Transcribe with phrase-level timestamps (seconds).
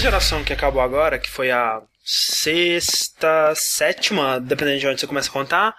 [0.00, 1.82] Geração que acabou agora, que foi a
[2.12, 5.74] sexta, sétima, dependendo de onde você começa a contar.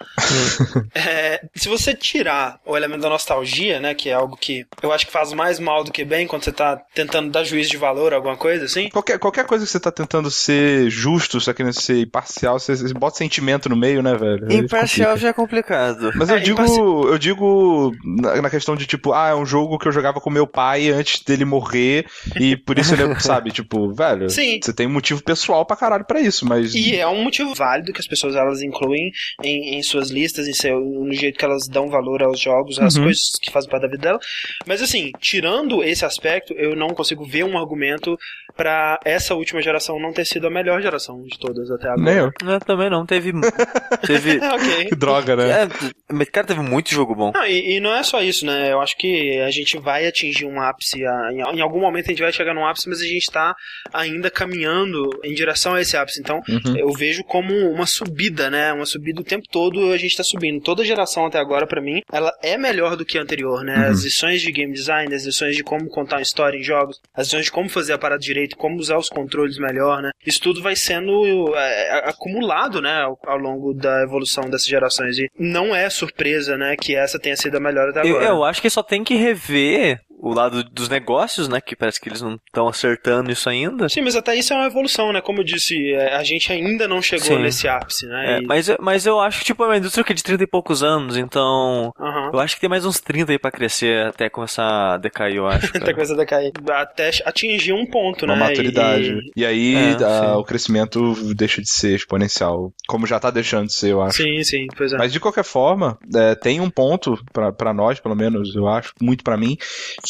[0.94, 5.06] é, se você tirar o elemento da nostalgia, né, que é algo que eu acho
[5.06, 8.12] que faz mais mal do que bem quando você tá tentando dar juízo de valor,
[8.14, 8.88] alguma coisa assim.
[8.90, 12.74] Qualquer, qualquer coisa que você tá tentando ser justo, você tá querendo ser imparcial, você,
[12.76, 14.50] você bota sentimento no meio, né, velho?
[14.52, 16.10] Imparcial já é complicado.
[16.14, 19.44] Mas eu É, digo, imparci- eu digo na, na questão de tipo, ah, é um
[19.46, 22.06] jogo que eu jogava com meu pai antes dele morrer
[22.40, 24.60] e por isso ele, sabe, tipo, velho, Sim.
[24.62, 28.00] você tem motivo pessoal pra caralho pra isso, mas E é um motivo válido que
[28.00, 29.10] as pessoas elas incluem
[29.42, 32.96] em, em suas listas, em seu, no jeito que elas dão valor aos jogos, às
[32.96, 33.04] Uhum.
[33.04, 34.18] coisas que fazem parte da vida dela.
[34.66, 38.16] Mas assim, tirando esse aspecto, eu não consigo ver um argumento
[38.56, 42.02] pra essa última geração não ter sido a melhor geração de todas até agora.
[42.02, 42.30] nem eu.
[42.42, 43.32] Não, também não, teve.
[44.06, 44.38] Teve.
[44.38, 44.84] É, ok.
[44.86, 45.50] Que droga, né?
[45.62, 45.68] É,
[46.12, 47.32] mas, cara, teve muito jogo bom.
[47.34, 48.72] Não, e, e não é só isso, né?
[48.72, 51.04] Eu acho que a gente vai atingir um ápice.
[51.04, 53.54] a- em, em algum momento a gente vai chegar num ápice, mas a gente tá
[53.92, 56.20] ainda caminhando em direção a esse ápice.
[56.20, 56.76] Então, Uhum.
[56.76, 58.72] eu vejo como uma subida, né?
[58.72, 60.60] Uma subida o tempo todo a gente tá subindo.
[60.62, 63.76] Toda geração até agora, pra mim, ela é melhor do que a anterior, né?
[63.76, 63.90] Uhum.
[63.92, 67.26] As lições de game design, as lições de como contar uma história em jogos, as
[67.28, 70.10] lições de como fazer a parada direito, como usar os controles melhor, né?
[70.26, 73.02] Isso tudo vai sendo é, acumulado, né?
[73.02, 75.18] Ao, ao longo da evolução dessas gerações.
[75.18, 76.76] E não é surpresa, né?
[76.76, 78.24] Que essa tenha sido a melhor até Eu, agora.
[78.26, 81.60] eu acho que só tem que rever o lado dos negócios, né?
[81.60, 83.88] Que parece que eles não estão acertando isso ainda.
[83.88, 85.20] Sim, mas até isso é uma evolução, né?
[85.20, 87.38] Como eu disse, é, a gente ainda não chegou Sim.
[87.42, 88.36] nesse ápice, né?
[88.36, 90.44] É, E- mas, mas eu acho que, tipo, é uma indústria que é de 30
[90.44, 91.92] e poucos anos, então.
[91.98, 92.30] Aham.
[92.32, 95.46] Eu acho que tem mais uns 30 aí pra crescer até começar a decair, eu
[95.48, 95.62] acho.
[95.72, 95.94] Muita cara.
[95.94, 96.52] coisa decair.
[96.70, 98.40] Até atingir um ponto, Uma né?
[98.48, 99.18] maturidade.
[99.36, 100.26] E- E, aí É, sim.
[100.36, 102.72] o crescimento deixa de ser exponencial.
[102.86, 104.22] Como já tá deixando de ser, eu acho.
[104.22, 104.96] Sim, sim, pois é.
[104.98, 107.18] Mas de qualquer forma, é, tem um ponto
[107.56, 109.56] pra nós, pelo menos, eu acho, muito pra mim,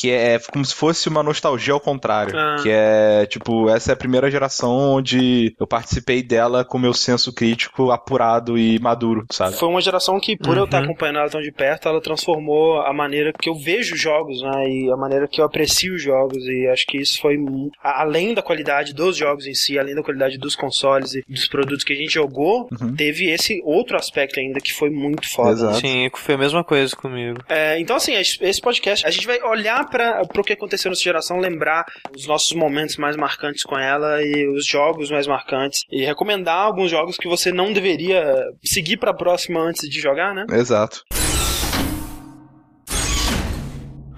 [0.03, 2.37] que é como se fosse uma nostalgia ao contrário.
[2.37, 2.57] Ah.
[2.63, 7.33] Que é, tipo, essa é a primeira geração onde eu participei dela com meu senso
[7.33, 9.57] crítico apurado e maduro, sabe?
[9.57, 10.85] Foi uma geração que, por eu estar Uhum.
[10.91, 14.69] acompanhando ela tão de perto, ela transformou a maneira que eu vejo jogos, né?
[14.69, 16.39] E a maneira que eu aprecio os jogos.
[16.47, 17.37] E acho que isso foi
[17.83, 21.85] além da qualidade dos jogos em si, além da qualidade dos consoles e dos produtos
[21.85, 22.95] que a gente jogou, Uhum.
[22.97, 25.51] teve esse outro aspecto ainda que foi muito foda.
[25.53, 25.79] Exato.
[25.79, 27.39] Sim, foi a mesma coisa comigo.
[27.49, 31.39] É, então, assim, esse podcast, a gente vai olhar para o que aconteceu nessa geração,
[31.39, 31.85] lembrar
[32.17, 36.91] os nossos momentos mais marcantes com ela e os jogos mais marcantes e recomendar alguns
[36.91, 40.47] jogos que você não deveria seguir para a próxima antes de jogar, né?
[40.51, 41.03] Exato.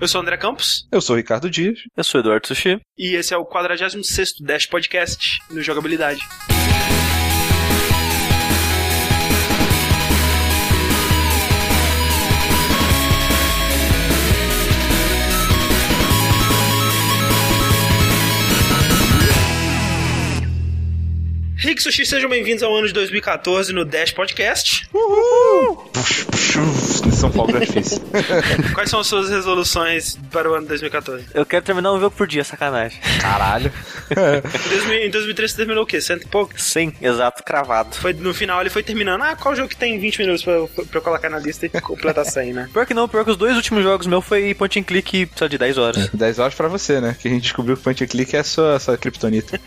[0.01, 1.79] Eu sou o André Campos Eu sou o Ricardo Dias.
[1.97, 2.79] Eu sou o Eduardo Sushi.
[2.99, 6.21] e esse é o 46º Dash Podcast no Jogabilidade.
[21.57, 24.87] Rick Sushi, sejam bem-vindos ao ano de 2014 no Dash Podcast.
[25.93, 28.03] Puxa, puxa, São Paulo é difícil.
[28.75, 31.27] Quais são as suas resoluções para o ano de 2014?
[31.33, 32.99] Eu quero terminar um jogo por dia, sacanagem.
[33.21, 33.73] Caralho.
[34.11, 36.01] Em 2000 Em 2013 você terminou o quê?
[36.01, 36.61] Cento e pouco?
[36.61, 37.95] Sim, exato, cravado.
[37.97, 39.23] Foi, no final ele foi terminando.
[39.23, 41.69] Ah, qual jogo que tem 20 minutos pra, eu- pra eu colocar na lista e
[41.81, 42.69] completar 100, né?
[42.73, 45.47] Pior que não, pior que os dois últimos jogos meus foi point and click só
[45.47, 46.09] de 10 horas.
[46.13, 47.17] 10 horas pra você, né?
[47.19, 49.59] Que a gente descobriu que point and click é sua, sua kryptonita.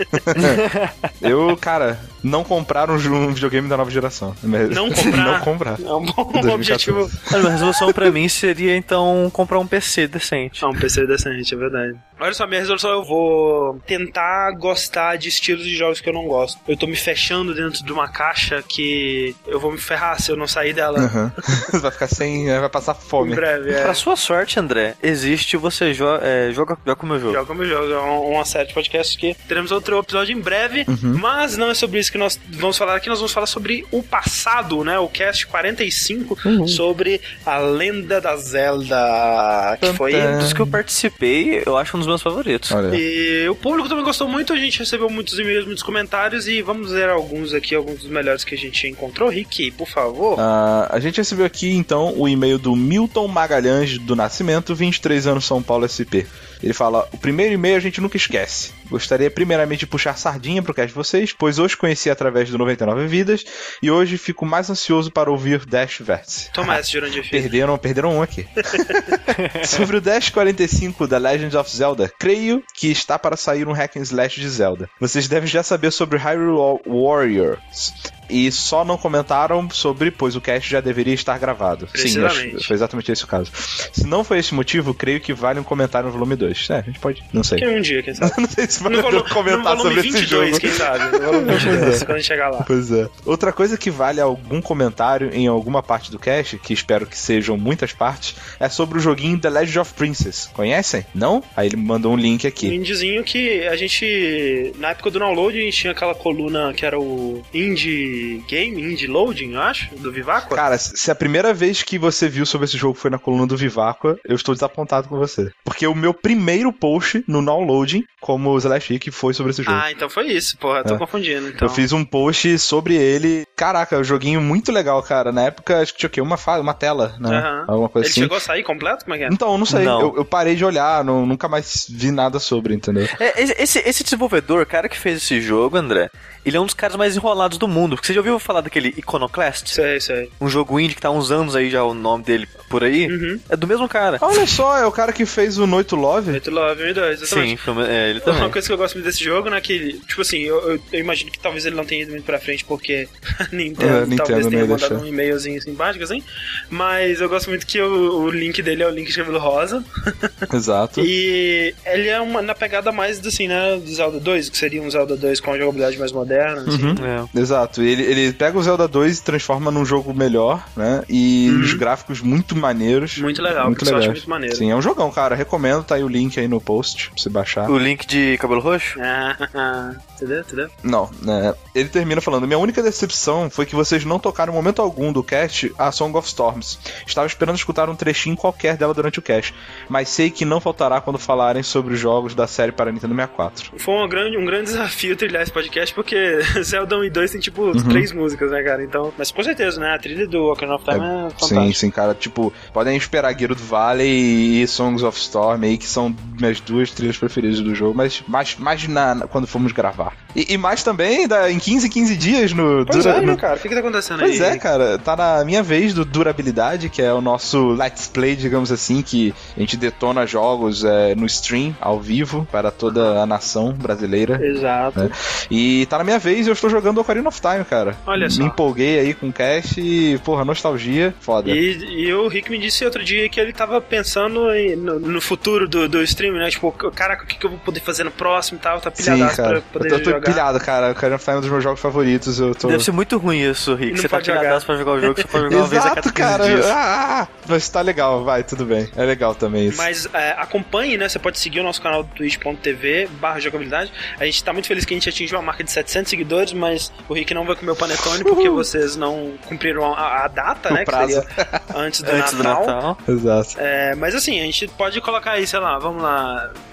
[1.22, 2.98] eu, cara, não comprar um,
[3.34, 4.36] videogame da nova geração.
[4.44, 5.18] Não comprar?
[5.26, 5.80] não comprar.
[5.80, 6.54] É um bom 2014.
[6.54, 7.10] objetivo.
[7.32, 10.64] Mas a resolução pra mim seria então comprar um PC decente.
[10.64, 11.96] Ah, um PC decente, é verdade.
[12.20, 16.26] Olha só, minha resolução eu vou tentar gostar de estilos de jogos que eu não
[16.26, 16.60] gosto.
[16.68, 20.36] Eu tô me fechando dentro de uma caixa que eu vou me ferrar se eu
[20.36, 21.32] não sair dela Aham.
[21.80, 22.48] vai ficar sem.
[22.48, 23.36] Vai passar em fome.
[23.36, 23.72] breve.
[23.72, 23.84] É.
[23.84, 27.34] Pra sua sorte, André, existe você jo é, joga, joga com o meu jogo.
[27.34, 30.86] Joga como jogo, é um- uma série de podcasts que teremos outro episódio em breve,
[30.88, 31.18] Uhum.
[31.20, 34.02] mas não é sobre isso que nós vamos falar aqui, nós vamos falar sobre o
[34.04, 34.98] passado, né?
[35.00, 36.68] O cast 45 Uhum.
[36.68, 40.38] sobre a lenda da Zelda, que foi Tantã.
[40.40, 42.72] Dos que eu participei, eu acho um dos meus favoritos.
[42.72, 42.96] Olha.
[42.96, 46.92] E o público também gostou muito, a gente recebeu muitos e-mails, muitos comentários e vamos
[46.92, 49.30] ver alguns aqui, alguns dos melhores que a gente encontrou.
[49.30, 50.40] Rick, por favor.
[50.40, 55.46] Ah, a gente recebeu aqui então o e-mail do Milton Magalhães do Nascimento, 23 anos,
[55.46, 56.26] São Paulo SP.
[56.62, 58.72] Ele fala: O primeiro e-mail a gente nunca esquece.
[58.90, 63.08] Gostaria primeiramente de puxar sardinha pro cast de vocês, pois hoje conheci através do 99
[63.08, 63.46] Vidas
[63.82, 66.50] e hoje fico mais ansioso para ouvir Dash Vértice.
[66.52, 67.42] Toma essa, Jurandir Filho.
[67.42, 68.48] Perderam, perderam um aqui.
[69.66, 73.98] Sobre o Dash 45 da Legend of Zelda, creio que está para sair um hack
[73.98, 74.90] and slash de Zelda.
[75.00, 77.94] Vocês devem já saber sobre Hyrule Warriors.
[78.30, 81.88] e só não comentaram sobre, pois o cast já deveria estar gravado.
[81.96, 82.20] Sim,
[82.62, 83.52] foi exatamente esse o caso.
[83.94, 86.70] Se não foi esse motivo, creio que vale um comentário no volume 2.
[86.70, 87.24] É, a gente pode.
[87.32, 87.60] Não sei.
[87.60, 88.34] Que um dia, quem sabe.
[88.38, 90.60] não sei No, volu um comentar sobre esse 22, jogo.
[90.60, 91.18] quem sabe?
[91.18, 92.06] No volume 22, Pois é.
[92.06, 92.64] quando chegar lá.
[92.64, 93.10] Pois é.
[93.26, 97.58] Outra coisa que vale algum comentário em alguma parte do cast, que espero que sejam
[97.58, 100.50] muitas partes, é sobre o joguinho The Legend of Princess.
[100.54, 101.06] Conhecem?
[101.14, 101.44] Não?
[101.56, 102.68] Aí ele mandou um link Um aqui.
[102.74, 107.00] indiezinho que a gente, na época do download, a gente tinha aquela coluna que era
[107.00, 110.56] o Indie Game, Indie Loading, eu acho, do Vivaco.
[110.56, 113.58] Cara, se a primeira vez que você viu sobre esse jogo foi na coluna do
[113.58, 115.52] Viváqua, eu estou desapontado com você.
[115.64, 119.78] Porque o meu primeiro post no downloading, como o Celeste Geek, foi sobre esse jogo.
[119.78, 120.98] Ah, então foi isso, porra, tô É.
[120.98, 121.48] confundindo.
[121.50, 121.68] Então.
[121.68, 123.46] Eu fiz um post sobre ele.
[123.56, 125.32] Caraca, um joguinho muito legal, cara.
[125.32, 126.22] Na época, acho que tinha o quê?
[126.22, 127.38] Uma, uma tela, né?
[127.38, 127.66] Aham.
[127.68, 128.22] Alguma coisa Ele assim.
[128.22, 129.04] chegou a sair completo?
[129.06, 129.28] Como é que é?
[129.32, 129.84] Então, não sei.
[129.86, 130.02] Não.
[130.02, 133.08] Eu, eu parei de olhar, não- nunca mais vi nada sobre, entendeu?
[133.20, 136.10] É, esse- esse, esse desenvolvedor, cara que fez esse jogo, André,
[136.48, 137.96] ele é um dos caras mais enrolados do mundo.
[137.96, 139.70] Porque você já ouviu falar daquele Iconoclast?
[139.70, 140.30] Sei, sei.
[140.40, 143.08] Um jogo indie que tá há uns anos aí já o nome dele por aí.
[143.08, 143.40] Uhum.
[143.50, 144.18] É do mesmo cara.
[144.22, 146.32] Olha só, é o cara que fez o Noito Love.
[146.32, 147.62] Muito Love 1 e 2, exatamente.
[147.64, 148.50] Sim, é, ele Uma também.
[148.52, 151.32] coisa que eu gosto muito desse jogo, né, que, tipo assim, eu, eu- eu imagino
[151.32, 153.08] que talvez ele não tenha ido muito pra frente, porque
[153.40, 154.96] a Nintendo, É, Nintendo talvez tenha mandado deixar.
[154.96, 156.24] um e-mailzinho simpático, assim,
[156.70, 159.84] mas eu gosto muito que o, o link dele é o link de cabelo rosa,
[160.54, 161.02] Exato.
[161.02, 164.82] e ele é uma, na pegada mais, do, assim, né, do Zelda 2, que seria
[164.82, 166.88] um Zelda 2 com a jogabilidade mais moderna, assim.
[166.88, 166.96] Uhum.
[167.36, 167.40] É.
[167.40, 171.04] Exato, ele, ele pega o Zelda 2 e transforma num jogo melhor, né?
[171.10, 173.18] E os gráficos muito maneiros.
[173.18, 173.24] Uhum.
[173.24, 174.20] Muito legal, muito que eu acho legais.
[174.20, 174.56] muito maneiro.
[174.56, 175.36] Sim, é um jogão, cara.
[175.36, 177.70] Recomendo, tá aí o link aí no post pra você baixar.
[177.70, 179.00] O link de cabelo roxo?
[179.02, 180.42] Ah, entendeu?
[180.42, 180.70] Entendeu?
[180.84, 181.54] Não, né?
[181.74, 185.24] Ele termina falando: Minha única decepção foi que vocês não tocaram em momento algum do
[185.24, 186.80] cast a Song of Storms.
[187.06, 189.54] Estava esperando escutar um trechinho qualquer dela durante o cast,
[189.90, 193.72] mas sei que não faltará quando falarem sobre os jogos da série para Nintendo 64.
[193.78, 196.16] Foi um grande, um grande desafio trilhar esse podcast, porque
[196.64, 197.74] Zelda 1 e 2 tem, tipo, Uhum.
[197.90, 198.84] três músicas, né, cara?
[198.84, 199.94] Então, mas com certeza, né?
[199.94, 201.74] A trilha do Ocarina of Time é, Sim, fantástica.
[201.74, 202.14] sim, cara.
[202.14, 207.18] Tipo, podem esperar Gerudo Valley e Songs of Storm aí, que são minhas duas trilhas
[207.18, 210.14] preferidas do jogo, mas mais, mais na, na- quando formos gravar.
[210.36, 212.86] E, e mais também da, em 15 15 dias no.
[212.86, 213.56] Pois dura- é, né, no- cara?
[213.56, 214.56] O que que tá acontecendo Pois aí?
[214.56, 218.72] é, cara, tá na minha vez do Durabilidade, que é o nosso Let's Play, digamos
[218.72, 223.74] assim, que a gente detona jogos é, no stream, ao vivo, para toda a nação
[223.74, 224.40] brasileira.
[224.46, 225.02] Exato.
[225.02, 225.10] É.
[225.50, 227.96] E tá na minha vez e eu estou jogando Ocarina of Time, cara.
[228.06, 228.40] Olha só.
[228.42, 231.50] Me empolguei aí com o cast e, porra, nostalgia, foda.
[231.52, 235.22] E, e o Rick me disse outro dia que ele tava pensando em- no, no
[235.22, 236.50] futuro do, do stream, né?
[236.50, 238.80] Tipo, caraca, o que, que eu vou poder fazer no próximo e tal?
[238.82, 239.48] Tá Sim, pilhadaço cara.
[239.50, 240.32] pra Eu poder tô, tô jogar.
[240.32, 240.92] pilhado, cara.
[240.92, 242.40] Ocarina of é um dos meus jogos favoritos.
[242.40, 242.68] Eu tô.
[242.68, 244.00] Deve ser muito ruim isso, Rick.
[244.02, 246.14] Você tá tiradaço pra jogar o jogo, você pode jogar uma vez a cada Exato,
[246.14, 246.46] 15 cara.
[246.46, 246.66] dias.
[246.70, 248.90] Ah, mas tá legal, vai, tudo bem.
[248.96, 249.78] É legal também isso.
[249.78, 251.08] Mas é, acompanhe, né?
[251.10, 253.92] Você pode seguir o nosso canal do twitch.tv barra jogabilidade.
[254.20, 256.92] A gente tá muito feliz que a gente atingiu a marca de 700 seguidores, mas
[257.08, 260.74] o Rick não vai comer o panetone porque vocês não cumpriram a, a data, O
[260.74, 260.84] né?
[260.86, 261.22] prazo.
[261.22, 262.66] Que seria antes do Antes do Natal.
[262.66, 262.98] Natal.
[263.08, 263.56] Exato.
[263.60, 266.17] É, mas assim, a gente pode colocar aí, sei lá, vamos lá,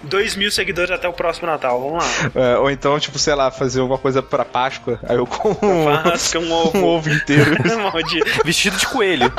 [0.02, 2.31] 2 mil seguidores até o próximo Natal, vamos lá.
[2.35, 4.99] É, ou então, tipo, sei lá, fazer alguma coisa pra Páscoa.
[5.08, 6.85] Aí eu como um, Fasca um um ovo.
[6.85, 7.56] ovo inteiro.
[8.44, 9.31] Vestido de coelho.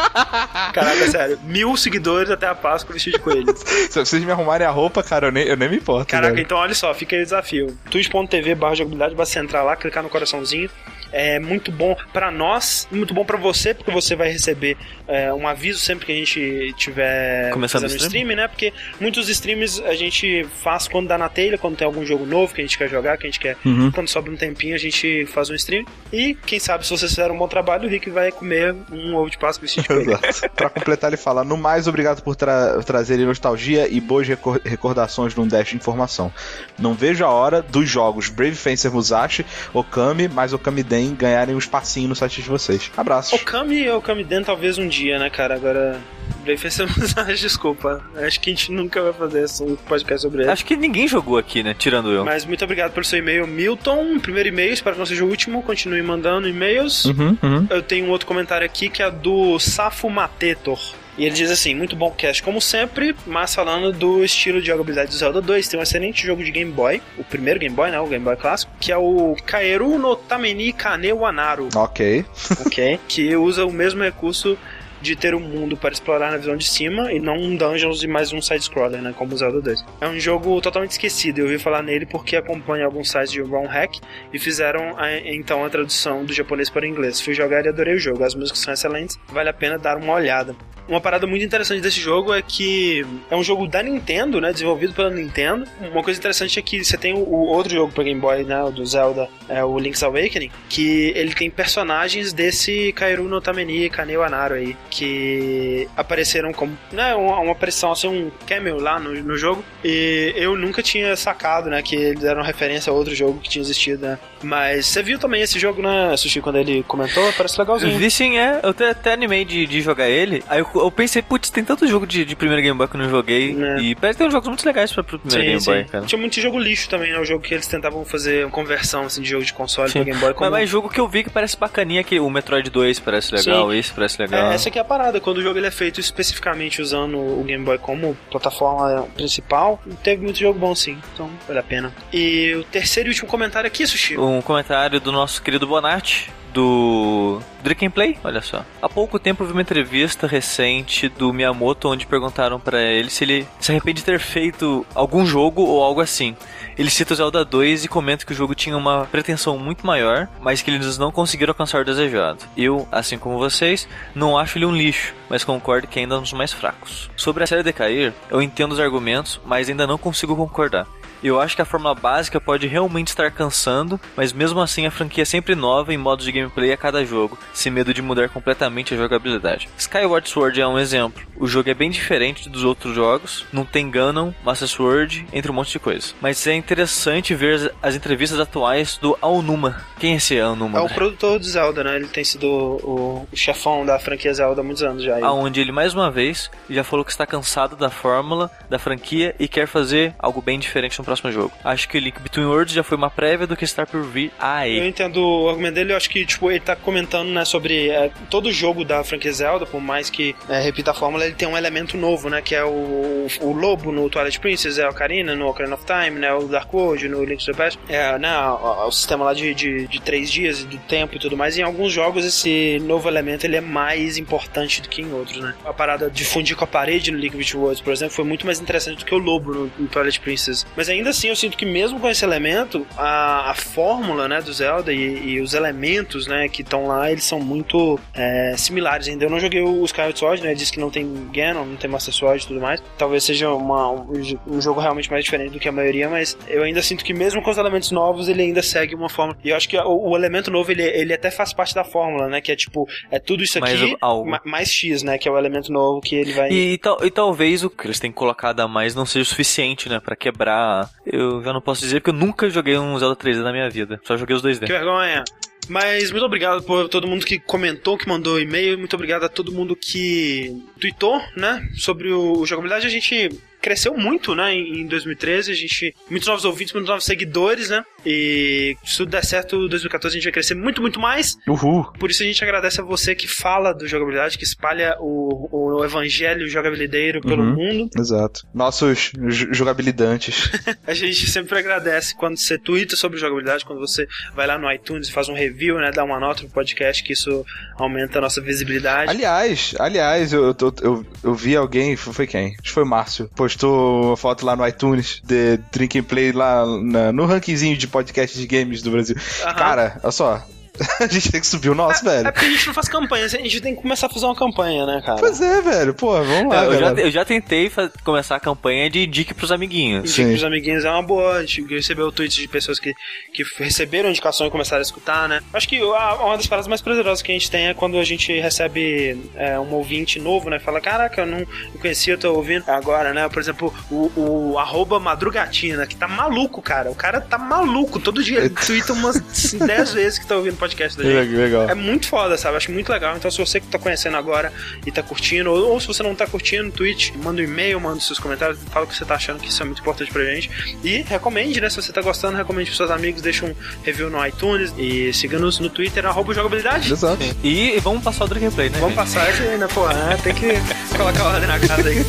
[0.74, 3.56] Caraca, sério, mil seguidores até a Páscoa vestido de coelho.
[3.56, 6.08] Se vocês me arrumarem a roupa, cara, eu nem, eu nem me importo.
[6.08, 6.44] Caraca, velho.
[6.44, 7.78] então olha só, fica aí o desafio.
[7.90, 10.70] twitch.tv barra jogabilidade, basta entrar lá, clicar no coraçãozinho.
[11.12, 15.48] É muito bom pra nós, muito bom pra você, porque você vai receber é, um
[15.48, 18.24] aviso sempre que a gente tiver Começando fazendo o stream?
[18.24, 18.48] stream, né?
[18.48, 22.54] Porque muitos streams a gente faz quando dá na telha, quando tem algum jogo novo
[22.54, 23.56] que a gente quer jogar, que a gente quer.
[23.66, 23.92] Uhum.
[23.92, 25.86] Quando sobra um tempinho, a gente faz um stream.
[26.12, 29.30] E quem sabe, se vocês fizeram um bom trabalho, o Rick vai comer um ovo
[29.30, 30.10] de Páscoa vestido de.
[30.12, 30.50] Exato.
[30.56, 35.36] pra completar, ele fala: No mais, obrigado por tra trazer nostalgia e boas recor- recordações
[35.36, 36.32] num dash de informação.
[36.80, 41.60] Não vejo a hora dos jogos Brave Fencer Musashi, Okami, mais Okami Den ganharem um
[41.60, 42.92] espacinho no site de vocês.
[42.96, 43.40] Abraços.
[43.42, 45.56] Okami e Okami Den talvez um dia, né, cara?
[45.56, 46.00] Agora.
[46.44, 46.88] Brave Fencer
[47.38, 48.04] desculpa.
[48.16, 50.52] Acho que a gente nunca vai fazer um podcast sobre ele.
[50.52, 51.76] Acho que ninguém jogou aqui, né?
[51.78, 52.24] Tirando eu.
[52.24, 54.20] Mas muito obrigado pelo seu e-mail, Milton.
[54.20, 55.62] Primeiro e-mail, espero que não seja o último.
[55.64, 57.06] Continue mandando e-mails.
[57.06, 57.68] Uhum, uhum.
[57.70, 60.80] Eu tenho um outro comentário aqui que é do Safo Matetor.
[61.18, 65.10] E ele diz assim: muito bom cast como sempre, mas falando do estilo de jogabilidade
[65.12, 68.00] do Zelda 2, tem um excelente jogo de Game Boy, o primeiro Game Boy, né?
[68.00, 72.26] O Game Boy clássico, que é o Kaeru no Tameni Kane Wanaru, Ok.
[72.66, 73.00] ok?
[73.08, 74.58] que usa o mesmo recurso
[75.02, 78.08] de ter um mundo para explorar na visão de cima e não um dungeons e
[78.08, 79.14] mais um side-scroller, né?
[79.16, 79.86] Como o Zelda 2.
[80.02, 81.40] É um jogo totalmente esquecido.
[81.40, 83.98] Eu ouvi falar nele porque acompanho alguns sites de ROM Hack
[84.34, 87.22] e fizeram a- então a tradução do japonês para o inglês.
[87.22, 88.24] Fui jogar e adorei o jogo.
[88.24, 90.56] As músicas são excelentes, vale a pena dar uma olhada.
[90.88, 94.52] Uma parada muito interessante desse jogo é que é um jogo da Nintendo, né?
[94.52, 95.66] Desenvolvido pela Nintendo.
[95.92, 98.64] Uma coisa interessante é que você tem o, outro jogo para Game Boy, né?
[98.64, 103.86] O do Zelda, é o Link's Awakening, que ele tem personagens desse Kairu no Tameni
[103.86, 107.16] e Kaneo Anaro aí, que apareceram como, né?
[107.16, 109.64] Uma, uma aparição, assim, um cameo lá no, no jogo.
[109.84, 111.82] E eu nunca tinha sacado, né?
[111.82, 114.20] Que eles deram referência a outro jogo que tinha existido, né?
[114.46, 117.32] Mas você viu também esse jogo, né, Sushi, quando ele comentou?
[117.34, 117.98] Parece legalzinho.
[117.98, 118.60] Vi sim, é.
[118.62, 120.44] Eu até, até animei de, de jogar ele.
[120.48, 123.02] Aí eu, eu pensei, putz, tem tanto jogo de, de primeiro Game Boy que eu
[123.02, 123.58] não joguei.
[123.60, 123.80] É.
[123.82, 126.06] E parece que tem uns jogos muito legais pra, pro primeiro Game Boy, cara.
[126.06, 127.20] Tinha muito jogo lixo também, né?
[127.20, 130.00] O jogo que eles tentavam fazer uma conversão assim, de jogo de console Sim.
[130.00, 130.34] pra Game Boy.
[130.34, 130.52] Como...
[130.52, 133.74] Mas, mas jogo que eu vi que parece bacaninha, que o Metroid 2 parece legal,
[133.74, 134.52] esse parece legal.
[134.52, 135.20] É, essa aqui é a parada.
[135.20, 140.24] Quando o jogo ele é feito especificamente usando o Game Boy como plataforma principal, teve
[140.24, 140.98] muito jogo bom sim.
[141.14, 141.94] Então vale a pena.
[142.14, 144.18] E o terceiro e último comentário aqui, Sushi.
[144.18, 148.64] Um comentário do nosso querido Bonatti, do Drink and Play, olha só.
[148.82, 153.46] Há pouco tempo vi uma entrevista recente do Miyamoto onde perguntaram pra ele se ele
[153.60, 156.36] se arrepende de ter feito algum jogo ou algo assim.
[156.78, 160.30] Ele cita o Zelda 2 e comenta que o jogo tinha uma pretensão muito maior,
[160.42, 162.40] mas que eles não conseguiram alcançar o desejado.
[162.56, 166.22] Eu, assim como vocês, não acho ele um lixo, mas concordo que ainda é um
[166.22, 167.10] dos mais fracos.
[167.18, 170.88] Sobre a série decair, eu entendo os argumentos, mas ainda não consigo concordar.
[171.26, 175.24] Eu acho que a fórmula básica pode realmente estar cansando, mas mesmo assim a franquia
[175.24, 178.94] é sempre nova em modos de gameplay a cada jogo, sem medo de mudar completamente
[178.94, 179.68] a jogabilidade.
[179.76, 181.24] Skyward Sword é um exemplo.
[181.36, 185.56] O jogo é bem diferente dos outros jogos, não tem Ganon, Master Sword, entre um
[185.56, 186.14] monte de coisas.
[186.22, 189.84] Mas é interessante ver as, as entrevistas atuais do Aonuma.
[190.00, 190.78] Quem é esse Aonuma?
[190.78, 191.96] É o produtor do Zelda, né?
[191.96, 195.18] Ele tem sido o, o chefão da franquia Zelda há muitos anos já.
[195.26, 199.48] Aonde ele mais uma vez já falou que está cansado da fórmula da franquia e
[199.48, 201.52] quer fazer algo bem diferente no próximo jogo.
[201.64, 204.32] Acho que o Link Between Worlds já foi uma prévia do que está por vir
[204.40, 204.78] aí.
[204.78, 208.12] Eu entendo o argumento dele, eu acho que tipo, ele tá comentando né, sobre é,
[208.30, 211.58] todo jogo da franquia Zelda, por mais que é, repita a fórmula, ele tem um
[211.58, 212.42] elemento novo, né?
[212.42, 216.20] Que é o, o lobo no Twilight Princess, é a Ocarina no Ocarina of Time,
[216.20, 216.34] né?
[216.34, 219.54] O Dark World no Link to the Past, é, né, o, o sistema lá de,
[219.54, 221.58] de, de três dias, do tempo e tudo mais.
[221.58, 225.54] Em alguns jogos esse novo elemento ele é mais importante do que em outros, né?
[225.66, 228.46] A parada de fundir com a parede no Link Between Worlds, por exemplo, foi muito
[228.46, 230.66] mais interessante do que o lobo no, no Twilight Princess.
[230.76, 234.52] Mas ainda assim, eu sinto que mesmo com esse elemento, a, a fórmula, né, do
[234.54, 239.26] Zelda e, e os elementos, né, que estão lá, eles são muito é, similares ainda.
[239.26, 242.14] Eu não joguei o Skyward Sword, né, diz que não tem Ganon, não tem Master
[242.14, 242.82] Sword e tudo mais.
[242.98, 244.08] Talvez seja uma, um,
[244.48, 247.42] um jogo realmente mais diferente do que a maioria, mas eu ainda sinto que mesmo
[247.42, 249.38] com os elementos novos, ele ainda segue uma fórmula.
[249.44, 252.28] E eu acho que o, o elemento novo, ele, ele até faz parte da fórmula,
[252.28, 253.96] né, que é tipo, é tudo isso Mais aqui,
[254.26, 256.50] ma- mais X, né, que é o elemento novo que ele vai...
[256.52, 259.90] E, tal- e talvez o que eles têm colocado a mais não seja o suficiente,
[259.90, 260.00] né?
[260.00, 260.85] Pra quebrar.
[261.06, 264.00] Eu já não posso dizer porque eu nunca joguei um Zelda 3D na minha vida.
[264.04, 264.66] Só joguei os 2D.
[264.66, 265.24] Que vergonha.
[265.68, 268.78] Mas muito obrigado por todo mundo que comentou, que mandou e-mail.
[268.78, 271.68] Muito obrigado a todo mundo que tweetou, né?
[271.76, 272.86] Sobre o, jogabilidade.
[272.86, 273.30] A gente
[273.62, 274.54] cresceu muito, né?
[274.54, 275.52] Em 2013.
[275.52, 275.96] A gente.
[276.10, 277.84] Muitos novos ouvintes, muitos novos seguidores, né?
[278.06, 281.36] E se tudo der certo, em 2014 a gente vai crescer muito, muito mais.
[281.48, 281.86] Uhul.
[282.00, 285.48] Por isso a gente agradece a você que fala do jogabilidade, que espalha o,
[285.80, 287.56] o evangelho jogabilideiro pelo Uhum.
[287.56, 287.90] mundo.
[287.98, 288.46] Exato.
[288.54, 289.12] Nossos
[289.52, 290.50] jogabilidantes.
[290.86, 295.08] A gente sempre agradece quando você twitta sobre jogabilidade, quando você vai lá no iTunes
[295.08, 295.92] e faz um review, né?
[295.92, 297.46] Dá uma nota pro podcast, que isso
[297.78, 299.10] aumenta a nossa visibilidade.
[299.10, 302.48] aliás, aliás, eu, eu, eu, eu vi alguém, foi foi quem?
[302.54, 303.30] Acho que foi o Márcio.
[303.36, 307.88] Postou uma foto lá no iTunes de Drink and Play lá na- no rankingzinho de
[307.96, 309.16] podcast de games do Brasil.
[309.44, 309.56] Aham.
[309.56, 310.46] Cara, olha só.
[311.00, 312.34] A gente tem que subir o nosso, É velho.
[312.34, 314.86] porque a gente não faz campanha, a gente tem que começar a fazer uma campanha,
[314.86, 315.20] né, cara?
[315.20, 315.94] Pois é, velho.
[315.94, 317.72] Pô, vamos lá, eu, já, eu já tentei
[318.04, 320.04] começar a campanha de dica pros amiguinhos.
[320.10, 320.30] Indica Sim.
[320.32, 321.34] pros amiguinhos é uma boa.
[321.38, 322.94] A gente recebeu tweets de pessoas que,
[323.34, 325.42] que receberam indicação e começaram a escutar, né?
[325.54, 328.04] Acho que a- uma das paradas mais prazerosas que a gente tem é quando a
[328.04, 330.60] gente recebe é, um ouvinte novo, né?
[330.60, 333.28] Fala, caraca, eu não, não conhecia, eu tô ouvindo agora, né?
[333.30, 334.12] Por exemplo, o,
[334.54, 336.90] o arroba madrugatina, que tá maluco, cara.
[336.92, 338.00] O cara tá maluco.
[338.00, 339.20] Todo dia ele twitta umas
[339.54, 341.36] 10 vezes que tá ouvindo podcast da gente.
[341.36, 341.70] Legal.
[341.70, 342.58] É muito foda, sabe?
[342.58, 343.16] Acho muito legal.
[343.16, 344.52] Então, se você que tá conhecendo agora
[344.86, 348.00] e tá curtindo, ou, ou se você não tá curtindo, tweet, manda um e-mail, manda
[348.00, 350.78] seus comentários, fala o que você tá achando que isso é muito importante pra gente.
[350.84, 351.70] E recomende, né?
[351.70, 355.60] Se você tá gostando, recomende pros seus amigos, deixa um review no iTunes e siga-nos
[355.60, 356.92] no Twitter, arroba jogabilidade.
[356.92, 357.24] Exato.
[357.44, 358.80] E vamos passar o Drink and Play, né?
[358.80, 359.06] Vamos gente?
[359.06, 359.68] passar esse aí, né?
[359.74, 360.18] Pô, né?
[360.24, 360.48] Tem que
[360.98, 362.06] colocar ordem na casa aí.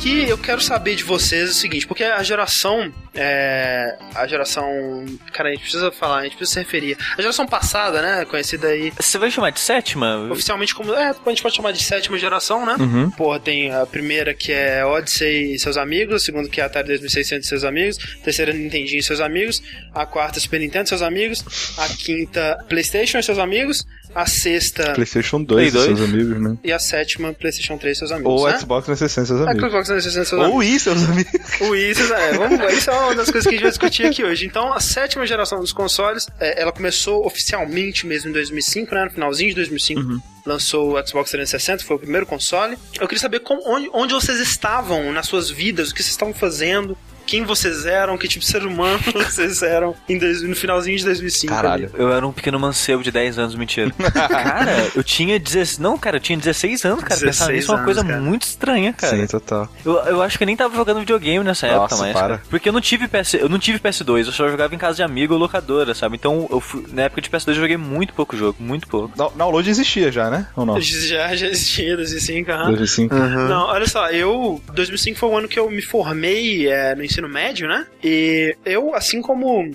[0.00, 2.90] aqui, eu quero saber de vocês o seguinte, porque a geração.
[3.14, 4.64] É, a geração.
[5.32, 6.96] Cara, a gente precisa falar, a gente precisa se referir.
[7.18, 8.24] A geração passada, né?
[8.24, 8.92] Conhecida aí.
[8.98, 10.28] Você vai chamar de sétima?
[10.30, 10.94] Oficialmente como.
[10.94, 12.76] É, a gente pode chamar de sétima geração, né?
[12.80, 13.10] Uhum.
[13.10, 16.98] Porra, tem a primeira que é Odyssey e seus amigos, a segunda que é Atari
[16.98, 19.62] 2600 e seus amigos, a terceira Nintendinho e seus amigos,
[19.94, 21.44] a quarta Super Nintendo e seus amigos,
[21.76, 26.10] a quinta PlayStation e seus amigos, a sexta PlayStation 2 Play e seus 2.
[26.12, 26.56] amigos, né?
[26.64, 28.58] e a sétima PlayStation 3 e seus amigos, Ou né?
[28.58, 29.68] Xbox 360 e seus amigos.
[29.70, 30.60] Xbox 360 e seus Ou amigos.
[30.66, 31.60] Wii, seus amigos.
[31.60, 34.24] O isso, é, vamos, isso é uma das coisas que a gente vai discutir aqui
[34.24, 34.46] hoje.
[34.46, 39.04] Então, a sétima geração dos consoles, é, ela começou oficialmente mesmo em 2005, né?
[39.04, 40.20] No finalzinho de 2005.
[40.46, 42.76] Lançou o Xbox 360, foi o primeiro console.
[42.98, 46.32] Eu queria saber como- onde, onde vocês estavam nas suas vidas, o que vocês estavam
[46.32, 46.96] fazendo,
[47.30, 51.04] quem vocês eram, que tipo de ser humano vocês eram em dois- no finalzinho de
[51.04, 51.52] 2005.
[51.54, 51.84] Caralho.
[51.86, 51.94] ali.
[52.02, 53.90] Eu era um pequeno mancebo de 10 anos, mentira.
[54.28, 55.78] cara, eu tinha 16.
[55.78, 57.20] Não, cara, eu tinha 16 anos, cara.
[57.20, 58.20] Pensar 16 nisso é uma coisa cara.
[58.20, 59.16] muito estranha, cara.
[59.16, 59.68] Sim, total.
[59.84, 62.12] Eu, eu acho que eu nem tava jogando videogame nessa Nossa, época, mas.
[62.12, 62.28] para.
[62.36, 62.42] cara.
[62.50, 65.02] porque eu não tive PS, eu não tive PS2, eu só jogava em casa de
[65.02, 66.16] amigo ou locadora, sabe?
[66.16, 69.16] Então, eu fui- na época de PS2 eu joguei muito pouco jogo, muito pouco.
[69.16, 70.46] Down- Download existia já, né?
[70.56, 70.80] Ou não?
[70.80, 72.64] Já, já existia 2005, aham.
[72.66, 73.14] 2005.
[73.14, 74.60] Não, olha só, eu.
[74.74, 77.86] 2005 foi o ano que eu me formei é, no ensino médio, né?
[78.02, 79.70] E eu, assim como.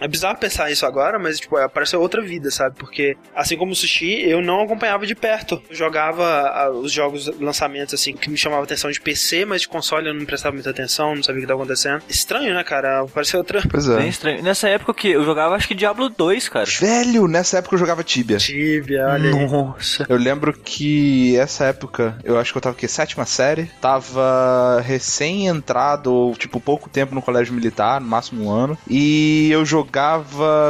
[0.00, 2.76] É bizarro pensar isso agora, mas, tipo, parece outra vida, sabe?
[2.76, 5.60] Porque, assim como o Sushi, eu não acompanhava de perto.
[5.68, 10.08] Eu jogava os jogos, lançamentos, assim, que me chamavam atenção de PC, mas de console
[10.08, 12.02] eu não prestava muita atenção, não sabia o que estava acontecendo.
[12.08, 13.04] Estranho, né, cara?
[13.12, 13.62] Parece outra.
[13.68, 14.08] Pois Bem é.
[14.08, 14.42] estranho.
[14.42, 16.66] Nessa época que eu jogava, acho que Diablo 2, cara.
[16.66, 18.38] Velho, nessa época eu jogava Tibia.
[18.38, 19.48] Tibia, olha aí.
[19.48, 20.06] Nossa.
[20.08, 26.12] Eu lembro que essa época, eu acho que eu tava aqui, sétima série, tava recém-entrado,
[26.12, 29.87] ou tipo, pouco tempo no colégio militar, no máximo um ano, e eu jogava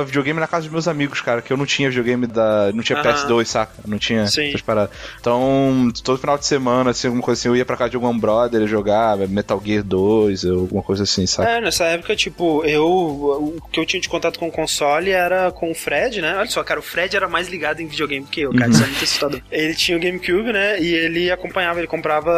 [0.07, 2.73] videogame na casa dos meus amigos, cara, que eu não tinha videogame da.
[2.73, 3.13] não tinha Aham.
[3.13, 3.73] PS2, saca?
[3.87, 4.49] Não tinha Sim.
[4.49, 4.95] essas paradas.
[5.21, 8.19] Então, todo final de semana, assim, alguma coisa assim, eu ia pra casa de algum
[8.19, 11.49] brother jogava Metal Gear 2, ou alguma coisa assim, saca?
[11.49, 12.87] É, nessa época, tipo, eu.
[12.89, 16.37] O que eu tinha de contato com o console era com o Fred, né?
[16.37, 18.71] Olha só, cara, o Fred era mais ligado em videogame que eu, cara.
[18.71, 19.41] Isso é muito assustador.
[19.51, 20.81] Ele tinha o GameCube, né?
[20.81, 22.33] E ele acompanhava, ele comprava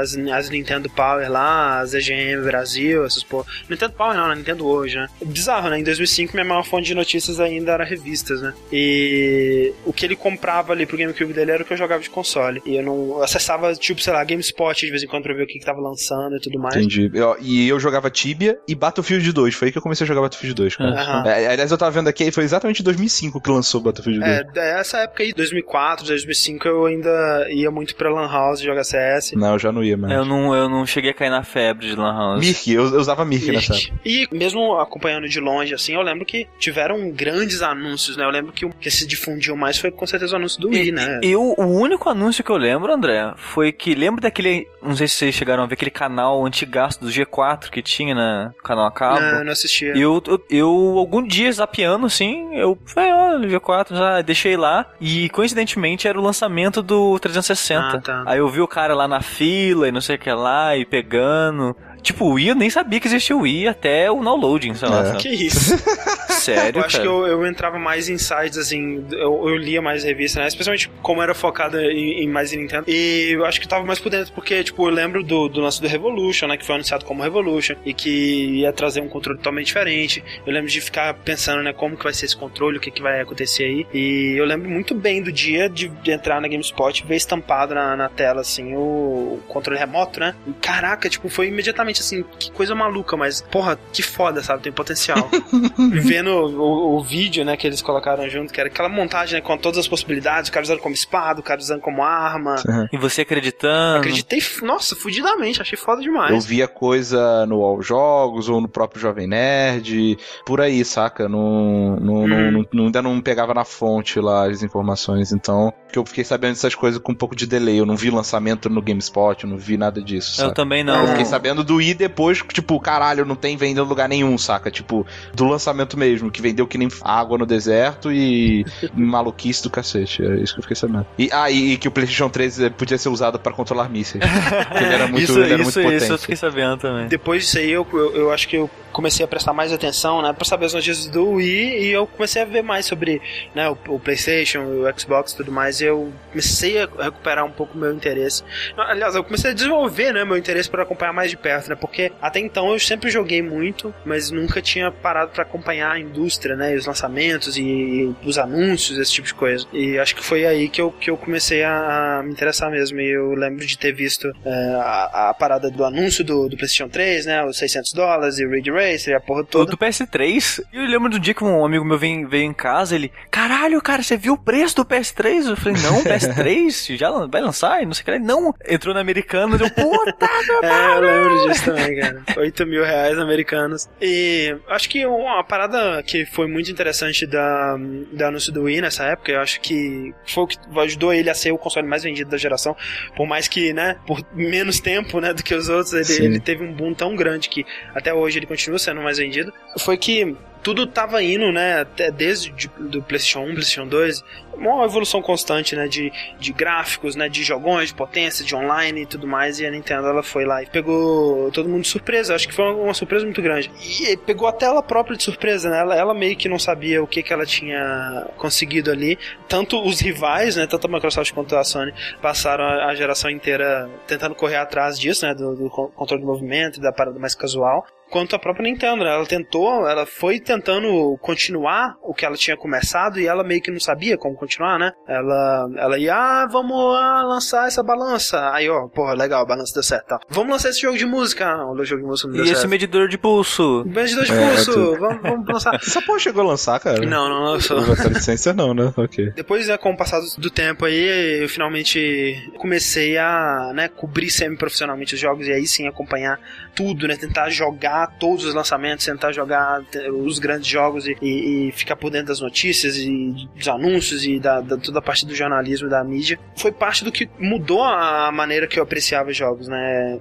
[0.00, 3.46] as, as Nintendo Power lá, as EGM Brasil, essas porra.
[3.68, 4.34] Nintendo Power não, né?
[4.34, 5.08] Nintendo hoje, né?
[5.24, 5.78] Bizarro, né?
[5.78, 8.52] Em 2005, minha maior fonte de notícias ainda era revistas, né?
[8.72, 12.10] E o que ele comprava ali pro GameCube dele era o que eu jogava de
[12.10, 12.62] console.
[12.66, 15.46] E eu não acessava, tipo, sei lá, GameSpot de vez em quando pra ver o
[15.46, 16.76] que, que tava lançando e tudo mais.
[16.76, 17.10] Entendi.
[17.14, 19.54] Eu- e eu jogava Tibia e Battlefield 2.
[19.54, 20.90] Foi aí que eu comecei a jogar Battlefield 2, cara.
[20.90, 21.28] Aham.
[21.28, 24.30] É, aliás, eu tava vendo aqui, foi exatamente em 2005 que lançou Battlefield 2.
[24.32, 29.32] É, dessa época aí, 2004, 2005, eu ainda ia muito pra Lan House jogar CS.
[29.32, 30.12] Não, eu já não ia mais.
[30.14, 32.40] Eu não, eu não cheguei a cair na febre de Lan House.
[32.44, 33.94] Mirk, eu, eu usava Mirk nessa época.
[34.04, 38.24] E mesmo acompanhando de longe, assim, eu lembro que tiveram grandes anúncios, né?
[38.24, 40.92] Eu lembro que o que se difundiu mais foi com certeza o anúncio do Wii,
[40.92, 41.20] né?
[41.22, 44.66] E o, o único anúncio que eu lembro, André, foi que lembra daquele.
[44.82, 48.52] Não sei se vocês chegaram a ver aquele canal antigaço do G4 que tinha na
[48.62, 49.20] canal a cabo.
[49.20, 49.96] Não, eu não assistia.
[49.96, 50.68] E eu, eu, eu,
[50.98, 54.86] algum dia, zapeando, assim, eu falei, olha, G4, já deixei lá.
[55.00, 57.84] E, coincidentemente, era o lançamento do 360.
[57.84, 58.22] Ah, tá.
[58.26, 60.84] Aí eu vi o cara lá na fila e não sei o que lá, e
[60.84, 61.76] pegando.
[62.04, 65.00] Tipo, o Wii, eu nem sabia que existia o Wii até o downloading, sei lá.
[65.00, 65.04] É.
[65.06, 65.18] sabe?
[65.22, 65.74] Que isso?
[66.28, 67.02] Sério, Eu acho cara?
[67.02, 70.46] que eu, eu entrava mais em sites, assim, eu, eu lia mais revista, né?
[70.46, 72.84] Especialmente como era focada em, em mais em Nintendo.
[72.86, 75.80] E eu acho que tava mais por dentro, porque, tipo, eu lembro do, do lance
[75.80, 76.58] do Revolution, né?
[76.58, 80.22] Que foi anunciado como Revolution, e que ia trazer um controle totalmente diferente.
[80.46, 83.00] Eu lembro de ficar pensando, né, como que vai ser esse controle, o que, que
[83.00, 83.86] vai acontecer aí.
[83.94, 87.74] E eu lembro muito bem do dia de, de entrar na GameSpot e ver estampado
[87.74, 90.34] na, na tela, assim, o, o controle remoto, né?
[90.46, 94.62] E, caraca, tipo, foi imediatamente assim, que coisa maluca, mas, porra, que foda, sabe?
[94.62, 95.28] Tem potencial.
[96.02, 99.56] Vendo o, o vídeo, né, que eles colocaram junto, que era aquela montagem, né, com
[99.56, 102.56] todas as possibilidades, o cara usando como espada, o cara usando como arma.
[102.92, 103.98] E você acreditando.
[103.98, 106.32] Acreditei, nossa, fudidamente, achei foda demais.
[106.32, 111.28] Eu via coisa no All Jogos ou no próprio Jovem Nerd, por aí, saca?
[111.28, 112.64] Não, não, Hum.
[112.72, 116.74] não- ainda não pegava na fonte lá as informações, então que eu fiquei sabendo dessas
[116.74, 117.78] coisas com um pouco de delay.
[117.78, 120.40] Eu não vi lançamento no GameSpot, eu não vi nada disso.
[120.40, 120.54] Eu saca?
[120.54, 121.06] também Eu não.
[121.08, 124.70] fiquei sabendo do I depois, tipo, caralho, não tem venda em lugar nenhum, saca?
[124.70, 130.24] Tipo, do lançamento mesmo, que vendeu que nem água no deserto e maluquice do cacete.
[130.24, 131.06] É isso que eu fiquei sabendo.
[131.18, 134.24] E, ah, e, e que o PlayStation 3 podia ser usado pra controlar mísseis.
[134.68, 136.20] Porque ele era muito, isso, ele era isso, muito isso eu potente.
[136.20, 137.08] fiquei sabendo também.
[137.08, 140.32] Depois disso aí, eu, eu, eu acho que eu comecei a prestar mais atenção, né,
[140.32, 143.20] pra saber as notícias do Wii e eu comecei a ver mais sobre,
[143.54, 147.76] né, o, o PlayStation, o Xbox tudo mais e eu comecei a recuperar um pouco
[147.76, 148.42] meu interesse.
[148.76, 152.12] Aliás, eu comecei a desenvolver, né, meu interesse para acompanhar mais de perto, né, porque
[152.22, 156.72] até então eu sempre joguei muito, mas nunca tinha parado para acompanhar a indústria, né,
[156.72, 159.66] e os lançamentos e, e os anúncios, esse tipo de coisa.
[159.72, 163.00] E acho que foi aí que eu, que eu comecei a, a me interessar mesmo.
[163.00, 166.88] E eu lembro de ter visto é, a, a, parada do anúncio do, do PlayStation
[166.88, 169.66] 3, né, os 600 dólares e o Ridge Racer e a porra toda.
[169.66, 172.94] Do, do PS3, eu lembro do dia que um amigo meu veio, veio em casa,
[172.94, 175.48] ele, caralho, cara, você viu o preço do PS3?
[175.48, 177.82] Eu falei, não, PS3 já vai lançar?
[177.82, 178.18] E não sei o que.
[178.18, 182.22] Não, entrou na Americanas, eu, puta, meu É, eu lembro disso também, cara.
[182.36, 183.88] 8 mil reais americanos.
[184.00, 187.76] E acho que uma parada que foi muito interessante da,
[188.12, 191.34] da anúncio do Wii nessa época, eu acho que foi o que ajudou ele a
[191.34, 192.76] ser o console mais vendido da geração,
[193.16, 196.64] por mais que, né, por menos tempo, né, do que os outros, ele, ele teve
[196.64, 200.86] um boom tão grande que até hoje ele continua sendo mais vendido, foi que tudo
[200.86, 205.86] tava indo, né, até desde de, do PlayStation 1, PlayStation 2, uma evolução constante, né,
[205.86, 209.70] de, de gráficos, né, de jogões, de potência, de online e tudo mais, e a
[209.70, 213.26] Nintendo ela foi lá e pegou todo mundo de surpresa, acho que foi uma surpresa
[213.26, 213.70] muito grande.
[213.78, 217.06] E pegou até ela própria de surpresa, né, ela, ela meio que não sabia o
[217.06, 221.62] que que ela tinha conseguido ali, tanto os rivais, né, tanto a Microsoft quanto a
[221.62, 226.26] Sony passaram a, a geração inteira tentando correr atrás disso, né, do, do controle de
[226.26, 229.04] movimento, da parada mais casual, quanto a própria Nintendo.
[229.04, 229.10] Né?
[229.10, 233.70] Ela tentou, ela foi tentando continuar o que ela tinha começado e ela meio que
[233.70, 234.92] não sabia como continuar, né?
[235.06, 238.50] Ela, ela ia, ah, vamos ah, lançar essa balança.
[238.52, 240.06] Aí, ó, porra, legal, a balança deu certo.
[240.06, 240.20] Tá.
[240.28, 241.46] Vamos lançar esse jogo de música.
[241.46, 242.58] Ah, o jogo de música não deu e certo.
[242.58, 243.84] esse medidor de pulso?
[243.86, 245.74] Medidor de é, pulso, vamos, vamos lançar.
[245.74, 247.04] Essa porra chegou a lançar, cara?
[247.04, 247.80] Não, não lançou.
[247.80, 248.92] Não licença não, né?
[248.96, 249.32] Ok.
[249.34, 255.14] Depois, né, com o passar do tempo aí, eu finalmente comecei a, né, cobrir semi-profissionalmente
[255.14, 256.38] os jogos e aí sim acompanhar
[256.74, 257.16] tudo, né?
[257.16, 259.82] Tentar jogar todos os lançamentos, tentar jogar
[260.24, 264.38] os grandes jogos e, e, e ficar por dentro das notícias e dos anúncios e
[264.38, 266.38] da, da, toda a parte do jornalismo da mídia.
[266.56, 270.18] Foi parte do que mudou a maneira que eu apreciava os jogos, né?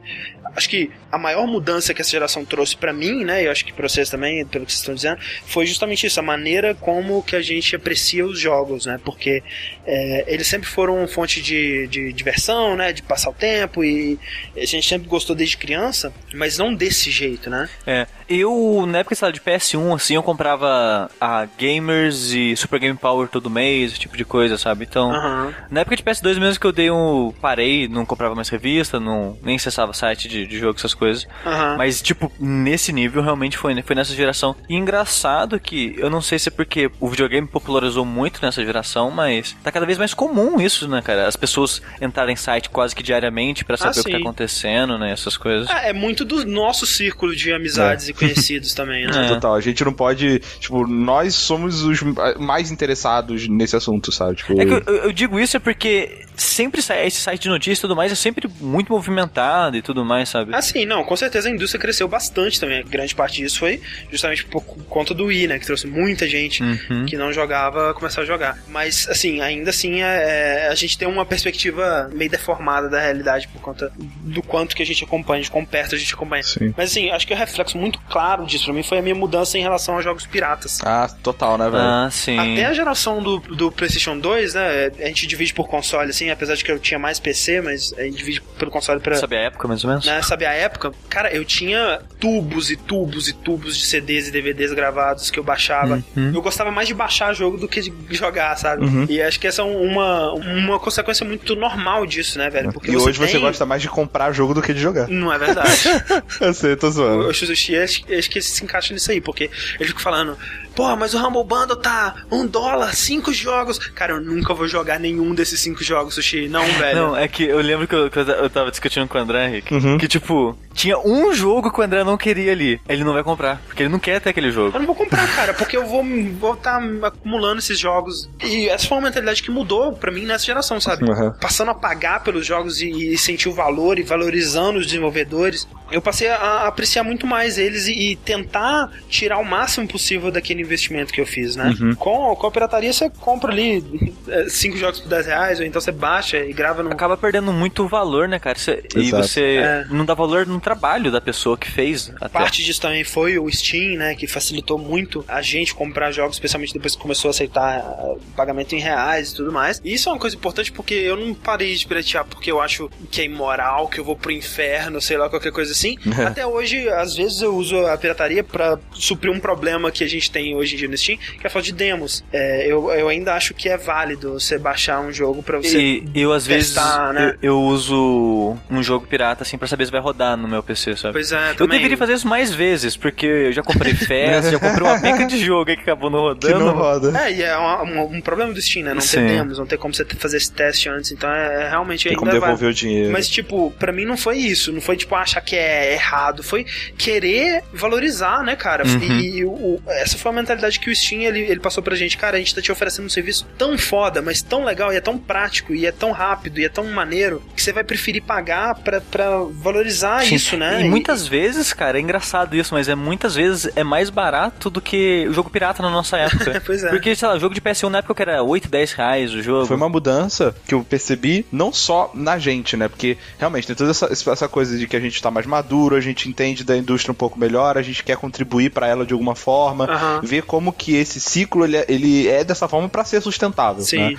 [0.56, 3.44] Acho que a maior mudança que essa geração trouxe para mim, né?
[3.44, 6.24] E acho que para vocês também, pelo que vocês estão dizendo, foi justamente isso, a
[6.24, 9.00] maneira como que a gente aprecia os jogos, né?
[9.04, 9.42] Porque
[9.86, 12.94] é, eles sempre foram fonte de, de diversão, né?
[12.94, 14.20] De passar o tempo e
[14.56, 17.63] a gente sempre gostou desde criança, mas não desse jeito, né?
[17.86, 22.80] É, eu, na época, sei lá, de PS1, assim, eu comprava a Gamers e Super
[22.80, 24.86] Game Power todo mês, esse tipo de coisa, sabe?
[24.86, 25.54] Então, uhum.
[25.70, 27.34] na época de PS2 mesmo que eu dei um...
[27.42, 31.26] parei, não comprava mais revista, não, nem acessava site de, de jogo, essas coisas.
[31.46, 31.78] Uhum.
[31.78, 34.56] Mas, tipo, nesse nível realmente foi, foi nessa geração.
[34.68, 39.12] E engraçado que, eu não sei se é porque o videogame popularizou muito nessa geração,
[39.12, 41.28] mas tá cada vez mais comum isso, né, cara?
[41.28, 44.98] As pessoas entrarem em site quase que diariamente para saber ah, o que tá acontecendo,
[44.98, 45.12] né?
[45.12, 45.70] Essas coisas.
[45.70, 48.12] É, é muito do nosso círculo de amizades é.
[48.12, 49.14] e conhecidos também, né?
[49.24, 49.28] É.
[49.28, 50.40] Total, a gente não pode.
[50.60, 52.02] Tipo, nós somos os
[52.40, 54.36] mais interessados nesse assunto, sabe?
[54.36, 54.60] Tipo...
[54.60, 57.96] É que eu, eu digo isso é porque sempre esse site de notícias e tudo
[57.96, 60.54] mais é sempre muito movimentado e tudo mais, sabe?
[60.54, 62.84] Ah, sim, não, com certeza a indústria cresceu bastante também.
[62.84, 65.60] Grande parte disso foi justamente por conta do Wii, né?
[65.60, 67.06] Que trouxe muita gente uhum.
[67.06, 68.58] que não jogava começar a jogar.
[68.68, 73.48] Mas, assim, ainda assim, é, é, a gente tem uma perspectiva meio deformada da realidade
[73.48, 76.44] por conta do quanto que a gente acompanha, de quão perto a gente acompanha.
[76.44, 76.74] Sim.
[76.76, 79.58] Mas, assim, acho que o reflexo muito claro disso pra mim foi a minha mudança
[79.58, 80.80] em relação aos jogos piratas.
[80.84, 81.84] Ah, total, né, velho?
[81.84, 82.38] Ah, sim.
[82.38, 84.92] Até a geração do, do PlayStation 2, né?
[85.00, 88.04] A gente divide por console, assim, apesar de que eu tinha mais PC, mas a
[88.04, 89.16] gente divide pelo console pra.
[89.16, 90.06] Sabe a época, mais ou menos?
[90.06, 90.92] Né, sabe a época?
[91.10, 95.44] Cara, eu tinha tubos e tubos e tubos de CDs e DVDs gravados que eu
[95.44, 96.04] baixava.
[96.16, 96.32] Uhum.
[96.34, 98.86] Eu gostava mais de baixar jogo do que de jogar, sabe?
[98.86, 99.06] Uhum.
[99.10, 102.72] E acho que essa é uma, uma consequência muito normal disso, né, velho?
[102.72, 103.28] Porque e você hoje tem...
[103.28, 105.08] você gosta mais de comprar jogo do que de jogar.
[105.08, 105.70] Não é verdade.
[106.40, 107.33] eu sei, tô zoando.
[107.34, 107.46] O
[107.84, 110.38] acho, que se encaixa nisso aí, porque ele fica falando,
[110.76, 113.78] Pô, mas o Humble Bundle tá um dólar, cinco jogos.
[113.78, 116.48] Cara, eu nunca vou jogar nenhum desses cinco jogos, Sushi.
[116.48, 116.96] Não, velho.
[116.96, 119.74] Não, é que eu lembro que eu, que eu tava discutindo com o André, Henrique,
[119.74, 119.98] uhum.
[119.98, 122.82] que tipo, tinha um jogo que o André não queria ali.
[122.90, 124.76] Ele não vai comprar, porque ele não quer ter aquele jogo.
[124.76, 126.04] Eu não vou comprar, cara, porque eu vou
[126.40, 128.30] vou tá acumulando esses jogos.
[128.44, 131.10] E essa foi uma mentalidade que mudou pra mim nessa geração, sabe?
[131.10, 131.32] Uhum.
[131.40, 136.02] Passando a pagar pelos jogos e, e, sentir o valor e valorizando os desenvolvedores, eu
[136.02, 140.63] passei a, a apreciar muito mais eles e, e, tentar tirar o máximo possível daquele
[140.64, 141.74] investimento que eu fiz, né?
[141.80, 141.96] Uhum.
[141.96, 145.82] Com, com a pirataria você compra ali é, cinco jogos por 10 reais, ou então
[145.82, 146.92] você baixa e grava no.
[146.92, 148.58] Acaba perdendo muito valor, né, cara?
[148.58, 149.86] Você, e você é.
[149.90, 152.12] não dá valor no trabalho da pessoa que fez.
[152.22, 152.30] Até.
[152.30, 154.16] Parte disso também foi o Steam, né?
[154.16, 158.74] Que facilitou muito a gente comprar jogos, especialmente depois que começou a aceitar uh, pagamento
[158.76, 159.82] em reais e tudo mais.
[159.84, 162.90] E isso é uma coisa importante porque eu não parei de piratear porque eu acho
[163.12, 165.98] que é imoral, que eu vou pro inferno, sei lá, qualquer coisa assim.
[166.26, 170.32] Até hoje, às vezes eu uso a pirataria para suprir um problema que a gente
[170.32, 172.24] tem hoje em dia no Steam, que é a falta de demos.
[172.32, 176.22] É, eu, eu ainda acho que é válido você baixar um jogo para você e
[176.22, 177.38] eu às testar, vezes né?
[177.42, 180.96] eu, eu, uso um jogo pirata assim para saber se vai rodar no meu PC,
[180.96, 181.14] sabe?
[181.14, 181.58] Pois é, também.
[181.60, 185.26] Eu deveria fazer isso mais vezes, porque eu já comprei festa, já comprei uma pica
[185.26, 186.54] de jogo aí que acabou não rodando.
[186.54, 187.20] Que não roda.
[187.24, 188.94] É, e é um, um, um problema do Steam, né?
[188.94, 189.18] Não Sim.
[189.18, 192.12] ter demos, não ter como você fazer esse teste antes, então é, é realmente tem
[192.12, 192.70] ainda como devolver vai...
[192.70, 193.12] o dinheiro.
[193.12, 196.66] Mas tipo, para mim não foi isso, não foi tipo achar que é errado, foi
[196.98, 198.86] querer valorizar, né, cara?
[198.86, 199.00] Uhum.
[199.00, 202.18] E, e o, essa foi a mentalidade que o Steam ele, ele passou pra gente,
[202.18, 205.02] cara, a gente tá te oferecendo um serviço tão foda, mas tão legal e é
[205.02, 208.76] tão prático e é tão rápido e é tão maneiro que você vai preferir pagar
[208.76, 210.36] pra, pra valorizar Sim.
[210.36, 210.82] isso, né?
[210.82, 214.70] E, e muitas vezes, cara, é engraçado isso, mas é muitas vezes é mais barato
[214.70, 216.62] do que o jogo pirata na nossa época.
[216.66, 216.90] pois é.
[216.90, 219.66] Porque, sei lá, o jogo de PS1 na época era 8, 10 reais o jogo.
[219.66, 222.88] Foi uma mudança que eu percebi, não só na gente, né?
[222.88, 226.02] Porque realmente tem toda essa, essa coisa de que a gente tá mais maduro, a
[226.02, 229.36] gente entende da indústria um pouco melhor, a gente quer contribuir para ela de alguma
[229.36, 230.20] forma, uhum.
[230.34, 233.84] Ver como que esse ciclo ele é, ele é dessa forma para ser sustentável.
[233.84, 233.98] Sim.
[233.98, 234.16] Né?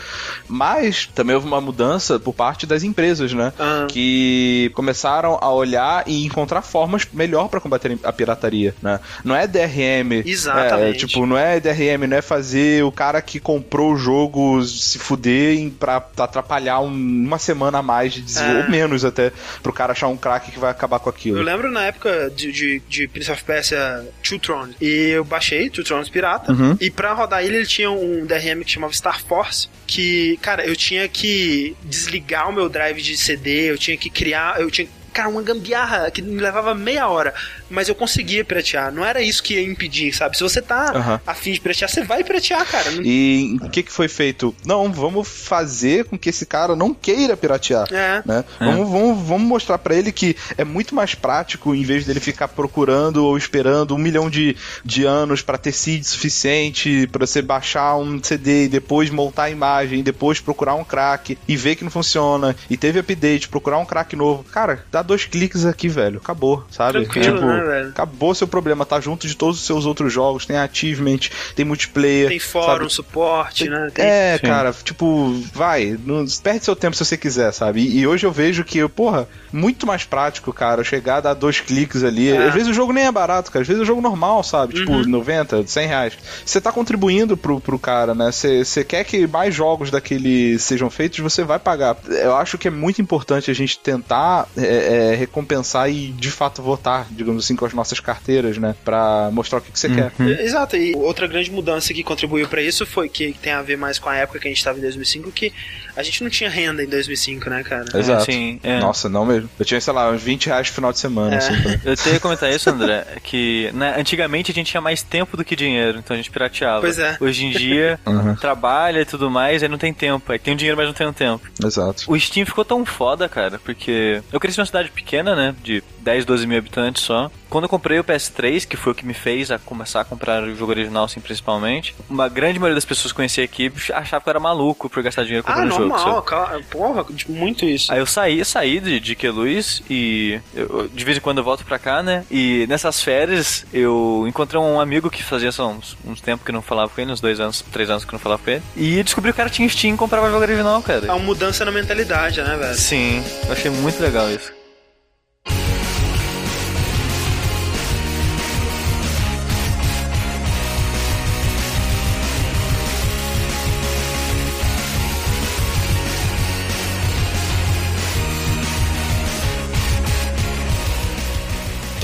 [0.48, 3.52] Mas também houve uma mudança por parte das empresas, né?
[3.58, 3.86] Uhum.
[3.88, 9.00] Que começaram a olhar e encontrar formas melhor para combater a pirataria, né?
[9.24, 10.22] Não é DRM.
[10.24, 11.04] Exatamente.
[11.04, 14.98] É, tipo, não é DRM, não é fazer o cara que comprou o jogo se
[14.98, 18.64] fuder pra atrapalhar um, uma semana a mais de desenvolvimento, é.
[18.64, 21.38] ou menos até, pro cara achar um crack que vai acabar com aquilo.
[21.38, 25.70] Eu lembro na época de, de, de Prince of Persia Two Thrones, e eu baixei
[25.70, 26.76] Two Pirata, uhum.
[26.80, 30.76] e pra rodar ele, ele tinha um DRM que chamava Star Force, que, cara, eu
[30.76, 35.28] tinha que desligar o meu drive de CD, eu tinha que criar, eu tinha cara,
[35.28, 37.32] uma gambiarra que me levava meia hora
[37.74, 38.92] mas eu conseguia pretear.
[38.92, 40.36] Não era isso que ia impedir, sabe?
[40.36, 41.20] Se você tá uhum.
[41.26, 42.90] afim de pretear, você vai pretear, cara.
[42.92, 43.02] Não...
[43.02, 44.54] E o que, que foi feito?
[44.64, 47.88] Não, vamos fazer com que esse cara não queira piratear.
[47.92, 48.22] É.
[48.24, 48.44] Né?
[48.60, 48.64] É.
[48.64, 52.48] Vamos, vamos, vamos mostrar para ele que é muito mais prático, em vez dele ficar
[52.48, 57.96] procurando ou esperando um milhão de, de anos para ter seed suficiente, para você baixar
[57.96, 61.84] um CD e depois montar a imagem, e depois procurar um crack e ver que
[61.84, 64.44] não funciona, e teve update, procurar um crack novo.
[64.44, 66.18] Cara, dá dois cliques aqui, velho.
[66.22, 67.04] Acabou, sabe?
[67.04, 67.88] Tranquilo, tipo, né, velho?
[67.90, 72.28] Acabou seu problema, tá junto de todos os seus outros jogos, tem achievement, tem multiplayer.
[72.28, 72.92] Tem fórum, sabe?
[72.92, 73.90] suporte, né?
[73.92, 74.04] Tem...
[74.04, 74.46] É, Sim.
[74.46, 77.80] cara, tipo, vai, não, perde seu tempo se você quiser, sabe?
[77.80, 81.60] E, e, hoje eu vejo que, porra, muito mais prático, cara, chegar a dar dois
[81.60, 82.30] cliques ali.
[82.30, 82.48] É.
[82.48, 84.74] Às vezes o jogo nem é barato, cara, às vezes é o jogo normal, sabe?
[84.74, 85.04] Tipo, uhum.
[85.06, 86.18] 90, 100 reais.
[86.44, 88.30] Você tá contribuindo pro, pro cara, né?
[88.32, 91.96] Você quer que mais jogos daquele sejam feitos, você vai pagar.
[92.08, 94.62] Eu acho que é muito importante a gente tentar é,
[94.94, 98.74] é, recompensar e de fato votar, digamos assim, com as nossas carteiras, né?
[98.84, 99.94] Pra mostrar o que, que você uhum.
[99.94, 100.40] quer.
[100.40, 103.98] Exato, e outra grande mudança que contribuiu para isso foi que tem a ver mais
[103.98, 105.52] com a época que a gente estava em 2005, que
[105.96, 107.84] a gente não tinha renda em 2005, né, cara?
[107.94, 108.24] Exato.
[108.24, 108.78] Sim, é.
[108.78, 109.48] Nossa, não mesmo.
[109.58, 111.34] Eu tinha, sei lá, uns 20 reais no final de semana.
[111.34, 111.38] É.
[111.38, 111.72] Assim, pra...
[111.84, 115.44] Eu tenho que comentar isso, André, que né, antigamente a gente tinha mais tempo do
[115.44, 116.80] que dinheiro, então a gente pirateava.
[116.80, 117.16] Pois é.
[117.20, 118.34] Hoje em dia, uhum.
[118.34, 120.32] trabalha e tudo mais, aí não tem tempo.
[120.32, 121.48] Aí tem o dinheiro, mas não tem o tempo.
[121.64, 122.04] Exato.
[122.06, 126.24] O Steam ficou tão foda, cara, porque eu cresci numa cidade pequena, né, de 10,
[126.24, 127.30] 12 mil habitantes só.
[127.48, 130.42] Quando eu comprei o PS3, que foi o que me fez a começar a comprar
[130.42, 134.28] o jogo original, assim, principalmente, uma grande maioria das pessoas que conhecia aqui achava que
[134.28, 136.22] eu era maluco por gastar dinheiro comprando ah, normal, jogo.
[136.22, 137.92] Cara, porra, tipo, muito isso.
[137.92, 141.64] Aí eu saí, saí de, de Queluz e eu, de vez em quando eu volto
[141.64, 142.24] pra cá, né?
[142.30, 146.60] E nessas férias eu encontrei um amigo que fazia só uns, uns tempos que não
[146.60, 148.62] falava com ele, uns dois anos, três anos que não falava com ele.
[148.76, 151.06] E descobri que o cara tinha Steam e comprava jogo original, cara.
[151.06, 152.74] É uma mudança na mentalidade, né, velho?
[152.74, 154.52] Sim, eu achei muito legal isso.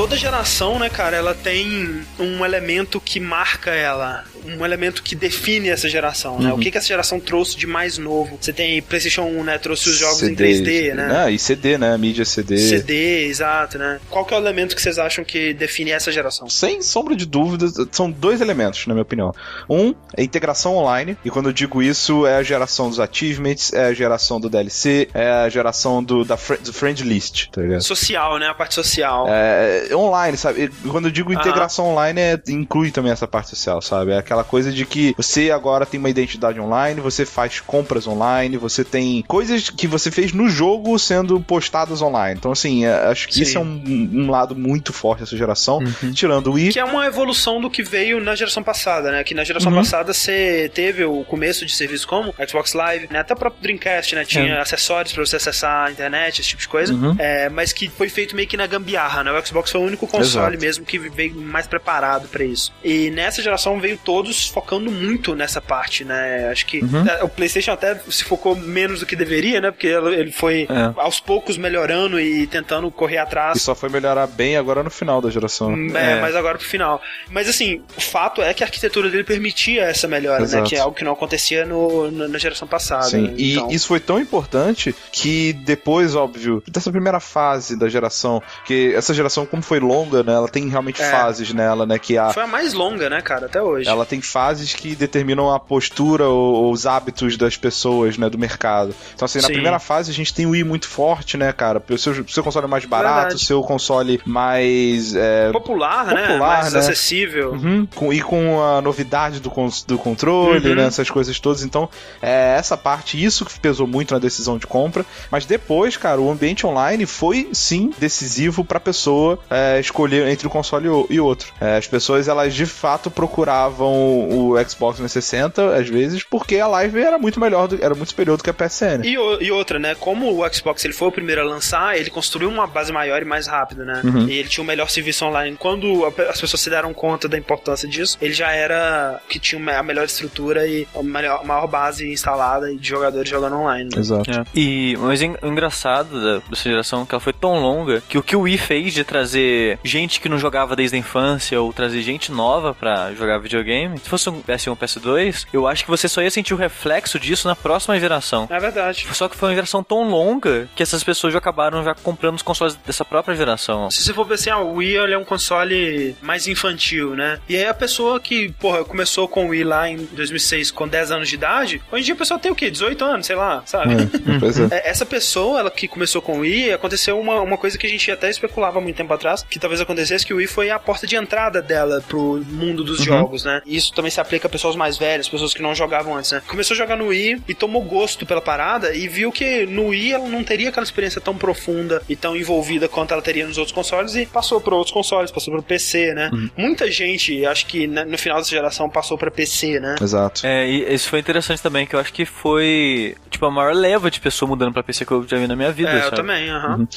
[0.00, 5.68] Toda geração, né, cara, ela tem um elemento que marca ela, um elemento que define
[5.68, 6.48] essa geração, né?
[6.48, 6.56] Uhum.
[6.56, 8.38] O que, que essa geração trouxe de mais novo?
[8.40, 9.58] Você tem PlayStation 1, né?
[9.58, 11.24] Trouxe os jogos CD, em 3D, né?
[11.24, 11.98] Ah, e CD, né?
[11.98, 12.56] Mídia CD.
[12.56, 14.00] CD, exato, né?
[14.08, 16.48] Qual que é o elemento que vocês acham que define essa geração?
[16.48, 19.34] Sem sombra de dúvidas, são dois elementos, na minha opinião.
[19.68, 23.84] Um é integração online, e quando eu digo isso, é a geração dos achievements, é
[23.84, 27.82] a geração do DLC, é a geração do, da do friend list, tá ligado?
[27.82, 28.46] Social, né?
[28.46, 29.26] A parte social.
[29.28, 30.70] É, online, sabe?
[30.88, 34.12] Quando eu digo integração online, é, inclui também essa parte social, sabe?
[34.12, 38.56] É aquela coisa de que você agora tem uma identidade online, você faz compras online,
[38.56, 42.36] você tem coisas que você fez no jogo sendo postadas online.
[42.38, 43.42] Então, assim, é, acho que Sim.
[43.42, 46.12] isso é um, um, lado muito forte dessa geração, uhum.
[46.12, 46.72] tirando o Wii.
[46.72, 49.24] Que é uma evolução do que veio na geração passada, né?
[49.24, 49.78] Que na geração uhum.
[49.78, 53.20] passada você teve o começo de serviço como Xbox Live, né?
[53.20, 54.24] Até o próprio Dreamcast, né?
[54.24, 54.60] Tinha é.
[54.60, 56.92] acessórios para você acessar a internet, esse tipo de coisa.
[56.92, 57.14] Uhum.
[57.18, 59.32] É, mas que foi feito meio que na gambiarra, né?
[59.32, 60.60] O Xbox foi o único console Exato.
[60.60, 62.72] mesmo que veio mais preparado para isso.
[62.82, 66.48] E nessa geração veio todos focando muito nessa parte, né?
[66.50, 67.04] Acho que uhum.
[67.22, 69.70] o PlayStation até se focou menos do que deveria, né?
[69.70, 71.00] Porque ele foi é.
[71.00, 73.58] aos poucos melhorando e tentando correr atrás.
[73.58, 75.74] E só foi melhorar bem agora no final da geração.
[75.94, 76.20] É, é.
[76.20, 77.00] mas agora pro final.
[77.30, 80.62] Mas assim, o fato é que a arquitetura dele permitia essa melhora, Exato.
[80.62, 80.68] né?
[80.68, 83.04] Que é algo que não acontecia no, no na geração passada.
[83.04, 83.34] Sim, né?
[83.36, 83.70] e então...
[83.70, 89.44] isso foi tão importante que depois, óbvio, dessa primeira fase da geração, que essa geração,
[89.44, 90.32] como foi longa, né?
[90.32, 91.08] Ela tem realmente é.
[91.08, 91.96] fases nela, né?
[91.96, 92.32] Que a...
[92.32, 93.88] Foi a mais longa, né, cara, até hoje.
[93.88, 98.92] Ela tem fases que determinam a postura ou os hábitos das pessoas, né, do mercado.
[99.14, 99.52] Então, assim, na Sim.
[99.52, 101.80] primeira fase a gente tem o Wii muito forte, né, cara?
[101.88, 105.14] O seu, seu console é mais barato, o seu console mais...
[105.14, 106.26] É, popular, né?
[106.26, 106.80] popular, Mais né?
[106.80, 107.52] acessível.
[107.52, 107.86] Uhum.
[107.94, 109.52] Com, e com a novidade do,
[109.86, 110.74] do controle, uhum.
[110.74, 110.86] né?
[110.86, 111.62] Essas coisas todas.
[111.62, 111.88] Então,
[112.20, 115.06] é, essa parte, isso que pesou muito na decisão de compra.
[115.30, 120.50] Mas depois, cara, o ambiente online foi, sim, decisivo pra pessoa é, escolher entre um
[120.50, 121.52] console e outro.
[121.60, 123.92] É, as pessoas, elas de fato procuravam
[124.28, 128.36] o Xbox 360, às vezes, porque a live era muito melhor, do, era muito superior
[128.36, 129.04] do que a PSN.
[129.04, 129.94] E, e, outra, né?
[129.94, 133.24] Como o Xbox ele foi o primeiro a lançar, ele construiu uma base maior e
[133.24, 134.00] mais rápida, né?
[134.04, 134.28] Uhum.
[134.28, 135.56] E ele tinha o melhor serviço online.
[135.58, 139.82] Quando as pessoas se deram conta da importância disso, ele já era que tinha a
[139.82, 143.90] melhor estrutura e a maior, a maior base instalada de jogadores jogando online.
[143.92, 144.00] Né?
[144.00, 144.30] Exato.
[144.30, 144.44] É.
[144.54, 148.36] E mas o engraçado dessa geração é que ela foi tão longa que o que
[148.36, 149.49] o Wii fez de trazer
[149.84, 154.08] gente que não jogava desde a infância ou trazer gente nova para jogar videogame, se
[154.08, 157.56] fosse um PS1 PS2, eu acho que você só ia sentir o reflexo disso na
[157.56, 158.46] próxima geração.
[158.50, 159.06] É verdade.
[159.12, 162.42] Só que foi uma geração tão longa que essas pessoas já acabaram já comprando os
[162.42, 163.90] consoles dessa própria geração.
[163.90, 167.38] Se você for ver assim, ah, o Wii é um console mais infantil, né?
[167.48, 171.10] E aí a pessoa que, porra, começou com o Wii lá em 2006 com 10
[171.10, 172.70] anos de idade, hoje em dia a pessoa tem o quê?
[172.70, 173.94] 18 anos, sei lá, sabe?
[173.94, 174.90] É, é.
[174.90, 178.10] Essa pessoa, ela que começou com o Wii, aconteceu uma, uma coisa que a gente
[178.10, 181.16] até especulava muito tempo atrás, que talvez acontecesse que o Wii foi a porta de
[181.16, 183.04] entrada dela pro mundo dos uhum.
[183.04, 183.62] jogos, né?
[183.66, 186.42] E isso também se aplica a pessoas mais velhas, pessoas que não jogavam antes, né?
[186.46, 190.12] Começou a jogar no Wii e tomou gosto pela parada e viu que no Wii
[190.12, 193.74] ela não teria aquela experiência tão profunda e tão envolvida quanto ela teria nos outros
[193.74, 196.30] consoles e passou para outros consoles, passou pro PC, né?
[196.32, 196.50] Uhum.
[196.56, 199.96] Muita gente, acho que né, no final dessa geração passou para PC, né?
[200.00, 200.46] Exato.
[200.46, 204.10] É, e isso foi interessante também, que eu acho que foi, tipo, a maior leva
[204.10, 206.06] de pessoa mudando para PC que eu já vi na minha vida, É, sabe?
[206.12, 206.76] eu também, aham.
[206.80, 206.88] Uhum.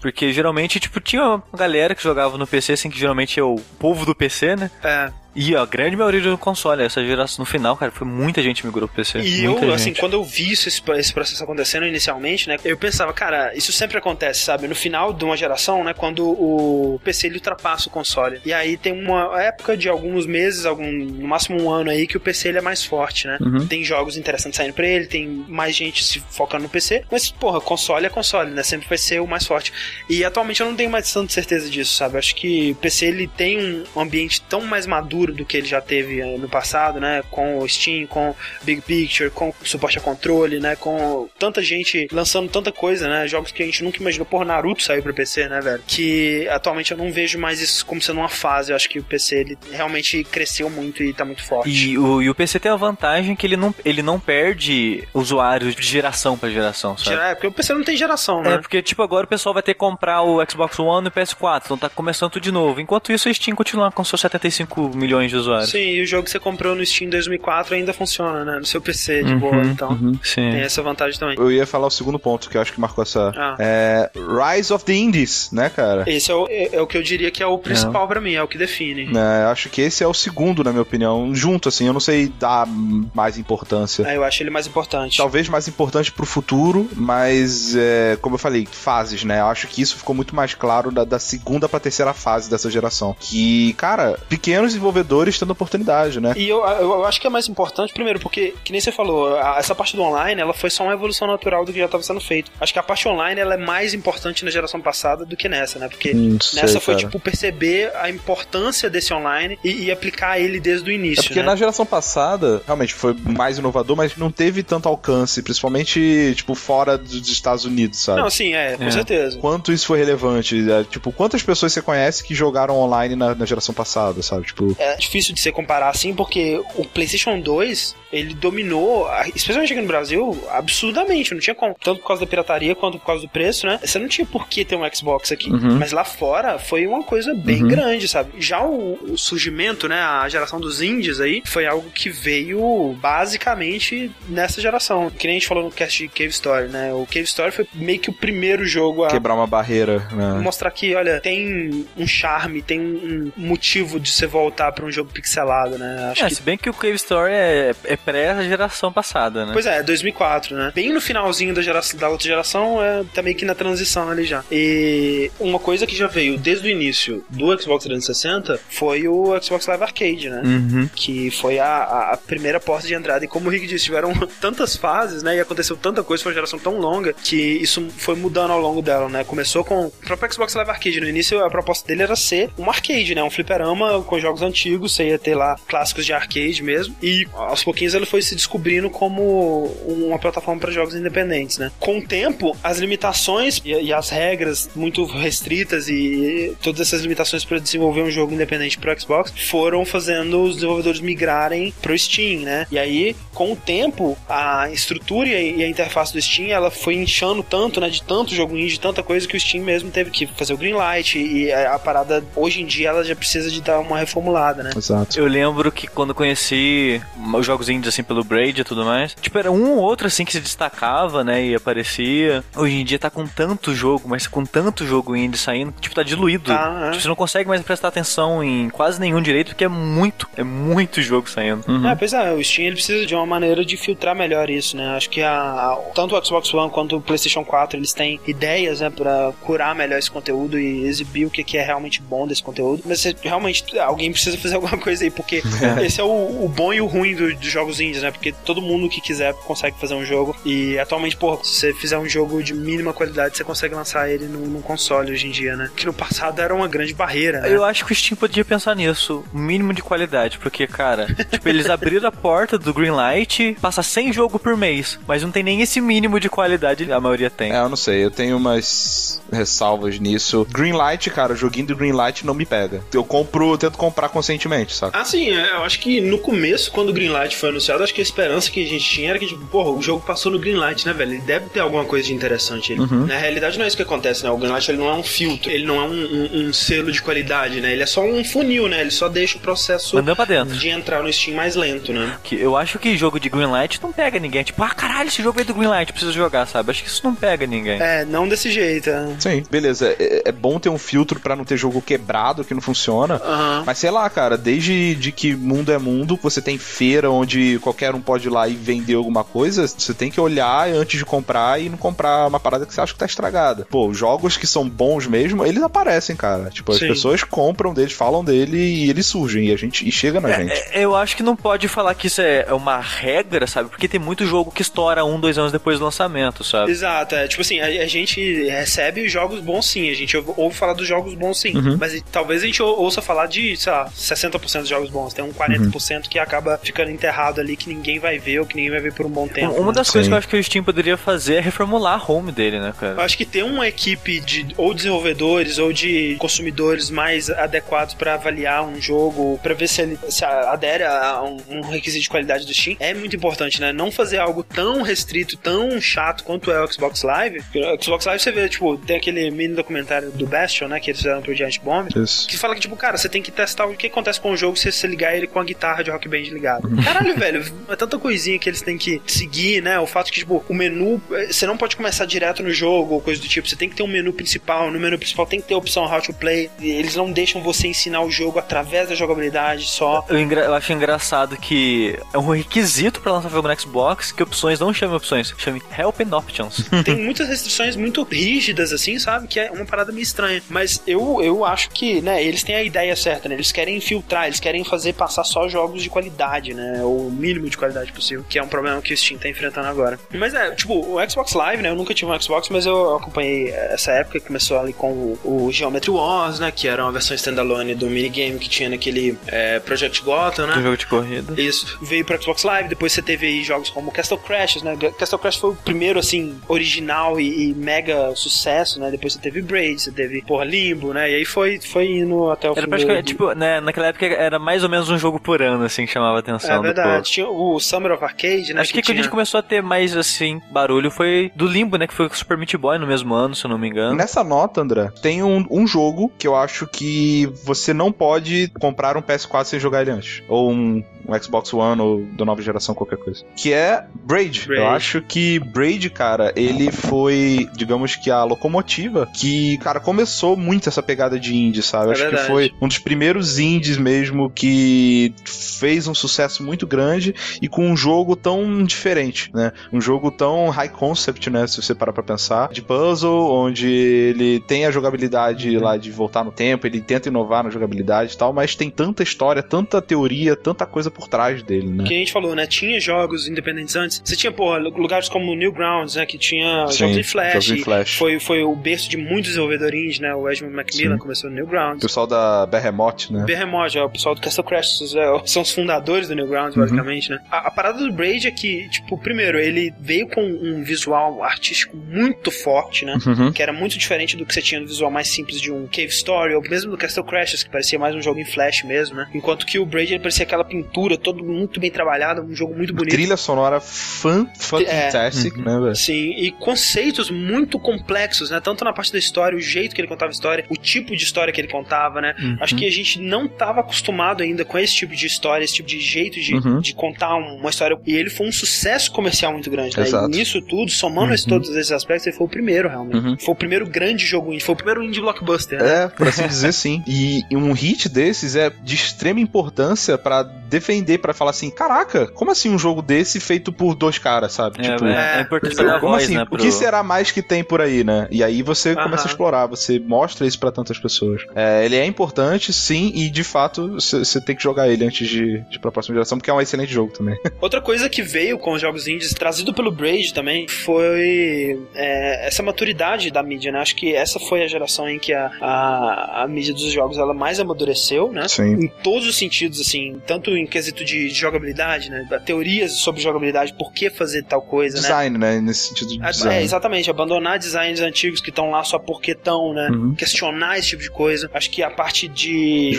[0.00, 3.56] Porque geralmente, tipo, tinha uma galera que jogava no PC, assim, que geralmente é o
[3.78, 4.70] povo do PC, né?
[4.82, 5.12] É.
[5.34, 8.88] E a grande maioria do console, essa geração no final, cara, foi muita gente migrou
[8.88, 9.20] pro PC.
[9.20, 9.72] E eu, gente.
[9.72, 13.96] assim, quando eu vi isso, esse processo acontecendo inicialmente, né, eu pensava, cara, isso sempre
[13.96, 14.66] acontece, sabe?
[14.66, 18.40] No final de uma geração, né, quando o PC ele ultrapassa o console.
[18.44, 22.16] E aí tem uma época de alguns meses, algum, no máximo um ano aí, que
[22.16, 23.38] o PC ele é mais forte, né?
[23.40, 23.66] Uhum.
[23.66, 27.60] Tem jogos interessantes saindo pra ele, tem mais gente se focando no PC, mas, porra,
[27.60, 28.62] console é console, né?
[28.62, 29.72] Sempre vai ser o mais forte.
[30.08, 32.14] E atualmente eu não tenho mais tanta certeza disso, sabe?
[32.14, 35.66] Eu acho que o PC ele tem um ambiente tão mais maduro do que ele
[35.66, 37.22] já teve eh, no passado, né?
[37.30, 40.76] Com o Steam, com Big Picture, com suporte a controle, né?
[40.76, 43.28] Com tanta gente lançando tanta coisa, né?
[43.28, 44.26] Jogos que a gente nunca imaginou.
[44.26, 45.82] Porra, Naruto saiu pra PC, né, velho?
[45.86, 48.72] Que atualmente eu não vejo mais isso como sendo uma fase.
[48.72, 51.70] Eu acho que o PC ele realmente cresceu muito e tá muito forte.
[51.70, 55.74] E o, e o PC tem a vantagem que ele não, ele não perde usuários
[55.74, 57.16] de geração pra geração, sabe?
[57.16, 58.54] É, porque o PC não tem geração, né?
[58.54, 61.12] É, porque, tipo, agora o pessoal vai ter que comprar o Xbox One e o
[61.12, 62.80] PS4, então tá começando tudo de novo.
[62.80, 65.70] Enquanto isso, a Steam continua com seus 75 milhões milhões de usuários.
[65.70, 68.58] Sim, e o jogo que você comprou no Steam 2004 ainda funciona, né?
[68.58, 69.62] No seu PC, de uhum, boa.
[69.62, 71.36] Então, uhum, tem essa vantagem também.
[71.36, 73.32] Eu ia falar o segundo ponto que eu acho que marcou essa.
[73.36, 73.56] Ah.
[73.58, 76.04] É, Rise of the Indies, né, cara?
[76.06, 78.06] Esse é o, é, é o que eu diria que é o principal é.
[78.06, 79.10] para mim, é o que define.
[79.16, 81.34] É, acho que esse é o segundo, na minha opinião.
[81.34, 82.66] Junto, assim, eu não sei dar
[83.14, 84.04] mais importância.
[84.06, 85.16] É, eu acho ele mais importante.
[85.16, 89.40] Talvez mais importante pro futuro, mas, é, como eu falei, fases, né?
[89.40, 92.70] Eu acho que isso ficou muito mais claro da, da segunda pra terceira fase dessa
[92.70, 93.16] geração.
[93.18, 96.32] Que, cara, pequenos desenvolvedores desenvolvedores tendo oportunidade, né?
[96.36, 99.36] E eu, eu, eu acho que é mais importante, primeiro, porque, que nem você falou,
[99.36, 102.02] a, essa parte do online, ela foi só uma evolução natural do que já estava
[102.02, 102.50] sendo feito.
[102.60, 105.78] Acho que a parte online, ela é mais importante na geração passada do que nessa,
[105.78, 105.88] né?
[105.88, 107.06] Porque Hum, nessa sei, foi, cara.
[107.06, 111.40] tipo, perceber a importância desse online e, e aplicar ele desde o início, É porque
[111.40, 111.46] né?
[111.46, 116.96] na geração passada, realmente foi mais inovador, mas não teve tanto alcance, principalmente, tipo, fora
[116.98, 118.20] dos Estados Unidos, sabe?
[118.22, 118.90] Não, sim, é, com É.
[118.90, 119.38] certeza.
[119.38, 120.70] Quanto isso foi relevante?
[120.70, 124.46] É, tipo, quantas pessoas você conhece que jogaram online na, na geração passada, sabe?
[124.46, 129.82] Tipo, É difícil de se comparar assim, porque o PlayStation 2, ele dominou, especialmente aqui
[129.82, 131.32] no Brasil, absurdamente.
[131.32, 131.74] Não tinha como.
[131.82, 133.78] Tanto por causa da pirataria quanto por causa do preço, né?
[133.82, 135.50] Você não tinha por que ter um Xbox aqui.
[135.50, 135.78] Uhum.
[135.78, 138.32] Mas lá fora foi uma coisa bem grande, sabe?
[138.38, 140.00] Já o, o surgimento, né?
[140.00, 145.10] A geração dos indies aí, foi algo que veio basicamente nessa geração.
[145.10, 146.92] Que nem a gente falou no cast de Cave Story, né?
[146.92, 150.40] O Cave Story foi meio que o primeiro jogo a quebrar uma barreira, né?
[150.40, 155.10] mostrar que, olha, tem um charme, tem um motivo de você voltar pra um jogo
[155.12, 156.08] pixelado, né?
[156.12, 159.52] Acho É, que se bem que o Cave Story é, é pré-geração passada, né?
[159.52, 160.72] Pois é, 2004, né?
[160.74, 164.24] Bem no finalzinho da, geração, da outra geração, é, tá meio que na transição ali
[164.24, 164.42] já.
[164.50, 169.66] E uma coisa que já veio desde o início do Xbox 360 foi o Xbox
[169.66, 170.42] Live Arcade, né?
[170.44, 170.88] Uhum.
[170.94, 173.24] Que foi a, a- a primeira porta de entrada.
[173.24, 175.36] E como o Rick disse, tiveram tantas fases, né?
[175.36, 178.80] E aconteceu tanta coisa, foi uma geração tão longa que isso foi mudando ao longo
[178.82, 179.24] dela, né?
[179.24, 181.00] Começou com o próprio Xbox Live Arcade.
[181.00, 183.22] No início, a proposta dele era ser um arcade, né?
[183.22, 184.69] Um fliperama com jogos antigos.
[184.76, 186.94] Você ia ter lá clássicos de arcade mesmo.
[187.02, 191.70] E aos pouquinhos ele foi se descobrindo como uma plataforma para jogos independentes, né?
[191.78, 197.44] Com o tempo, as limitações e, e as regras muito restritas e todas essas limitações
[197.44, 202.66] para desenvolver um jogo independente para Xbox foram fazendo os desenvolvedores migrarem pro Steam, né?
[202.70, 207.42] E aí, com o tempo, a estrutura e a interface do Steam, ela foi inchando
[207.42, 210.26] tanto, né, de tanto jogo indie, de tanta coisa que o Steam mesmo teve que
[210.26, 213.98] fazer o Greenlight e a parada hoje em dia ela já precisa de dar uma
[213.98, 214.70] reformulada, né?
[214.76, 215.18] Exato.
[215.18, 217.00] Eu lembro que quando conheci
[217.34, 220.24] os jogos indies assim pelo Braid e tudo mais, tipo, era um ou outro assim
[220.24, 221.44] que se destacava, né?
[221.44, 222.44] E aparecia.
[222.56, 226.02] Hoje em dia tá com tanto jogo, mas com tanto jogo indie saindo, tipo, tá
[226.02, 226.44] diluído.
[226.44, 226.90] Tá, é.
[226.90, 230.42] Tipo, você não consegue mais prestar atenção em quase nenhum direito, porque é muito, é
[230.42, 231.64] muito jogo saindo.
[231.88, 234.96] É, pois é, o Steam ele precisa de uma maneira de filtrar melhor isso, né?
[234.96, 238.80] Acho que a, a- tanto o Xbox One quanto o PlayStation 4 eles têm ideias,
[238.80, 242.42] né, pra curar melhor esse conteúdo e exibir o que, que é realmente bom desse
[242.42, 242.82] conteúdo.
[242.84, 245.42] Mas realmente alguém precisa fazer alguma coisa aí, porque
[245.84, 248.10] esse é o, o bom e o ruim do- dos jogos indies, né?
[248.10, 251.98] Porque todo mundo que quiser consegue fazer um jogo e atualmente, pô, se você fizer
[251.98, 255.56] um jogo de mínima qualidade, você consegue lançar ele num, num console hoje em dia,
[255.56, 255.70] né?
[255.76, 257.54] Que no passado era uma grande barreira, né?
[257.54, 261.48] Eu acho que o Steam podia pensar nisso, o mínimo de qualidade, porque, cara, tipo,
[261.48, 265.60] eles abriram a porta do Greenlight, passa 100 jogo por mês, mas não tem nem
[265.60, 267.52] esse mínimo de qualidade, a maioria tem.
[267.52, 270.46] É, eu não sei, eu tenho umas ressalvas nisso.
[270.50, 272.80] Greenlight, cara, o joguinho do Greenlight não me pega.
[272.92, 274.29] Eu compro, eu tento comprar conscientemente,
[274.74, 274.92] sabe?
[274.96, 278.00] Ah, sim, é, eu acho que no começo, quando o Greenlight foi anunciado, acho que
[278.00, 280.86] a esperança que a gente tinha era que, tipo, porra, o jogo passou no Greenlight,
[280.86, 281.12] né, velho?
[281.14, 282.80] Ele deve ter alguma coisa de interessante ali.
[283.06, 284.30] Na realidade, não é isso que acontece, né?
[284.30, 287.00] O Greenlight ele não é um filtro, ele não é um, um- um selo de
[287.02, 287.72] qualidade, né?
[287.72, 288.80] Ele é só um funil, né?
[288.80, 289.96] Ele só deixa o processo
[290.44, 292.16] de entrar no Steam mais lento, né?
[292.22, 294.42] Que eu acho que jogo de Greenlight não pega ninguém.
[294.42, 296.70] Tipo, ah, caralho, esse jogo é do Greenlight, preciso jogar, sabe?
[296.70, 297.80] Acho que isso não pega ninguém.
[297.80, 298.90] É, não desse jeito.
[298.90, 299.06] é.
[299.18, 299.94] Sim, beleza.
[299.98, 303.14] É, é bom ter um filtro pra não ter jogo quebrado que não funciona.
[303.24, 303.62] Aham.
[303.66, 307.94] Mas sei lá, cara, desde de que mundo é mundo, você tem feira onde qualquer
[307.94, 311.60] um pode ir lá e vender alguma coisa, você tem que olhar antes de comprar
[311.60, 313.66] e não comprar uma parada que você acha que tá estragada.
[313.70, 316.50] Pô, os jogos que são bons mesmo, eles aparecem, cara.
[316.50, 316.88] Tipo, as Sim.
[316.88, 320.52] pessoas compram deles, falam dele e eles surgem e a gente e chega na gente.
[320.72, 323.68] É, Eu acho que não pode falar que isso é é uma regra, sabe?
[323.68, 326.70] Porque tem muito jogo que estoura um, dois anos depois do lançamento, sabe?
[326.70, 330.72] Exato, é tipo assim, a, a gente recebe jogos bons sim, a gente ouve, falar
[330.74, 331.76] dos jogos bons sim, Uhum.
[331.78, 335.24] mas talvez a gente ou- ouça falar de, sei lá, 60% dos jogos bons, tem
[335.24, 338.80] um 40% que acaba ficando enterrado ali que ninguém vai ver ou que ninguém vai
[338.80, 339.54] ver por um bom tempo.
[339.54, 339.72] Uma né?
[339.72, 340.10] das coisas Sim.
[340.10, 342.74] que eu acho que o Steam poderia fazer é reformular a home dele, né, Eu
[342.74, 343.02] cara?
[343.02, 348.64] acho que ter uma equipe de ou desenvolvedores ou de consumidores mais adequados pra avaliar
[348.64, 352.52] um jogo, pra ver se ele se adere a um, um requisito de qualidade do
[352.52, 353.72] Steam, é muito importante, né?
[353.72, 357.42] Não fazer algo tão restrito, tão chato quanto é o Xbox Live.
[357.42, 360.90] Porque O Xbox Live você vê, tipo, tem aquele mini documentário do Bastion, né, que
[360.90, 362.28] eles fizeram pro Giant Bomb, Isso.
[362.28, 364.56] que fala que, tipo, cara, você tem que testar o que acontece com o jogo
[364.56, 366.68] se você ligar ele com a guitarra de Rock Band ligado.
[366.82, 369.78] Caralho, velho, é tanta coisinha que eles têm que seguir, né?
[369.78, 373.00] O fato que, tipo, o menu, eh, você não pode começar direto no jogo ou
[373.00, 375.48] coisa do tipo, você tem que ter um menu principal, no menu principal tem que
[375.48, 378.88] ter a opção How to Play, e eles não deixam você ensinar o jogo através
[378.88, 380.04] da jogabilidade só.
[380.08, 384.58] Eu, eu acho engraçado que é um requisito pra lançar jogo no Xbox que opções
[384.58, 386.64] não chamem opções, chame Help and Options.
[386.84, 389.28] Tem muitas restrições muito rígidas, assim, sabe?
[389.28, 390.42] Que é uma parada meio estranha.
[390.48, 393.34] Mas eu, eu acho que, né, eles têm a ideia certa, né?
[393.34, 396.80] Eles querem filtrar, eles querem fazer passar só jogos de qualidade, né?
[396.84, 399.98] O mínimo de qualidade possível, que é um problema que o Steam tá enfrentando agora.
[400.14, 401.70] Mas é, tipo, o Xbox Live, né?
[401.70, 405.46] Eu nunca tive um Xbox, mas eu acompanhei essa época que começou ali com o,
[405.46, 406.52] o Geometry Wars, né?
[406.52, 410.54] Que era uma versão standalone do minigame que tinha naquele é, Project Gotham, né?
[410.54, 411.40] Do jogo de corrida.
[411.40, 411.76] Isso.
[411.82, 414.76] Veio pro Xbox Live, depois você teve aí jogos como Castle Crashers, né?
[414.96, 418.88] Castle Crash foi o primeiro, assim, original e, e mega sucesso, né?
[418.90, 421.10] Depois você teve Braid, você teve, porra, Limbo, né?
[421.10, 424.62] E aí foi, foi indo até o Era praticamente, tipo, né, naquela época era mais
[424.62, 426.56] ou menos um jogo por ano, assim, que chamava a atenção.
[426.56, 427.10] É verdade.
[427.10, 428.60] Tinha o Summer of Arcade, né?
[428.60, 431.76] Acho que, que quando a gente começou a ter mais, assim, barulho foi do Limbo,
[431.76, 431.86] né?
[431.86, 433.96] Que foi com o Super Meat Boy no mesmo ano, se eu não me engano.
[433.96, 438.96] Nessa nota, André, tem um, um jogo que eu acho que você não pode comprar
[438.96, 440.22] um PS4 sem jogar ele antes.
[440.28, 443.24] Ou um, um Xbox One ou da nova geração, qualquer coisa.
[443.36, 444.46] Que é Braid.
[444.46, 444.62] Braid.
[444.62, 450.68] Eu acho que Braid, cara, ele foi, digamos que a locomotiva que, cara, começou muito
[450.68, 451.90] essa pegada de indie, sabe?
[451.90, 452.22] É acho verdade.
[452.22, 457.66] que foi um dos primeiros indies mesmo que fez um sucesso muito grande e com
[457.70, 459.52] um jogo tão diferente, né?
[459.72, 461.46] Um jogo tão high concept, né?
[461.46, 466.24] Se você parar pra pensar, de puzzle, onde ele tem a jogabilidade lá de voltar
[466.24, 470.34] no tempo, ele tenta inovar na jogabilidade e tal, mas tem tanta história, tanta teoria,
[470.36, 471.84] tanta coisa por trás dele, né?
[471.84, 472.46] Que a gente falou, né?
[472.46, 474.02] Tinha jogos independentes antes.
[474.04, 476.06] Você tinha, porra, lugares como Newgrounds, né?
[476.06, 477.32] Que tinha Sim, jogos em Flash.
[477.32, 477.96] jogos em Flash.
[477.96, 480.14] Foi, foi o berço de muitos desenvolvedores, né?
[480.14, 481.00] O Edmund Macmillan Sim.
[481.00, 481.82] começou no O Newgrounds.
[481.82, 483.24] pessoal da Behemoth, né?
[483.24, 486.62] Behemoth, é o pessoal do Castle Crash, é, são os fundadores do Newgrounds, Uhum.
[486.62, 487.18] basicamente, né?
[487.30, 491.76] A, a parada do Braid é que, tipo, primeiro, ele veio com um visual artístico
[491.76, 492.96] muito forte, né?
[493.06, 493.32] Uhum.
[493.32, 495.88] Que era muito diferente do que você tinha no visual mais simples de um Cave
[495.88, 499.08] Story, ou mesmo do Castle Crashers, que parecia mais um jogo em flash mesmo, né?
[499.14, 502.74] Enquanto que o Braid, ele parecia aquela pintura, todo muito bem trabalhado, um jogo muito
[502.74, 502.92] bonito.
[502.94, 504.26] Trilha sonora fan
[504.66, 504.88] É.
[504.90, 505.76] tastic, né, velho?
[505.76, 508.40] Sim, e conceitos muito complexos, né?
[508.40, 511.02] Tanto na parte da história, o jeito que ele contava a história, o tipo de
[511.02, 512.14] história que ele contava, né?
[512.18, 512.36] Uhum.
[512.40, 515.68] Acho que a gente não estava acostumado ainda com esse tipo de história, esse tipo
[515.68, 516.60] de jeito de, Uhum.
[516.60, 517.78] de contar um- uma história.
[517.86, 519.82] E ele foi um sucesso comercial muito grande, né?
[519.82, 520.06] Exato.
[520.12, 522.96] E nisso tudo, somando esse- todos esses aspectos, ele foi o primeiro, realmente.
[522.96, 523.16] Uhum.
[523.18, 525.84] Foi o primeiro grande jogo indie, foi o primeiro indie blockbuster, né?
[525.84, 526.82] É, por assim dizer, sim.
[526.86, 532.30] E, um hit desses é de extrema importância pra defender, pra falar assim: caraca, como
[532.30, 534.58] assim um jogo desse feito por dois caras, sabe?
[534.66, 536.14] É, tipo, é, é importante dar como voz, assim?
[536.16, 536.22] né?
[536.24, 538.06] O pro- que será mais que tem por aí, né?
[538.10, 541.22] E aí você começa a explorar, você mostra isso pra tantas pessoas.
[541.34, 545.40] É, ele é importante, sim, e de fato você tem que jogar ele antes de,
[545.48, 547.16] de ir pra próxima geração, porque é um excelente jogo também.
[547.40, 552.42] Outra coisa que veio com os jogos indies, trazido pelo Braid também, foi é, essa
[552.42, 553.60] maturidade da mídia, né?
[553.60, 557.14] Acho que essa foi a geração em que a, a, a mídia dos jogos ela
[557.14, 558.26] mais amadureceu, né?
[558.28, 558.64] Sim.
[558.64, 562.06] Em todos os sentidos, assim, tanto em quesito de jogabilidade, né?
[562.24, 564.82] Teorias sobre jogabilidade, por que fazer tal coisa, né?
[564.82, 565.40] Design, né?
[565.40, 566.42] Nesse sentido de É, design.
[566.44, 569.68] exatamente, abandonar designs antigos que estão lá só porque estão, né?
[569.70, 569.94] Uhum.
[569.94, 571.30] Questionar esse tipo de coisa.
[571.32, 572.70] Acho que a parte de.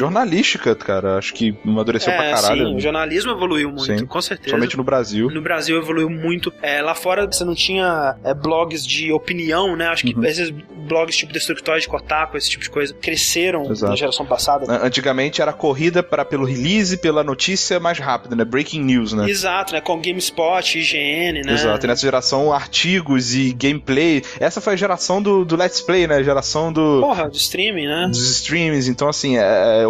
[0.41, 2.67] Jornalística, cara, acho que amadureceu pra é, caralho.
[2.69, 4.05] sim, o jornalismo evoluiu muito, Sim.
[4.05, 4.49] com certeza.
[4.55, 5.29] Somente no Brasil.
[5.29, 6.51] No Brasil evoluiu muito.
[6.61, 9.87] É, lá fora você não tinha é, blogs de opinião, né?
[9.87, 10.25] Acho que Uhum.
[10.25, 13.91] esses blogs tipo Destructoid, Kotaku, esse tipo de coisa, cresceram Exato.
[13.91, 14.65] na geração passada.
[14.71, 18.43] An- Antigamente era corrida para pelo release, pela notícia mais rápida, né?
[18.43, 19.29] Breaking news, né?
[19.29, 19.81] Exato, né?
[19.81, 21.53] Com GameSpot, IGN, né?
[21.53, 24.23] Exato, e nessa geração, artigos e gameplay.
[24.39, 26.15] Essa foi a geração do, do Let's Play, né?
[26.15, 28.07] A geração do, Porra, do streaming, né?
[28.09, 28.89] dos streams.
[28.89, 29.87] Então, assim, é, é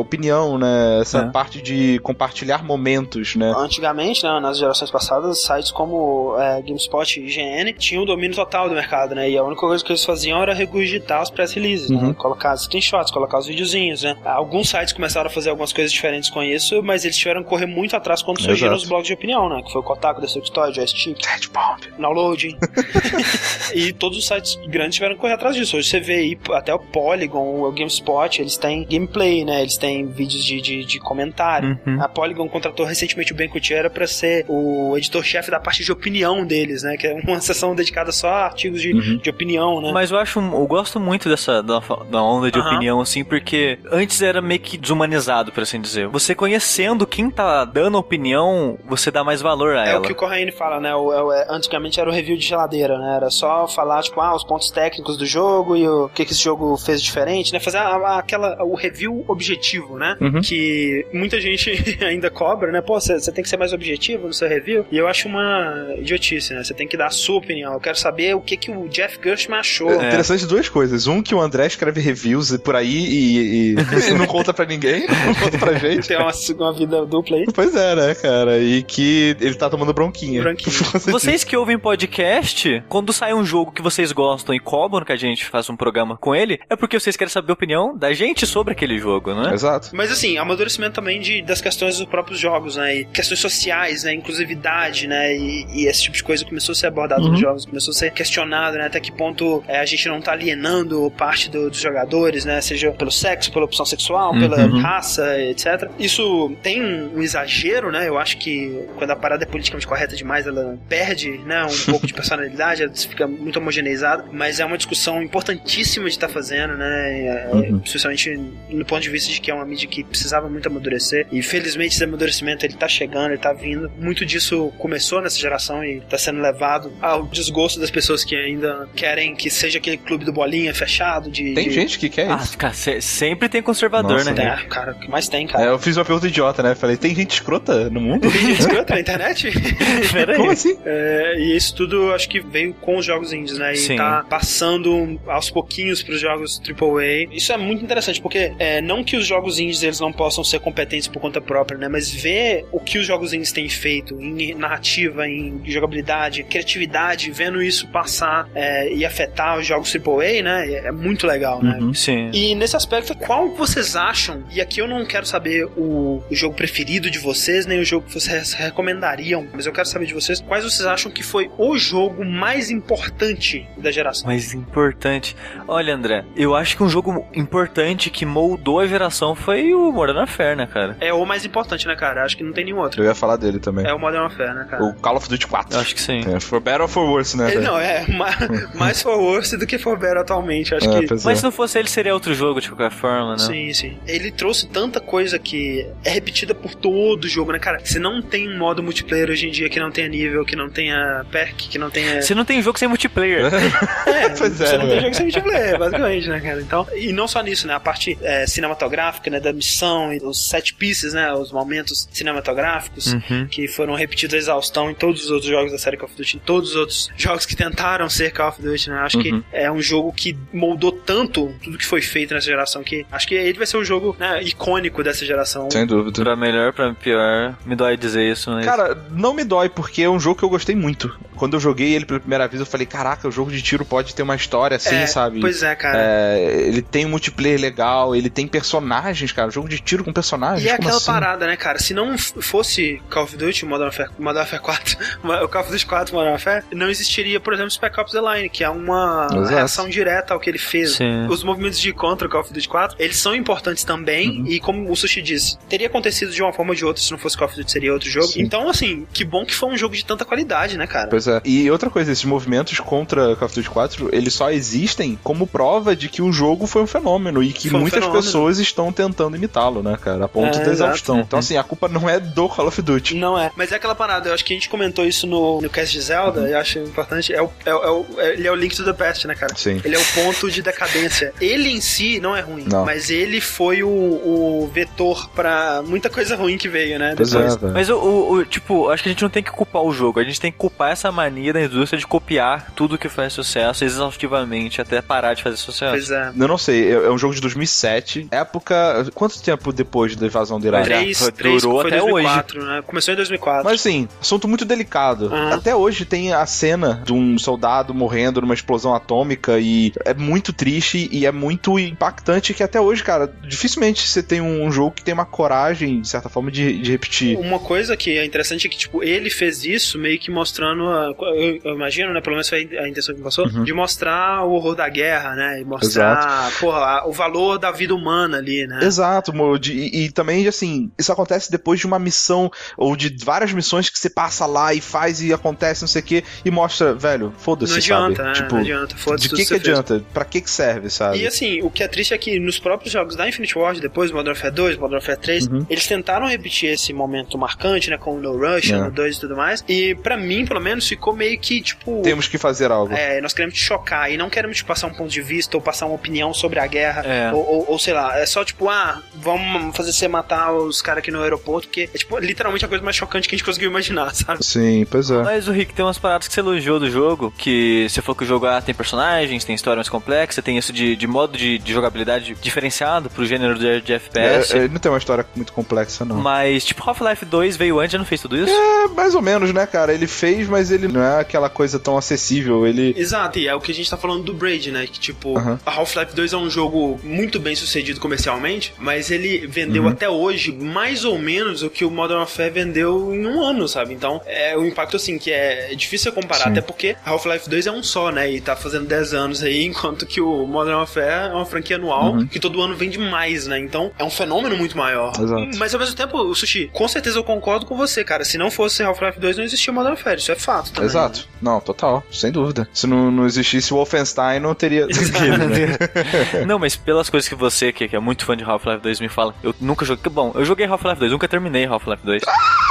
[0.58, 1.00] né?
[1.02, 1.26] Essa É.
[1.30, 3.54] parte de compartilhar momentos, né?
[3.58, 8.68] Antigamente, né, nas gerações passadas, sites como é, GameSpot e IGN tinham o domínio total
[8.70, 9.30] do mercado, né?
[9.30, 12.10] E a única coisa que eles faziam era regurgitar os press releases, Uhum.
[12.10, 12.14] né?
[12.18, 14.16] Colocar os screenshots, colocar os videozinhos, né?
[14.26, 17.66] Alguns sites começaram a fazer algumas coisas diferentes com isso, mas eles tiveram que correr
[17.66, 18.84] muito atrás quando surgiram Exato.
[18.84, 19.62] os blogs de opinião, né?
[19.66, 21.80] Que foi o Kotaku, Destructoid, Joystick, Ted Bomb.
[22.00, 22.58] Downloading.
[23.74, 25.78] e todos os sites grandes tiveram que correr atrás disso.
[25.78, 29.62] Hoje você vê aí até o Polygon, o GameSpot, eles têm gameplay, né?
[29.62, 31.80] Eles têm vídeos de, de, de comentário.
[31.86, 32.02] Uhum.
[32.02, 36.46] A Polygon contratou recentemente o Ben Kutcher para ser o editor-chefe da parte de opinião
[36.46, 36.98] deles, né?
[36.98, 39.18] Que é uma seção dedicada só a artigos de, Uhum.
[39.18, 39.92] de opinião, né?
[39.94, 41.80] Mas eu acho, eu gosto muito dessa da,
[42.10, 42.68] da onda de Aham.
[42.70, 46.08] opinião, assim, porque antes era meio que desumanizado, por assim dizer.
[46.08, 50.00] Você conhecendo quem tá dando opinião, você dá mais valor a É ela.
[50.00, 50.94] o que o Corraine fala, né?
[50.96, 53.16] O, é o- é- antigamente era o review de geladeira, né?
[53.16, 56.44] Era só falar, tipo, ah, os pontos técnicos do jogo e o que, que esse
[56.44, 57.60] jogo fez diferente, né?
[57.60, 60.16] Fazer a- a- aquela, o review objetivo, né?
[60.22, 60.42] Uhum.
[60.42, 61.72] Que muita gente
[62.06, 62.82] ainda cobra, né?
[62.82, 64.86] Pô, você tem que ser mais objetivo no seu review.
[64.92, 66.64] E eu acho uma idiotice, né?
[66.64, 67.74] Você tem que dar a sua opinião.
[67.74, 69.92] Eu quero saber o que, que o Jeff Gershman achou.
[69.92, 71.08] É interessante duas coisas.
[71.08, 75.08] Um, que o André escreve reviews por aí e, e, e não conta pra ninguém,
[75.26, 76.08] não conta pra gente.
[76.08, 77.46] Tem uma, uma vida dupla aí.
[77.54, 78.60] Pois é, né, cara?
[78.60, 80.42] E que ele tá tomando bronquinha.
[80.42, 80.76] Branquinho.
[81.12, 85.16] Vocês que ouvem podcast, quando sai um jogo que vocês gostam e cobram que a
[85.16, 88.46] gente faça um programa com ele, é porque vocês querem saber a opinião da gente
[88.46, 89.54] sobre aquele jogo, né?
[89.54, 89.90] Exato.
[89.94, 92.96] Mas assim, amadurecimento também de, das questões dos próprios jogos, né?
[92.98, 94.14] E questões sociais, né?
[94.14, 95.36] Inclusividade, né?
[95.36, 98.12] E, e esse tipo de coisa começou a ser abordado nos jogos, começou a ser
[98.12, 98.86] questionado, né?
[98.86, 102.60] Até que ponto é, a gente não tá alienando parte do- dos jogadores, né?
[102.62, 105.90] Seja pelo sexo, pela opção sexual, pela raça, etc.
[106.00, 108.08] Isso tem um exagero, né?
[108.08, 111.64] Eu acho que quando a parada é politicamente correta demais, ela perde, né?
[111.66, 114.26] Um pouco de personalidade, ela fica muito homogeneizada.
[114.32, 117.22] Mas é uma discussão importantíssima de estar fazendo, né?
[117.22, 117.50] É,
[117.84, 118.30] Especialmente
[118.70, 121.28] no ponto de vista de que é uma mídia que precisava muito amadurecer.
[121.32, 123.92] E felizmente esse amadurecimento ele tá chegando, ele tá vindo.
[124.00, 128.88] Muito disso começou nessa geração e tá sendo levado ao desgosto das pessoas que ainda
[128.96, 131.54] querem que seja aquele clube do bolinha fechado de.
[131.54, 131.74] Tem de...
[131.74, 132.58] gente que quer Ah, isso.
[132.58, 134.60] cara, se- sempre tem conservador, Nossa, né?
[134.64, 135.64] É, cara, o que mais tem, cara?
[135.66, 136.76] É, eu fiz uma pergunta idiota, né?
[136.76, 138.22] Falei, tem gente escrota no mundo?
[138.30, 139.50] Tem gente escrota na internet?
[140.38, 140.78] Como assim?
[140.86, 143.74] É, e isso tudo acho que veio com os jogos indies, né?
[143.74, 143.96] E Sim.
[143.96, 147.28] tá passando aos pouquinhos pros jogos AAA.
[147.36, 150.60] Isso é muito interessante, porque é, não que os jogos indies eles não possam ser
[150.60, 151.88] competentes por conta própria, né?
[151.88, 157.62] Mas ver o que os jogos indies têm feito em narrativa, em jogabilidade, criatividade, vendo
[157.62, 160.68] isso passar é, e afetar os jogos AAA, né?
[160.68, 161.80] É, é muito legal, né?
[161.94, 162.32] Sim.
[162.34, 164.44] E nesse aspecto, qual vocês acham?
[164.52, 168.08] E aqui eu não quero saber o, o jogo preferido de vocês, nem o jogo
[168.08, 171.78] que vocês recomendariam, mas eu quero saber de vocês quais vocês acham que foi o
[171.78, 174.28] jogo mais importante da geração.
[174.28, 175.36] Mas importante.
[175.68, 180.18] Olha, André, eu acho que um jogo importante que moldou a geração foi o Modern
[180.18, 180.98] Warfare, né, cara?
[181.00, 182.24] É o mais importante, né, cara?
[182.24, 183.02] Acho que não tem nenhum outro.
[183.02, 183.86] Eu ia falar dele também.
[183.86, 184.84] É o Modern Warfare, né, cara?
[184.84, 185.76] O Call of Duty 4.
[185.76, 186.22] Eu acho que sim.
[186.34, 187.48] É, for better or for worse, né?
[187.48, 187.72] Ele velho?
[187.72, 188.38] não, é ma-
[188.76, 190.74] mais for worse do que for better atualmente.
[190.76, 191.08] Acho É, que.
[191.08, 191.40] pois Mas é.
[191.40, 193.40] se não fosse ele, seria outro jogo, de qualquer forma, né?
[193.40, 193.98] Sim, sim.
[194.08, 197.80] Ele trouxe tanta coisa que é repetida por todo o jogo, né, cara?
[197.84, 200.70] Você não tem um modo multiplayer hoje em dia que não tenha nível, que não
[200.70, 202.22] tenha perk, que não tenha.
[202.22, 203.42] Você não tem jogo sem multiplayer.
[204.06, 204.92] É, Pois é, você não né?
[204.94, 206.62] tem jogo sem multiplayer, basicamente, né, cara?
[206.62, 207.74] Então, e não só nisso, né?
[207.74, 211.32] A parte é, cinematográfica, né, da missão, e os set pieces, né?
[211.34, 213.48] Os momentos cinematográficos Uhum.
[213.50, 216.38] que foram repetidos a exaustão em todos os outros jogos da série Call of Duty,
[216.38, 218.98] em todos os outros jogos que tentaram ser Call of Duty, né?
[219.00, 219.24] Acho Uhum.
[219.24, 223.28] que é um jogo que moldou tanto tudo que foi feito nessa geração que acho
[223.28, 225.70] que ele vai ser o jogo né, icônico dessa geração.
[225.72, 226.24] Sem dúvida.
[226.24, 228.66] Pra melhor, pra pior, me dói dizer isso, mas...
[228.66, 231.16] Cara, não me dói, porque é um jogo que eu gostei muito.
[231.36, 234.14] Quando eu joguei ele pela primeira vez, eu falei, caraca, o jogo de tiro pode
[234.16, 235.40] ter uma história assim, É, sabe?
[235.42, 235.98] Pois é, cara.
[236.00, 239.51] É, ele tem um multiplayer legal, ele tem personagens, cara.
[239.52, 240.64] Jogo de tiro com personagens.
[240.66, 241.06] E é aquela assim?
[241.06, 241.78] parada, né, cara?
[241.80, 244.98] Se não fosse Call of Duty, Modern Warfare, Modern Warfare 4,
[245.44, 248.50] o Call of Duty 4 Modern Warfare, não existiria, por exemplo, Spec Ops The Line,
[248.50, 249.50] que é uma Exato.
[249.50, 250.96] reação direta ao que ele fez.
[250.96, 251.28] Sim.
[251.28, 254.48] Os movimentos de contra o Call of Duty 4, eles são importantes também, Uhum.
[254.48, 257.18] e como o Sushi disse, teria acontecido de uma forma ou de outra, se não
[257.18, 258.28] fosse Call of Duty seria outro jogo.
[258.28, 258.42] Sim.
[258.42, 261.08] Então, assim, que bom que foi um jogo de tanta qualidade, né, cara?
[261.08, 261.42] Pois é.
[261.46, 265.96] E outra coisa, esses movimentos contra Call of Duty 4, eles só existem como prova
[265.96, 268.24] de que o jogo foi um fenômeno e que Foi um muitas fenômeno.
[268.24, 270.26] pessoas estão tentando imitá-lo, né, cara?
[270.26, 271.16] A ponto É, da exaustão.
[271.16, 271.28] exato.
[271.28, 273.16] Então, assim, a culpa não é do Call of Duty.
[273.16, 273.52] Não é.
[273.56, 276.02] Mas é aquela parada, eu acho que a gente comentou isso no, no cast de
[276.02, 277.34] Zelda, eu acho importante.
[277.34, 279.36] É o, é, o- é o- é- ele é o Link to the Past, né,
[279.36, 279.54] cara?
[279.56, 279.82] Sim.
[279.84, 281.34] Ele é o ponto de decadência.
[281.42, 282.86] Ele em si não é ruim, Não.
[282.86, 287.14] mas ele foi o, o vetor pra muita coisa ruim que veio, né?
[287.16, 287.62] Pois depois.
[287.64, 287.68] é.
[287.68, 290.20] Mas o, o- o- tipo, acho que a gente não tem que culpar o jogo,
[290.20, 293.84] a gente tem que culpar essa mania da indústria de copiar tudo que faz sucesso
[293.84, 295.92] exaustivamente até parar de fazer sucesso.
[295.92, 296.32] Pois é.
[296.38, 298.28] Eu não sei, é é um jogo de 2007.
[298.32, 299.06] Época.
[299.14, 300.86] Quanto tempo depois da invasão do Iraque?
[300.86, 302.82] Três, três, durou foi até 2004, né?
[302.86, 303.64] Começou em 2004.
[303.64, 305.28] Mas assim, assunto muito delicado.
[305.28, 305.54] Aham.
[305.54, 310.52] Até hoje tem a cena de um soldado morrendo numa explosão atômica e é muito
[310.52, 315.04] triste e é muito impactante que até hoje, cara, dificilmente você tem um jogo que
[315.04, 317.38] tem uma coragem, de certa forma, de, de repetir.
[317.38, 321.14] Uma coisa que é interessante é que, tipo, ele fez isso meio que mostrando, a-
[321.36, 323.64] eu, eu imagino, né, pelo menos foi a intenção que passou, Uhum.
[323.64, 327.94] de mostrar o horror da guerra, né, e mostrar, porra, a- o valor da vida
[327.94, 328.80] humana ali, né.
[328.84, 329.21] Exato,
[329.60, 333.90] de- e, e também, assim, isso acontece depois de uma missão, ou de várias missões
[333.90, 337.34] que você passa lá e faz e acontece, não sei o que, e mostra, velho,
[337.38, 338.28] foda-se, adianta, sabe?
[338.30, 339.68] né, Tipo, não adianta, foda-se de que que você fez.
[339.80, 340.04] adianta?
[340.14, 341.20] Pra que que serve, sabe?
[341.20, 344.12] E assim, o que é triste é que nos próprios jogos da Infinite Ward, depois
[344.12, 345.66] Modern Warfare 2, Modern Warfare 3, Uhum.
[345.70, 348.78] eles tentaram repetir esse momento marcante, né, com o No Rush, É.
[348.78, 349.64] no 2 e tudo mais.
[349.68, 352.02] E pra mim, pelo menos, ficou meio que, tipo.
[352.02, 352.94] Temos que fazer algo.
[352.94, 355.62] É, nós queremos te chocar e não queremos te passar um ponto de vista ou
[355.62, 357.02] passar uma opinião sobre a guerra.
[357.06, 357.32] É.
[357.34, 361.00] Ou, ou, ou sei lá, é só tipo, ah, vamos fazer você matar os caras
[361.00, 363.70] aqui no aeroporto, que é tipo, literalmente a coisa mais chocante que a gente conseguiu
[363.70, 364.44] imaginar, sabe?
[364.44, 365.22] Sim, pois é.
[365.22, 368.24] Mas o Rick tem umas paradas que você elogiou do jogo, que você falou que
[368.24, 371.58] o jogo ah, tem personagens, tem história mais complexa, tem isso de, de modo de,
[371.58, 374.54] de jogabilidade diferenciado pro gênero de, de FPS.
[374.54, 376.18] É, ele não tem uma história muito complexa, não.
[376.18, 378.52] Mas, tipo, Half-Life 2 veio antes e não fez tudo isso?
[378.52, 379.94] É, mais ou menos, né, cara?
[379.94, 382.66] Ele fez, mas ele não é aquela coisa tão acessível.
[382.66, 382.94] Ele.
[382.98, 384.88] Exato, e é o que a gente tá falando do Braid, né?
[384.88, 385.60] Que tipo, Aham.
[385.66, 389.90] a Half-Life 2 é um jogo muito bem sucedido comercialmente, mas ele vendeu Uhum.
[389.90, 393.94] até hoje mais ou menos o que o Modern Warfare vendeu em um ano, sabe?
[393.94, 396.50] Então, é um impacto assim que é difícil você comparar, Sim.
[396.52, 398.30] até porque a Half-Life 2 é um só, né?
[398.32, 402.14] E tá fazendo 10 anos aí, enquanto que o Modern Warfare é uma franquia anual
[402.14, 402.28] Uhum.
[402.28, 403.58] que todo ano vende mais, né?
[403.60, 405.14] Então, é um fenômeno muito maior.
[405.20, 405.58] Exato.
[405.58, 408.26] Mas ao mesmo tempo, o Sushi, com certeza eu concordo com você, cara.
[408.26, 410.20] Se não fosse Half-Life 2, não existia Modern Warfare.
[410.20, 410.90] Isso é fato também.
[410.90, 411.28] Exato.
[411.42, 412.68] Não, total, sem dúvida.
[412.74, 414.88] Se não, não existisse o Wolfenstein, não teria.
[416.46, 419.10] Não, mas pelas coisas que você, que, que é muito fã de Half-Life 2, me
[419.10, 420.12] fala, eu nunca joguei.
[420.12, 422.24] Bom, eu joguei Half-Life 2, nunca terminei Half-Life 2.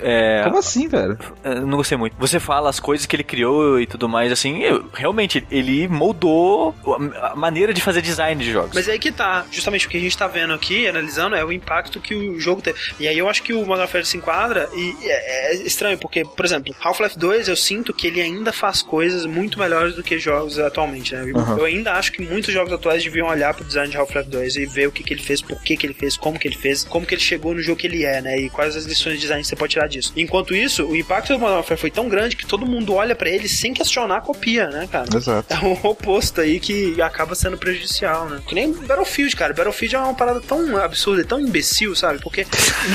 [0.00, 0.42] É.
[0.44, 1.18] Como assim, velho?
[1.44, 2.16] eu Não gostei muito.
[2.18, 6.74] Você fala as coisas que ele criou e tudo mais, assim, eu- realmente, ele moldou
[7.20, 8.72] a- maneira de fazer design de jogos.
[8.74, 11.44] Mas é aí que tá, justamente o que a gente tá vendo aqui, analisando, é
[11.44, 12.78] o impacto que o jogo teve.
[12.98, 16.24] E aí eu acho que o Modern Warfare se enquadra e é, é estranho, porque,
[16.24, 20.18] por exemplo, Half-Life 2 eu sinto que ele ainda faz coisas muito melhores do que
[20.18, 21.24] jogos atualmente, né?
[21.30, 21.58] Eu- Aham.
[21.58, 24.66] Eu ainda acho que muitos jogos atuais deviam olhar pro design de Half-Life 2 e
[24.66, 26.84] ver o que, que ele fez, por que, que ele fez, como que ele fez,
[26.84, 28.38] como que ele chegou no jogo que ele é, né?
[28.38, 30.12] E quais as lições de design que você pode tirar disso.
[30.16, 33.28] Enquanto isso, o impacto do Modern Warfare foi tão grande que todo mundo olha pra
[33.28, 35.06] ele sem questionar a copia, né, cara?
[35.14, 35.52] Exato.
[35.52, 38.40] É o oposto aí que acaba sendo prejudicial, né?
[38.46, 39.52] Que nem Battlefield, cara.
[39.52, 42.20] Battlefield é uma parada tão absurda, e tão imbecil, sabe?
[42.20, 42.46] Porque,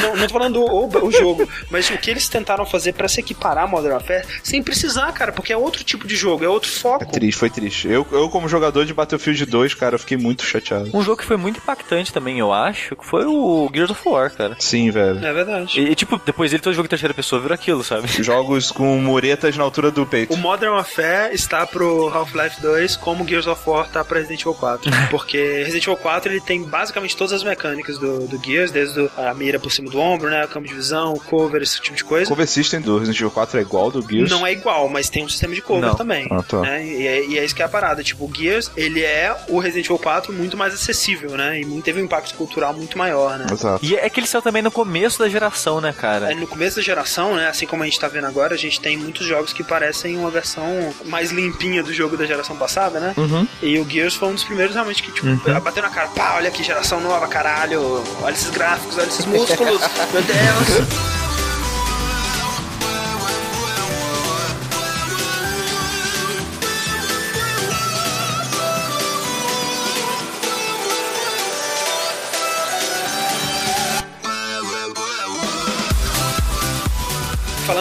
[0.01, 3.19] não, não tô falando o, o jogo, mas o que eles tentaram fazer pra se
[3.19, 6.69] equiparar a Modern Warfare, sem precisar, cara, porque é outro tipo de jogo, é outro
[6.69, 7.05] É foco.
[7.11, 7.87] triste, foi triste.
[7.87, 10.89] Eu, eu, como jogador de Battlefield 2, cara, eu fiquei muito chateado.
[10.93, 14.31] Um jogo que foi muito impactante também, eu acho, que foi o Gears of War,
[14.31, 14.55] cara.
[14.59, 15.23] Sim, velho.
[15.25, 15.79] É verdade.
[15.79, 18.07] E, e, tipo, depois dele, todo jogo em terceira pessoa virou aquilo, sabe?
[18.23, 20.33] Jogos com muretas na altura do peito.
[20.33, 24.53] O Modern Warfare está pro Half-Life 2 como Gears of War tá pro Resident Evil
[24.53, 24.91] 4.
[25.09, 29.11] Porque Resident Evil 4 ele tem basicamente todas as mecânicas do, do Gears, desde o-
[29.17, 30.43] a mira por cima do ombro, né?
[30.45, 32.29] O campo de visão, o cover, esse tipo de O coisa.
[32.29, 34.29] Cover System do Resident Evil 4 é igual ao do Gears?
[34.29, 35.95] Não é igual, mas tem um sistema de cover Não.
[35.95, 36.27] também.
[36.31, 36.61] Ah, tá.
[36.61, 36.85] né?
[36.85, 38.03] E, é, e é isso que é a parada.
[38.03, 41.59] Tipo, o Gears, ele é o Resident Evil 4 muito mais acessível, né?
[41.61, 43.45] E teve um impacto cultural muito maior, né?
[43.51, 43.83] Exato.
[43.85, 46.27] E é que ele saiu também no começo da geração, né, cara?
[46.27, 48.77] Aí, No começo da geração, né, assim como a gente tá vendo agora, a gente
[48.81, 53.13] tem muitos jogos que parecem uma versão mais limpinha do jogo da geração passada, né?
[53.15, 53.47] Uhum.
[53.61, 55.25] E o Gears foi um dos primeiros realmente que, tipo,
[55.61, 59.79] bateu na cara, pá, olha aqui, geração nova, caralho, olha esses gráficos, olha esses músculos,
[60.11, 61.32] meu Deus.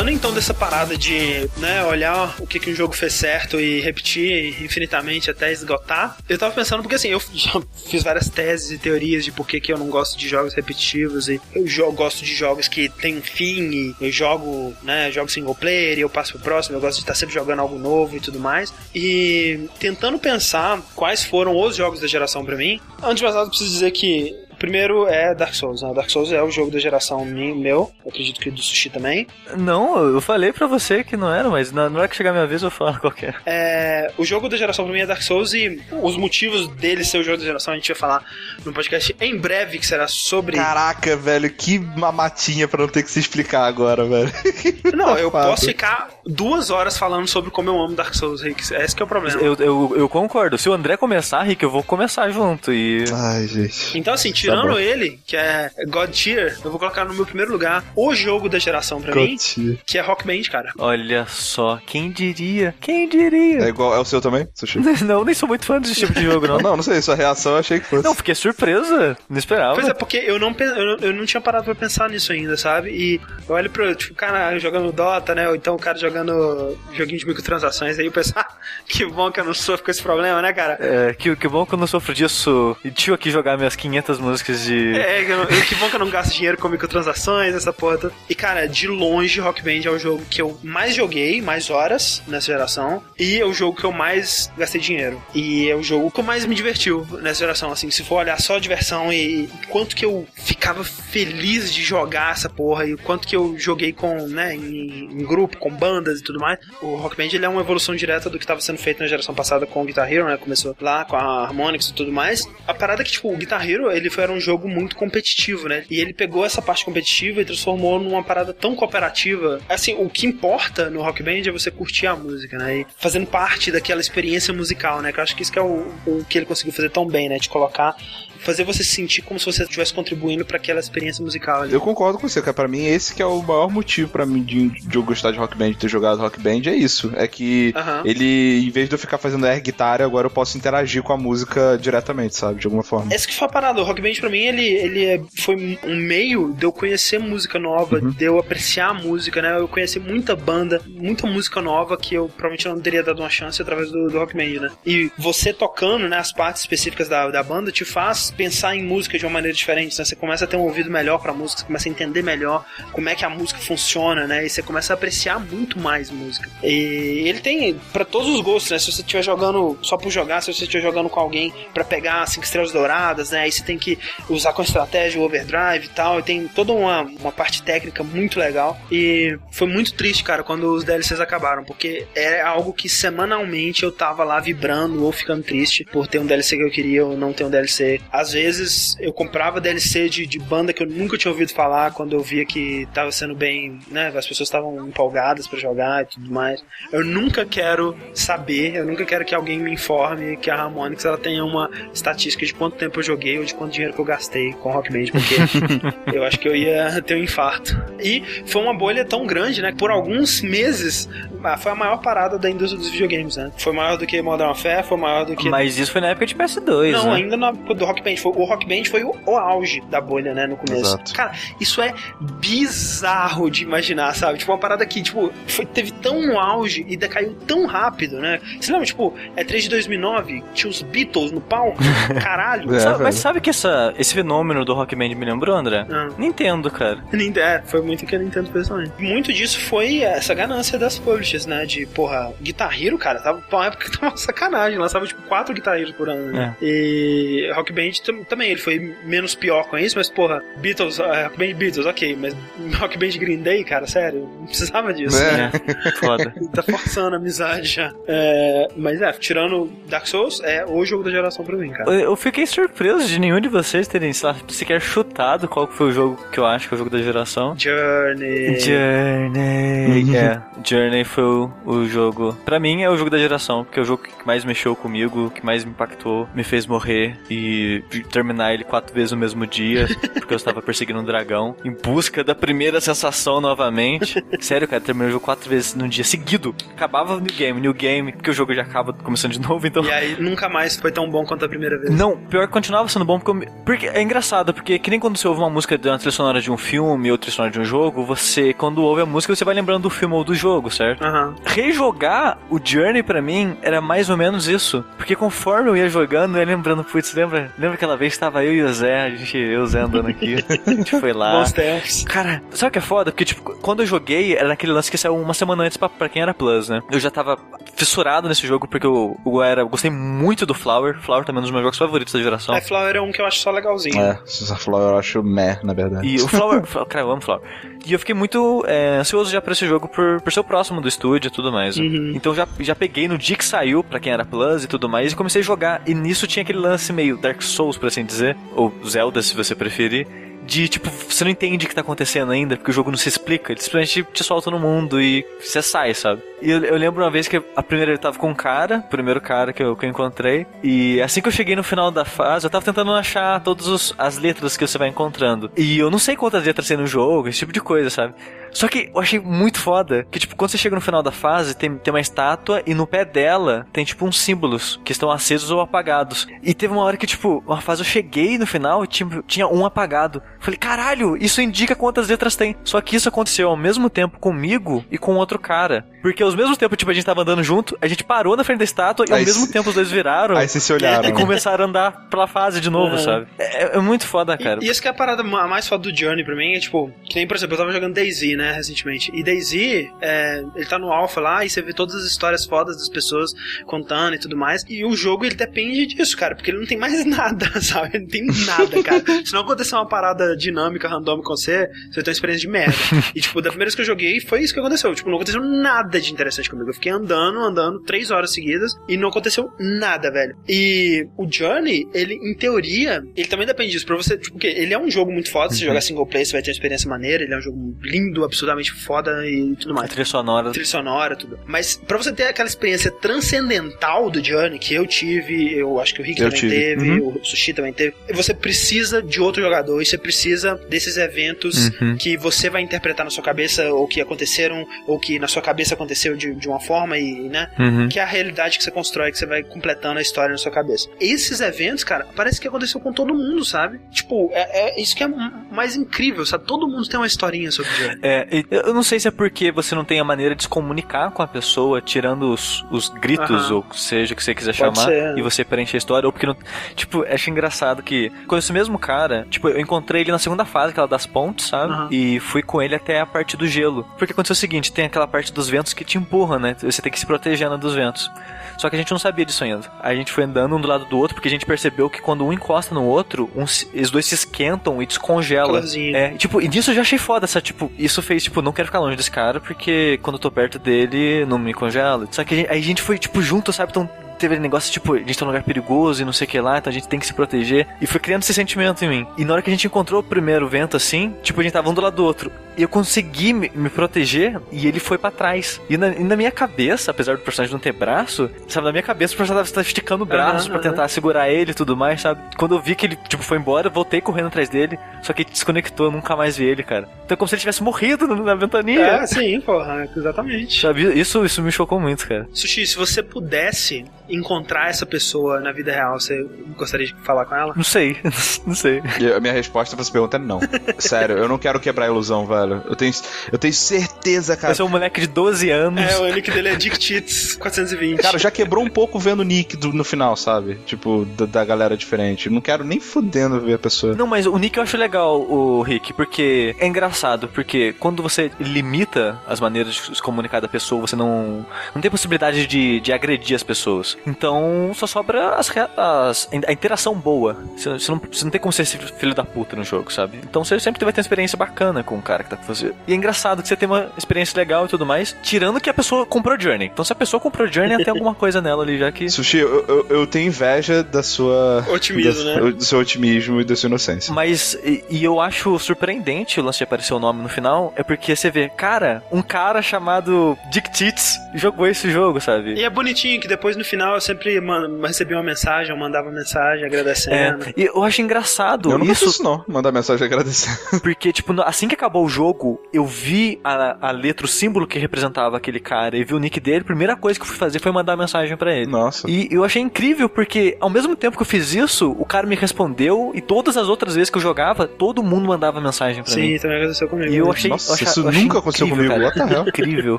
[0.02, 3.80] Falando então dessa parada de, né, olhar o que, que um jogo fez certo e
[3.80, 8.78] repetir infinitamente até esgotar, eu tava pensando, porque assim, eu já fiz várias teses e
[8.78, 12.34] teorias de por que, que eu não gosto de jogos repetitivos e eu gosto de
[12.34, 16.42] jogos que tem fim e eu jogo, né, jogo single player e eu passo pro
[16.42, 18.74] próximo, eu gosto de estar sempre jogando algo novo e tudo mais.
[18.92, 23.46] E tentando pensar quais foram os jogos da geração pra mim, antes de mais nada
[23.46, 25.92] eu preciso dizer que primeiro é Dark Souls, né?
[25.92, 29.26] Dark Souls é o jogo da geração meu, eu acredito que do Sushi também.
[29.56, 32.46] Não, eu falei pra você que não era, mas na hora que chegar a minha
[32.46, 33.34] vez eu falo qualquer.
[33.44, 37.18] É, o jogo da geração pra mim é Dark Souls e os motivos dele ser
[37.18, 38.24] o jogo da geração a gente vai falar
[38.64, 40.56] no podcast em breve, que será sobre.
[40.56, 44.32] Caraca, velho, que mamatinha pra não ter que se explicar agora, velho.
[44.94, 48.62] Não, eu posso ficar duas horas falando sobre como eu amo Dark Souls, Rick.
[48.74, 49.40] Esse que é o problema.
[49.40, 50.56] Eu, eu, eu concordo.
[50.56, 52.72] Se o André começar, Rick, eu vou começar junto.
[52.72, 53.04] E.
[53.12, 53.98] Ai, gente.
[53.98, 57.84] Então, assim, tirando ele, que é God Tier, eu vou colocar no meu primeiro lugar
[57.96, 59.78] o jogo da geração pra mim, Cotia.
[59.86, 60.72] que é Rock Band, cara.
[60.78, 62.74] Olha só, quem diria?
[62.80, 63.64] Quem diria?
[63.64, 64.78] É igual, é o seu também, Sushi?
[65.04, 66.76] Não, nem sou muito fã desse tipo de jogo, Não, não.
[66.76, 68.04] não, sei, sua reação eu achei que fosse.
[68.04, 69.16] Não, fiquei surpresa.
[69.28, 69.74] Não esperava.
[69.74, 72.56] Pois é, porque eu não, eu não, eu não tinha parado pra pensar nisso ainda,
[72.56, 72.90] sabe?
[72.90, 75.48] E eu olho pro, tipo, o cara jogando Dota, né?
[75.48, 78.46] Ou então o cara jogando joguinho de microtransações, aí eu penso, ah,
[78.86, 80.76] que bom que eu não sofro com esse problema, né, cara?
[80.80, 82.76] É, que, que bom que eu não sofro disso.
[82.84, 84.94] E tio aqui jogar minhas 500 músicas músicas de.
[84.96, 85.24] É,
[85.68, 88.10] que bom que eu não gasto dinheiro com microtransações, essa porra.
[88.28, 92.22] E, cara, de longe, Rock Band é o jogo que eu mais joguei, mais horas
[92.26, 93.02] nessa geração.
[93.18, 95.22] E é o jogo que eu mais gastei dinheiro.
[95.34, 97.70] E é o jogo que eu mais me divertiu nessa geração.
[97.70, 102.48] Assim, se for olhar só diversão e quanto que eu ficava feliz de jogar essa
[102.48, 106.40] porra e quanto que eu joguei com, né, em, em grupo, com bandas e tudo
[106.40, 106.58] mais.
[106.80, 109.34] O Rock Band ele é uma evolução direta do que estava sendo feito na geração
[109.34, 110.36] passada com o Guitar Hero, né?
[110.36, 112.48] Começou lá com a Harmonix e tudo mais.
[112.66, 115.68] A parada é que, tipo, o Guitar Hero, ele foi, era um jogo muito competitivo,
[115.68, 115.84] né?
[115.90, 119.60] E ele pegou essa parte competitiva e transformou numa parada tão cooperativa.
[119.68, 122.78] Assim, o que importa no Rock Band é você curtir a música, né?
[122.78, 125.12] E fazendo parte daquela experiência musical, né?
[125.12, 127.28] Que eu acho que isso que é o, o que ele conseguiu fazer tão bem,
[127.28, 127.38] né?
[127.38, 127.96] De colocar
[128.42, 131.72] fazer você se sentir como se você estivesse contribuindo para aquela experiência musical ali.
[131.72, 132.52] Eu concordo com você, cara.
[132.52, 135.38] Pra mim, esse que é o maior motivo para mim de, de, eu gostar de
[135.38, 137.12] Rock Band, de ter jogado Rock Band, é isso.
[137.16, 137.74] É que
[138.04, 141.16] ele, em vez de eu ficar fazendo air guitarra, agora eu posso interagir com a
[141.16, 142.60] música diretamente, sabe?
[142.60, 143.14] De alguma forma.
[143.14, 143.80] Esse que foi a parada.
[143.80, 147.58] O Rock Band, pra mim, ele, ele é, foi um meio de eu conhecer música
[147.58, 148.10] nova, uhum.
[148.10, 149.58] de eu apreciar a música, né?
[149.58, 153.60] Eu conheci muita banda, muita música nova que eu provavelmente não teria dado uma chance
[153.60, 154.70] através do, do Rock Band, né?
[154.84, 159.18] E você tocando, né, as partes específicas da, da banda te faz pensar em música
[159.18, 160.04] de uma maneira diferente, né?
[160.04, 163.08] Você começa a ter um ouvido melhor pra música, você começa a entender melhor como
[163.08, 164.46] é que a música funciona, né?
[164.46, 166.48] E você começa a apreciar muito mais música.
[166.62, 168.78] E ele tem para todos os gostos, né?
[168.78, 172.26] Se você estiver jogando só por jogar, se você estiver jogando com alguém para pegar
[172.26, 173.40] cinco estrelas douradas, né?
[173.40, 176.18] Aí você tem que usar com estratégia o overdrive e tal.
[176.18, 178.78] E tem toda uma, uma parte técnica muito legal.
[178.90, 183.92] E foi muito triste, cara, quando os DLCs acabaram, porque é algo que semanalmente eu
[183.92, 187.32] tava lá vibrando ou ficando triste por ter um DLC que eu queria ou não
[187.32, 188.00] ter um DLC.
[188.30, 192.14] Vezes vezes eu comprava DLC de, de banda que eu nunca tinha ouvido falar quando
[192.14, 194.08] eu via que tava sendo bem, né?
[194.08, 196.62] As pessoas estavam empolgadas para jogar e tudo mais.
[196.92, 201.18] Eu nunca quero saber, eu nunca quero que alguém me informe que a Harmonix ela
[201.18, 204.52] tenha uma estatística de quanto tempo eu joguei ou de quanto dinheiro que eu gastei
[204.54, 205.36] com Rock Band, porque
[206.14, 207.76] eu acho que eu ia ter um infarto.
[208.00, 209.72] E foi uma bolha tão grande, né?
[209.76, 211.08] Por alguns meses
[211.42, 213.50] ah, foi a maior parada da indústria dos videogames, né?
[213.56, 215.48] Foi maior do que Modern Warfare, foi maior do que.
[215.48, 216.92] Mas isso foi na época de PS2.
[216.92, 217.16] Não, né?
[217.16, 218.16] ainda na do Rock Band.
[218.16, 220.46] Foi, o Rock Band foi o, o, auge da bolha, né?
[220.46, 220.94] No começo.
[220.94, 221.14] Exato.
[221.14, 224.38] Cara, isso é bizarro de imaginar, sabe?
[224.38, 228.40] Tipo, uma parada que, tipo, foi, teve tão um auge e decaiu tão rápido, né?
[228.60, 231.78] Você lembra, tipo, é 3 de 2009, tinha os Beatles no palco?
[232.22, 232.74] Caralho.
[232.74, 235.86] é, sabe, mas sabe que essa, esse fenômeno do Rock Band me lembrou, André?
[235.90, 236.08] Ah.
[236.18, 237.02] Nintendo, cara.
[237.12, 238.92] Nintendo, é, foi muito que a Nintendo fez também.
[238.98, 241.64] Muito disso foi essa ganância das publishers, né?
[241.66, 244.78] De, porra, Guitar Hero, cara, tava pra uma época que tava uma sacanagem.
[244.78, 246.56] Lançava, tipo, quatro Guitar Heroes por ano, né?
[246.60, 246.64] É.
[246.64, 247.90] E Rock Band
[248.28, 252.16] também, ele foi menos pior com isso, mas, porra, Beatles, uh, Rock Band Beatles, ok,
[252.18, 252.34] mas
[252.78, 255.20] Rock Band Green Day, cara, sério, não precisava disso.
[255.22, 255.52] É, né?
[255.98, 256.34] foda.
[256.52, 257.92] tá forçando a amizade já.
[258.06, 261.90] É, mas é, tirando Dark Souls, é o jogo da geração pra mim, cara.
[261.92, 265.92] Eu fiquei surpreso de nenhum de vocês terem, sei lá, sequer chutado qual foi o
[265.92, 267.54] jogo que eu acho que é o jogo da geração.
[267.56, 268.58] Journey.
[268.60, 270.16] Journey.
[270.16, 272.36] é, Journey foi o, o jogo.
[272.44, 275.30] Pra mim é o jogo da geração, porque é o jogo que mais mexeu comigo,
[275.30, 279.86] que mais me impactou, me fez morrer e terminar ele quatro vezes no mesmo dia,
[280.14, 284.24] porque eu estava perseguindo um dragão, em busca da primeira sensação novamente.
[284.40, 286.54] Sério, cara, terminei o jogo quatro vezes num dia seguido.
[286.74, 289.84] Acabava o new game, new game, porque o jogo já acaba começando de novo, então.
[289.84, 291.94] E aí nunca mais foi tão bom quanto a primeira vez.
[291.94, 293.52] Não, pior que continuava sendo bom, porque, eu...
[293.64, 296.40] porque é engraçado, porque que nem quando você ouve uma música de uma trilha sonora
[296.40, 299.44] de um filme ou trilha sonora de um jogo, você, quando ouve a música, você
[299.44, 301.04] vai lembrando do filme ou do jogo, certo?
[301.04, 301.34] Uhum.
[301.44, 304.84] Rejogar o Journey pra mim era mais ou menos isso.
[304.96, 308.44] Porque conforme eu ia jogando, eu ia lembrando, putz, lembra, lembra aquela vez que tava
[308.44, 311.12] eu e o Zé, a gente, eu e o Zé andando aqui, a gente foi
[311.12, 311.32] lá.
[311.32, 312.04] Bons tempos.
[312.04, 313.10] Cara, sabe o que é foda?
[313.10, 316.08] Porque, tipo, quando eu joguei, era naquele lance que saiu uma semana antes pra, pra
[316.08, 316.80] quem era Plus, né?
[316.90, 317.38] Eu já tava
[317.76, 321.00] fissurado nesse jogo porque eu, eu, era, eu gostei muito do Flower.
[321.00, 322.54] Flower também é um dos meus jogos favoritos da geração.
[322.54, 324.00] É, Flower é um que eu acho só legalzinho.
[324.00, 324.18] É,
[324.58, 326.06] Flower eu acho meh, na verdade.
[326.06, 327.42] E o Flower, cara, eu amo Flower.
[327.84, 330.80] E eu fiquei muito é, ansioso já pra esse jogo por, por ser o próximo
[330.80, 331.76] do estúdio e tudo mais.
[331.76, 332.12] Uhum.
[332.14, 335.12] Então já, já peguei no dia que saiu, pra quem era Plus e tudo mais,
[335.12, 335.82] e comecei a jogar.
[335.86, 339.54] E nisso tinha aquele lance meio Dark Souls, por assim dizer, ou Zelda, se você
[339.54, 340.06] preferir
[340.44, 343.08] de tipo, você não entende o que tá acontecendo ainda, porque o jogo não se
[343.08, 346.22] explica, ele simplesmente te solta no mundo e você sai, sabe?
[346.42, 348.90] E eu, eu lembro uma vez que a primeira eu tava com um cara, o
[348.90, 352.04] primeiro cara que eu, que eu encontrei, e assim que eu cheguei no final da
[352.04, 355.52] fase, eu tava tentando achar todas as letras que você vai encontrando.
[355.56, 358.14] E eu não sei quantas letras tem no jogo, esse tipo de coisa, sabe?
[358.52, 361.56] Só que eu achei muito foda que, tipo, quando você chega no final da fase,
[361.56, 365.50] tem, tem uma estátua e no pé dela tem, tipo, uns símbolos que estão acesos
[365.50, 366.26] ou apagados.
[366.42, 369.64] E teve uma hora que, tipo, uma fase eu cheguei no final e tinha, um
[369.64, 370.22] apagado.
[370.38, 372.54] Falei, caralho, isso indica quantas letras tem.
[372.62, 375.86] Só que isso aconteceu ao mesmo tempo comigo e com outro cara.
[376.02, 378.58] Porque ao mesmo tempo, tipo, a gente tava andando junto, a gente parou na frente
[378.58, 380.36] da estátua e ao Aí mesmo se- tempo os dois viraram.
[380.36, 381.08] Aí vocês se olharam.
[381.08, 382.98] E começaram a andar pela fase de novo, É.
[382.98, 383.26] sabe?
[383.38, 384.60] É, é muito foda, cara.
[384.62, 386.60] E, e isso que é a parada ma- mais foda do Journey pra mim, é
[386.60, 389.10] tipo, que nem, por exemplo, eu tava jogando DayZ, né, recentemente.
[389.14, 389.52] E DayZ,
[390.00, 393.32] é, ele tá no alpha lá, e você vê todas as histórias fodas das pessoas
[393.66, 394.64] contando e tudo mais.
[394.68, 397.90] E o jogo, ele depende disso, cara, porque ele não tem mais nada, sabe?
[397.94, 399.02] Ele não tem nada, cara.
[399.24, 402.48] Se não acontecer uma parada dinâmica, randômica com você, você vai ter uma experiência de
[402.52, 402.74] merda.
[403.14, 404.94] E, tipo, da primeira vez que eu joguei, foi isso que aconteceu.
[404.94, 406.70] Tipo, não aconteceu nada de interessante comigo.
[406.70, 410.36] Eu fiquei andando, andando, três horas seguidas, e não aconteceu nada, velho.
[410.48, 413.86] E o Journey, ele, em teoria, ele também depende disso.
[413.86, 415.52] Pra você, tipo, porque ele é um jogo muito foda.
[415.52, 417.22] Se você jogar single player, você vai ter uma experiência maneira.
[417.24, 419.90] Ele é um jogo lindo, absurdamente foda e tudo A mais.
[419.90, 420.50] trilha sonora.
[420.50, 421.38] Trilha sonora, tudo.
[421.46, 426.00] Mas pra você ter aquela experiência transcendental do Journey, que eu tive, eu acho que
[426.00, 426.54] o Rick Eu também tive.
[426.54, 427.16] teve, Uhum.
[427.20, 431.96] o Sushi também teve, você precisa de outro jogador e você precisa desses eventos Uhum.
[431.96, 435.74] que você vai interpretar na sua cabeça, ou que aconteceram, ou que na sua cabeça
[435.74, 437.50] aconteceu de, de uma forma e, né?
[437.58, 437.88] Uhum.
[437.88, 440.52] Que é a realidade que você constrói, que você vai completando a história na sua
[440.52, 440.88] cabeça.
[441.00, 443.80] Esses eventos, cara, parece que aconteceu com todo mundo, sabe?
[443.90, 445.08] Tipo, é, é isso que é
[445.50, 446.44] mais incrível, sabe?
[446.44, 447.98] Todo mundo tem uma historinha sobre o.
[448.02, 450.48] É, e eu não sei se é porque você não tem a maneira de se
[450.48, 453.54] comunicar com a pessoa, tirando os, os gritos, Aham.
[453.56, 455.18] ou seja o que você quiser Pode chamar, ser.
[455.18, 456.36] e você preencher a história, ou porque não.
[456.74, 458.10] Tipo, acho engraçado que.
[458.26, 461.72] Com esse mesmo cara, tipo, eu encontrei ele na segunda fase, aquela das pontes, sabe?
[461.72, 461.88] Aham.
[461.90, 463.84] E fui com ele até a parte do gelo.
[463.98, 466.56] Porque aconteceu o seguinte: tem aquela parte dos ventos que te empurram, né?
[466.60, 468.10] Você tem que se protegendo dos ventos.
[468.58, 469.62] Só que a gente não sabia disso ainda.
[469.80, 472.24] A gente foi andando um do lado do outro porque a gente percebeu que quando
[472.24, 475.52] um encosta no outro, um os dois se esquentam e descongelam.
[475.54, 475.96] Calorzinho.
[475.96, 478.66] É, tipo, e disso eu já achei foda, essa, tipo, isso fez, tipo, não quero
[478.66, 482.06] ficar longe desse cara, porque quando eu tô perto dele, não me congela.
[482.10, 483.70] Só que a gente- aí a gente foi, tipo, junto, sabe?
[483.70, 483.88] Então
[484.22, 486.40] teve aquele negócio, tipo, a gente tá num lugar perigoso e não sei o que
[486.40, 487.66] lá, então a gente tem que se proteger.
[487.80, 489.06] E foi criando esse sentimento em mim.
[489.18, 491.68] E na hora que a gente encontrou o primeiro vento, assim, tipo, a gente tava
[491.68, 492.32] um do lado do outro.
[492.56, 495.60] E eu consegui me, me proteger e ele foi pra trás.
[495.70, 498.82] E na, e na minha cabeça, apesar do personagem não ter braço, sabe, na minha
[498.82, 502.02] cabeça o personagem tava esticando o braço Aham, pra tentar segurar ele e tudo mais,
[502.02, 502.20] sabe?
[502.36, 505.22] Quando eu vi que ele, tipo, foi embora, eu voltei correndo atrás dele, só que
[505.22, 506.88] ele desconectou, eu nunca mais vi ele, cara.
[507.04, 508.86] Então é como se ele tivesse morrido na na ventania.
[508.86, 510.60] É, sim, porra, exatamente.
[510.60, 512.28] Sabe, isso, isso me chocou muito, cara.
[512.32, 516.24] Sushi, se você pudesse encontrar essa pessoa na vida real, você
[516.56, 517.52] gostaria de falar com ela?
[517.56, 517.96] Não sei,
[518.46, 518.82] não sei.
[519.00, 520.40] E a minha resposta pra essa pergunta é não.
[520.78, 522.62] Sério, eu não quero quebrar a ilusão, velho.
[522.68, 522.92] Eu tenho,
[523.32, 524.48] eu tenho certeza, cara.
[524.48, 525.80] Vai ser um moleque de 12 anos.
[525.82, 528.00] É, o nick dele é DickTits 420.
[528.00, 530.56] Cara, já quebrou um pouco vendo o nick do- no final, sabe?
[530.66, 532.28] Tipo, da, da galera diferente.
[532.30, 533.94] Não quero nem fudendo ver a pessoa.
[533.94, 538.30] Não, mas o Nick eu acho legal, o Rick, porque é engraçado, porque quando você
[538.38, 541.44] limita as maneiras de se comunicar da pessoa, você não,
[541.74, 543.96] não tem possibilidade de, de agredir as pessoas.
[544.06, 547.36] Então só sobra as, as- a interação boa.
[547.56, 550.18] Você, você não, você não tem como ser esse filho da puta no jogo, sabe?
[550.22, 552.72] Então você sempre vai ter uma experiência bacana com o cara que tá com você.
[552.86, 555.74] E é engraçado que você tem uma experiência legal e tudo mais, tirando que a
[555.74, 556.68] pessoa comprou Journey.
[556.72, 559.08] Então se a pessoa comprou Journey, tem alguma coisa nela ali já que.
[559.10, 561.64] Sushi, eu, eu, eu tenho inveja da sua.
[561.68, 562.50] Otimismo, da- né?
[562.52, 564.12] Do seu otimismo e da sua inocência.
[564.12, 567.82] Mas, e, e eu acho surpreendente o lance de aparecer o nome no final, é
[567.82, 572.54] porque você vê, cara, um cara chamado Dick Tits jogou esse jogo, sabe?
[572.54, 576.10] E é bonitinho que depois no final eu sempre man- recebi uma mensagem, eu mandava
[576.10, 577.44] mensagem agradecendo.
[577.46, 579.44] É, e eu acho engraçado Eu não isso, isso, não.
[579.48, 580.58] Mandar mensagem agradecendo.
[580.82, 584.78] porque, tipo, assim que acabou o jogo, eu vi a, a letra, o símbolo que
[584.78, 587.58] representava aquele cara, e vi o nick dele, a primeira coisa que eu fui fazer
[587.58, 588.66] foi mandar mensagem pra ele.
[588.70, 589.08] Nossa.
[589.08, 592.34] E eu achei incrível porque, ao mesmo tempo que eu fiz isso, o cara me
[592.36, 596.20] respondeu, e todas as outras vezes que eu jogava, todo mundo mandava mensagem pra mim.
[596.36, 597.12] Sim, também aconteceu comigo.
[597.12, 599.10] E eu achei, Nossa, eu achei- isso eu achei nunca aconteceu incrível, comigo.
[599.12, 599.24] cara.
[599.24, 599.48] What the hell?
[599.48, 599.98] Incrível,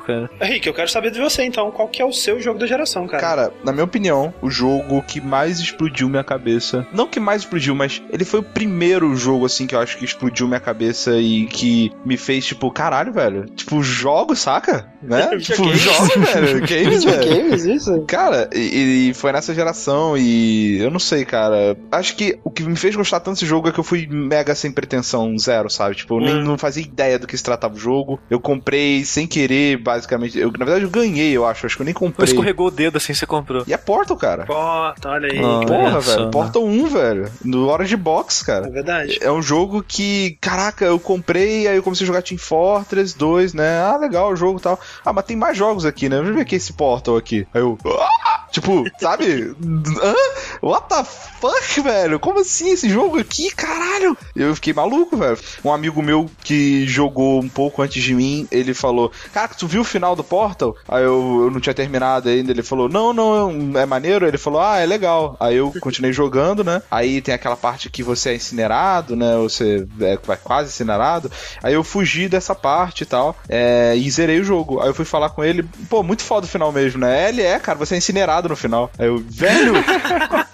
[0.00, 0.30] cara.
[0.40, 3.06] Rick, eu quero saber de você então, qual que é o seu jogo da geração,
[3.06, 3.20] cara?
[3.22, 6.86] Cara, na minha opinião, o jogo que mais explodiu minha cabeça.
[6.92, 10.04] Não que mais explodiu, mas ele foi o primeiro jogo, assim, que eu acho que
[10.04, 13.44] explodiu minha cabeça e que me fez, tipo, caralho, velho.
[13.46, 14.88] Tipo, jogo, saca?
[15.02, 15.36] Né?
[15.38, 16.60] tipo, jogo, velho.
[16.66, 17.22] Games, velho.
[17.22, 18.02] Videogames, isso?
[18.06, 21.76] Cara, e, e foi nessa geração e eu não sei, cara.
[21.92, 24.54] Acho que o que me fez gostar tanto desse jogo é que eu fui mega
[24.54, 25.94] sem pretensão, zero, sabe?
[25.96, 26.44] Tipo, eu nem, Hum.
[26.44, 28.18] não fazia ideia do que se tratava o jogo.
[28.30, 30.38] Eu comprei sem querer, basicamente.
[30.38, 31.66] Eu, na verdade, eu ganhei, eu acho.
[31.66, 32.24] Acho que eu nem comprei.
[32.28, 33.63] escorregou o dedo assim você comprou.
[33.66, 34.44] E é Portal, cara.
[34.46, 35.38] Porta, olha aí.
[35.38, 35.66] Ah.
[35.66, 36.16] Porra, só.
[36.16, 36.30] velho.
[36.30, 37.30] Portal 1, velho.
[37.44, 38.70] No hora de box, É cara.
[38.70, 39.18] verdade.
[39.20, 43.54] É um jogo que, caraca, eu comprei, aí eu comecei a jogar Team Fortress 2,
[43.54, 43.80] né?
[43.82, 44.78] Ah, legal o jogo e tal.
[45.04, 46.16] Ah, mas tem mais jogos aqui, né?
[46.16, 47.46] Deixa eu ver aqui esse Portal aqui.
[47.54, 47.78] Aí eu.
[47.86, 49.52] "Ah!" Tipo, sabe?
[50.00, 50.14] Hã?
[50.62, 52.20] What the fuck, velho?
[52.20, 53.50] Como assim esse jogo aqui?
[53.50, 54.16] Caralho!
[54.34, 55.36] Eu fiquei maluco, velho.
[55.64, 59.80] Um amigo meu que jogou um pouco antes de mim, ele falou: Cara, tu viu
[59.80, 60.76] o final do Portal?
[60.86, 62.52] Aí eu, eu não tinha terminado ainda.
[62.52, 64.24] Ele falou: Não, não, é maneiro.
[64.24, 65.36] Ele falou: Ah, é legal.
[65.40, 66.80] Aí eu continuei jogando, né?
[66.88, 69.36] Aí tem aquela parte que você é incinerado, né?
[69.38, 71.28] Você é quase incinerado.
[71.60, 73.36] Aí eu fugi dessa parte e tal.
[73.48, 74.80] É, e zerei o jogo.
[74.80, 77.28] Aí eu fui falar com ele: Pô, muito foda o final mesmo, né?
[77.30, 78.90] Ele é, cara, você é incinerado no final.
[78.98, 79.74] Aí eu, velho!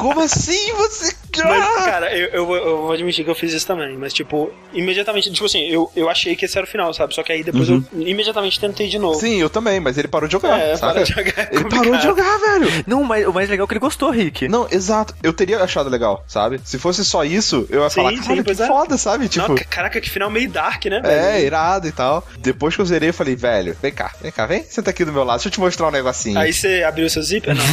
[0.00, 1.14] como assim você.
[1.44, 5.30] Mas, cara, eu, eu, eu, vou admitir que eu fiz isso também, mas, tipo, imediatamente,
[5.30, 7.14] tipo assim, eu, eu achei que esse era o final, sabe?
[7.14, 7.84] Só que aí depois uhum.
[7.92, 9.18] eu imediatamente tentei de novo.
[9.18, 10.58] Sim, eu também, mas ele parou de jogar.
[10.58, 11.38] É, parou de jogar.
[11.38, 12.84] É ele parou de jogar, velho.
[12.86, 14.48] Não, mas o mais legal é que ele gostou, Rick.
[14.48, 15.14] Não, exato.
[15.22, 16.60] Eu teria achado legal, sabe?
[16.64, 18.66] Se fosse só isso, eu ia sim, falar, cara, que é.
[18.66, 19.28] foda, sabe?
[19.28, 19.48] Tipo.
[19.48, 21.14] Não, caraca, que final meio dark, né, velho?
[21.14, 22.26] É, irado e tal.
[22.38, 25.12] Depois que eu zerei, eu falei, velho, vem cá, vem cá, vem, senta aqui do
[25.12, 26.38] meu lado, deixa eu te mostrar um negocinho.
[26.38, 27.54] Aí você abriu seu zíper?
[27.54, 27.64] Não.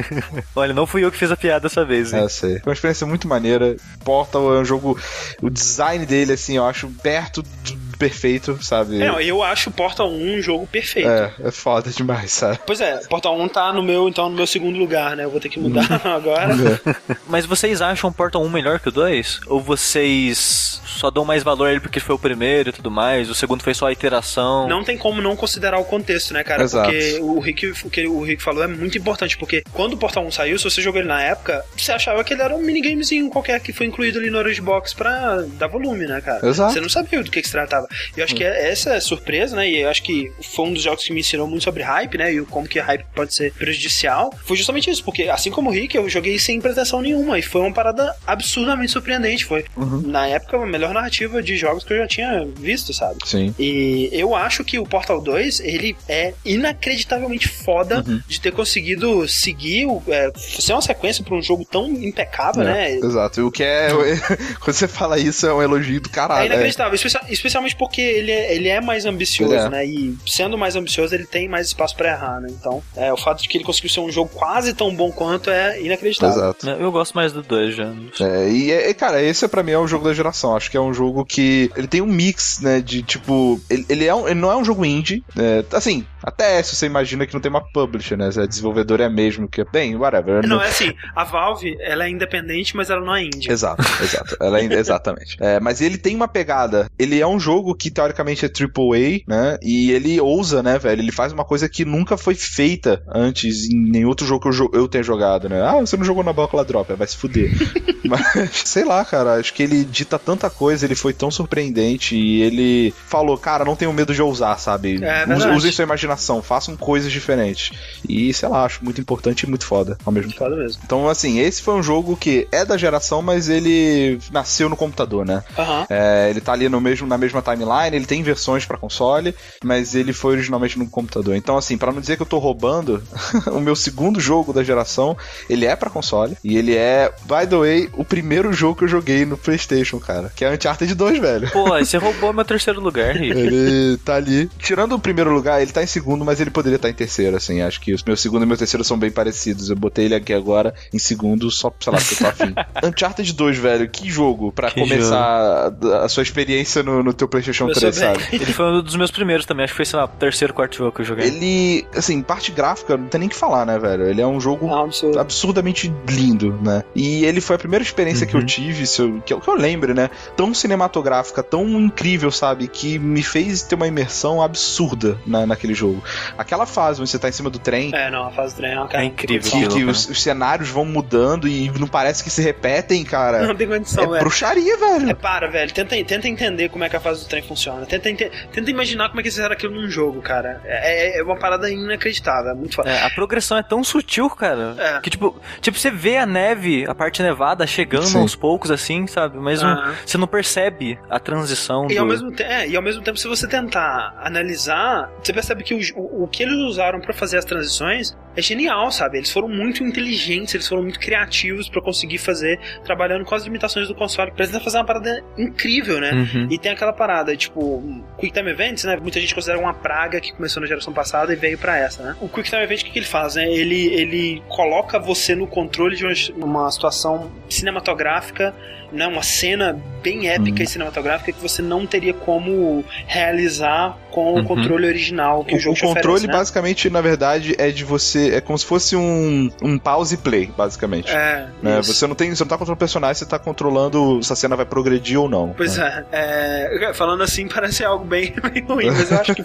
[0.54, 2.24] Olha, não fui eu que fiz a piada dessa vez, hein?
[2.24, 2.58] É, sei.
[2.60, 3.76] Foi uma experiência muito maneira.
[4.04, 4.98] Portal é um jogo.
[5.42, 9.02] O design dele, assim, eu acho perto do perfeito, sabe?
[9.02, 11.08] É, eu acho Portal 1 um jogo perfeito.
[11.08, 12.58] É, é foda demais, sabe?
[12.66, 15.24] Pois é, Portal 1 tá no meu, então, no meu segundo lugar, né?
[15.24, 16.54] Eu vou ter que mudar agora.
[16.54, 17.16] É.
[17.28, 19.40] Mas vocês acham Portal 1 melhor que o 2?
[19.46, 23.28] Ou vocês só dão mais valor a ele porque foi o primeiro e tudo mais?
[23.28, 24.68] O segundo foi só a iteração?
[24.68, 26.62] Não tem como não considerar o contexto, né, cara?
[26.62, 26.90] Exato.
[26.90, 30.24] Porque o Rick, o que o Rick falou é muito importante, porque quando o Portal
[30.24, 33.28] 1 saiu, se você jogou ele na época, você achava que ele era um minigamezinho
[33.30, 36.46] qualquer que foi incluído ali no Orange Box pra dar volume, né, cara?
[36.46, 36.72] Exato.
[36.72, 37.85] Você não sabia do que, que se tratava.
[38.16, 38.38] E eu acho hum.
[38.38, 39.68] que essa é surpresa, né?
[39.68, 42.32] E eu acho que foi um dos jogos que me ensinou muito sobre hype, né?
[42.32, 44.32] E como que hype pode ser prejudicial.
[44.44, 47.38] Foi justamente isso, porque assim como o Rick, eu joguei sem pretensão nenhuma.
[47.38, 49.44] E foi uma parada absurdamente surpreendente.
[49.44, 50.02] Foi, uhum.
[50.04, 53.18] na época, a melhor narrativa de jogos que eu já tinha visto, sabe?
[53.24, 53.54] Sim.
[53.58, 58.20] E eu acho que o Portal 2, ele é inacreditavelmente foda uhum.
[58.26, 62.92] de ter conseguido seguir, é, ser uma sequência para um jogo tão impecável, é, né?
[62.94, 63.46] Exato.
[63.46, 63.88] O que é.
[64.60, 66.42] quando você fala isso, é um elogio do caralho.
[66.42, 66.98] É inacreditável.
[66.98, 67.32] É.
[67.32, 69.68] Especialmente porque ele é, ele é mais ambicioso, é.
[69.68, 69.86] né?
[69.86, 72.48] E sendo mais ambicioso, ele tem mais espaço para errar, né?
[72.50, 75.50] Então, é, o fato de que ele conseguiu ser um jogo quase tão bom quanto
[75.50, 76.36] é inacreditável.
[76.36, 76.68] Exato.
[76.68, 77.92] Eu gosto mais do 2 já.
[78.20, 80.56] É, e, é, cara, esse para mim é o jogo da geração.
[80.56, 82.80] Acho que é um jogo que ele tem um mix, né?
[82.80, 85.24] De tipo, ele, ele, é um, ele não é um jogo indie.
[85.36, 88.30] É, assim, até se você imagina que não tem uma publisher, né?
[88.30, 90.42] Se a desenvolvedora é mesmo que bem, whatever.
[90.42, 93.50] Não, não, é assim, a Valve, ela é independente, mas ela não é indie.
[93.50, 94.36] Exato, exato.
[94.40, 95.36] Ela é, exatamente.
[95.40, 96.90] É, mas ele tem uma pegada.
[96.98, 99.58] Ele é um jogo que teoricamente é AAA, né?
[99.62, 101.00] E ele ousa, né, velho?
[101.00, 104.70] Ele faz uma coisa que nunca foi feita antes em nenhum outro jogo que eu,
[104.72, 105.62] eu tenha jogado, né?
[105.62, 107.50] Ah, você não jogou na Bacala Drop, vai se fuder.
[108.04, 112.42] mas, sei lá, cara, acho que ele dita tanta coisa, ele foi tão surpreendente e
[112.42, 115.02] ele falou, cara, não tenho medo de ousar, sabe?
[115.02, 117.76] É, Use, usem sua imaginação, façam coisas diferentes.
[118.08, 120.44] E, sei lá, acho muito importante e muito foda ao mesmo tempo.
[120.44, 120.82] Foda mesmo.
[120.84, 125.24] Então, assim, esse foi um jogo que é da geração, mas ele nasceu no computador,
[125.24, 125.42] né?
[125.56, 125.86] Uhum.
[125.88, 129.34] É, ele tá ali no mesmo, na mesma timeline, ele tem versões para console,
[129.64, 131.34] mas ele foi originalmente no computador.
[131.34, 133.02] Então, assim, para não dizer que eu tô roubando,
[133.52, 135.16] o meu segundo jogo da geração,
[135.48, 138.88] ele é para console e ele é, by the way, o primeiro jogo que eu
[138.88, 141.50] joguei no PlayStation, cara, que é Uncharted 2, velho.
[141.50, 143.38] Pô, você roubou meu terceiro lugar, Rick.
[143.38, 144.50] Ele tá ali.
[144.58, 147.36] Tirando o primeiro lugar, ele tá em segundo, mas ele poderia estar tá em terceiro,
[147.36, 147.62] assim.
[147.62, 149.70] Acho que os meus segundo e meu terceiro são bem parecidos.
[149.70, 152.54] Eu botei ele aqui agora em segundo, só, sei lá, porque eu tô afim.
[152.84, 155.92] Uncharted 2, velho, que jogo pra que começar jogo.
[155.92, 158.24] A, a, sua experiência no, no teu PlayStation 3, sabe?
[158.32, 160.76] Ele foi um dos meus primeiros também, acho que foi, sei lá, o terceiro, quarto
[160.76, 161.26] jogo que eu joguei.
[161.26, 164.08] Ele, assim, parte gráfica, não tem nem que falar, né, velho?
[164.08, 164.88] Ele é um jogo ah,
[165.20, 166.82] absurdamente lindo, né?
[166.94, 168.30] E ele foi a primeira experiência uhum.
[168.30, 168.46] que eu uhum.
[168.46, 170.10] tive, se eu, que, eu, que eu lembro, né?
[170.36, 172.68] Tão cinematográfica, tão incrível, sabe?
[172.68, 176.02] Que me fez ter uma imersão absurda na, naquele jogo.
[176.36, 177.90] Aquela fase onde você tá em cima do trem.
[177.94, 179.50] É, não, a fase do trem é, uma cara é incrível.
[179.50, 183.46] Que, que os, os, cenários vão mudando e não parece que se repetem, cara.
[183.46, 184.20] Não tem condição, é velho.
[184.20, 185.10] bruxaria, velho.
[185.10, 185.72] É, para, velho.
[185.72, 187.84] Tenta, tenta entender como é que a fase do trem funciona.
[187.86, 188.08] Tenta,
[188.52, 190.60] tenta imaginar como é que fizeram aquilo num jogo, cara.
[190.64, 192.50] É, é, é uma parada inacreditável.
[192.50, 192.90] É muito foda.
[192.90, 194.74] É, a progressão é tão sutil, cara.
[194.78, 195.00] É.
[195.00, 198.20] Que, tipo, tipo, você vê a neve, a parte nevada chegando Sim.
[198.20, 199.38] aos poucos, assim, sabe?
[199.38, 199.60] Mas
[200.04, 201.86] você não percebe a transição.
[201.90, 202.00] E, do...
[202.00, 205.80] ao mesmo é, e ao mesmo tempo, se você tentar analisar, você percebe que o,
[205.96, 209.18] o, o que eles usaram para fazer as transições é genial, sabe?
[209.18, 213.88] Eles foram muito inteligentes, eles foram muito criativos para conseguir fazer, trabalhando com as limitações
[213.88, 216.12] do console, tentar fazer uma parada incrível, né?
[216.12, 216.48] Uhum.
[216.50, 217.82] E tem aquela parada, tipo,
[218.18, 218.96] Quick Time Events, né?
[218.96, 222.16] Muita gente considera uma praga que começou na geração passada e veio para essa, né?
[222.20, 223.50] O Quick Time Event, o que, que ele faz, né?
[223.50, 226.14] Ele, ele coloca você no controle de uma,
[226.44, 228.54] uma situação cinematográfica
[228.92, 230.64] né, uma cena bem épica hum.
[230.64, 235.60] e cinematográfica que você não teria como realizar com o controle original que o, O,
[235.60, 236.32] jogo o controle, oferece, né?
[236.32, 238.34] basicamente, na verdade, é de você.
[238.34, 241.10] É como se fosse um, um pause play, basicamente.
[241.10, 241.80] É, né?
[241.80, 241.92] isso.
[241.92, 242.34] Você não tem.
[242.34, 245.28] Você não tá controlando o personagem, você tá controlando se a cena vai progredir ou
[245.28, 245.52] não.
[245.54, 246.06] Pois né?
[246.10, 249.42] é, é, falando assim parece algo bem, bem ruim, mas eu acho que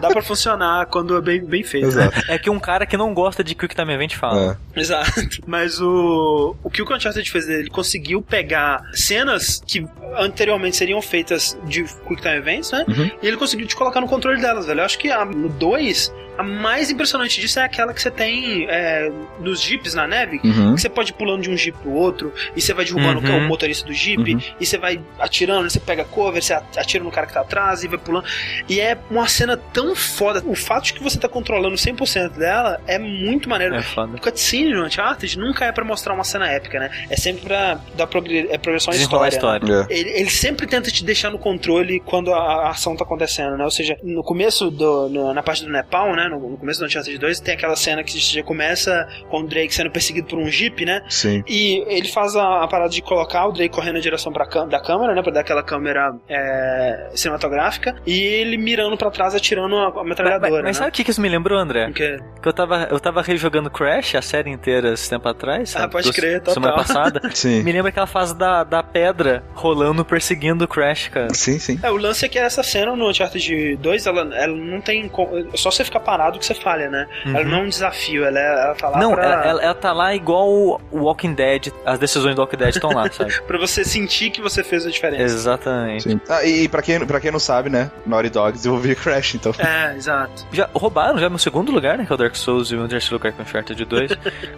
[0.00, 1.86] dá pra funcionar quando é bem, bem feito.
[1.94, 2.06] né?
[2.06, 2.32] Exato.
[2.32, 4.58] É que um cara que não gosta de Quick Time Event fala.
[4.74, 4.80] É.
[4.80, 5.12] Exato.
[5.46, 9.86] Mas o, o que o Uncharted fez ele conseguiu pegar cenas que
[10.18, 12.84] anteriormente seriam feitas de Quick Time Events, né?
[12.88, 13.10] Uhum.
[13.22, 14.80] E ele conseguiu te colocar no controle delas, velho.
[14.80, 18.66] Eu acho que a, no 2, a mais impressionante disso é aquela que você tem
[18.68, 19.10] é,
[19.40, 20.40] nos jeeps na neve.
[20.44, 20.74] Uhum.
[20.74, 23.44] Que você pode ir pulando de um jeep pro outro, e você vai derrubando Uhum.
[23.44, 24.40] o motorista do jeep, Uhum.
[24.60, 27.88] e você vai atirando, você pega cover, você atira no cara que tá atrás e
[27.88, 28.24] vai pulando.
[28.68, 30.42] E é uma cena tão foda.
[30.46, 33.74] O fato de que você tá controlando 100% dela é muito maneiro.
[33.74, 34.16] É foda.
[34.16, 36.90] O cutscene no Uncharted nunca é pra mostrar uma cena épica, né?
[37.08, 39.66] É sempre pra dar progre é progressão à Desenrolar a história.
[39.66, 39.74] né?
[39.80, 39.94] história.
[39.94, 39.98] É.
[39.98, 43.64] Ele, ele sempre tenta te deixar no controle quando a, a ação tá acontecendo, né?
[43.64, 45.08] Ou seja, no começo do.
[45.08, 46.28] no- na parte do Nepal, né?
[46.30, 49.74] No, no começo do Uncharted 2, tem aquela cena que já começa com o Drake
[49.74, 51.02] sendo perseguido por um jeep, né?
[51.08, 51.42] Sim.
[51.46, 54.80] E ele faz a, a parada de colocar o Drake correndo na direção pra da
[54.80, 55.22] câmera, né?
[55.22, 57.94] Pra dar aquela câmera é, cinematográfica.
[58.06, 60.50] E ele mirando pra trás, atirando a, a metralhadora.
[60.50, 60.78] mas- mas né?
[60.84, 61.86] sabe o que que isso me lembrou, André?
[61.86, 65.74] Porque- Que eu tava, eu tava rejogando Crash, a série inteira, esse tempo atrás.
[65.76, 65.92] Ah, sabe?
[65.92, 66.54] pode Do- crer, total.
[66.54, 67.20] Semana passada.
[67.34, 67.62] Sim.
[67.62, 71.34] me lembra aquela fase da, da pedra rolando, perseguindo o Crash, cara.
[71.34, 71.78] Sim, sim.
[71.82, 75.10] É, o lance é que essa cena no Uncharted 2, ela, ela não tem.
[75.52, 77.06] É só você ficar parado que você falha, né?
[77.26, 79.74] Ela não é um desafio, ela, é- ela tá lá Não, pra, ela, ela, ela
[79.74, 83.40] tá lá igual o Walking Dead, as decisões do Walking Dead estão lá, sabe?
[83.42, 85.22] pra você sentir que você fez a diferença.
[85.24, 86.02] Exatamente.
[86.04, 86.20] Sim.
[86.28, 87.90] Ah, e pra quem, pra quem não sabe, né?
[88.06, 89.52] Naughty Dog desenvolveu Crash, então.
[89.58, 90.46] É, exato.
[90.52, 92.04] Já roubaram já meu segundo lugar, né?
[92.06, 94.10] Que é o Dark Souls e o meu terceiro lugar com o Uncharted 2.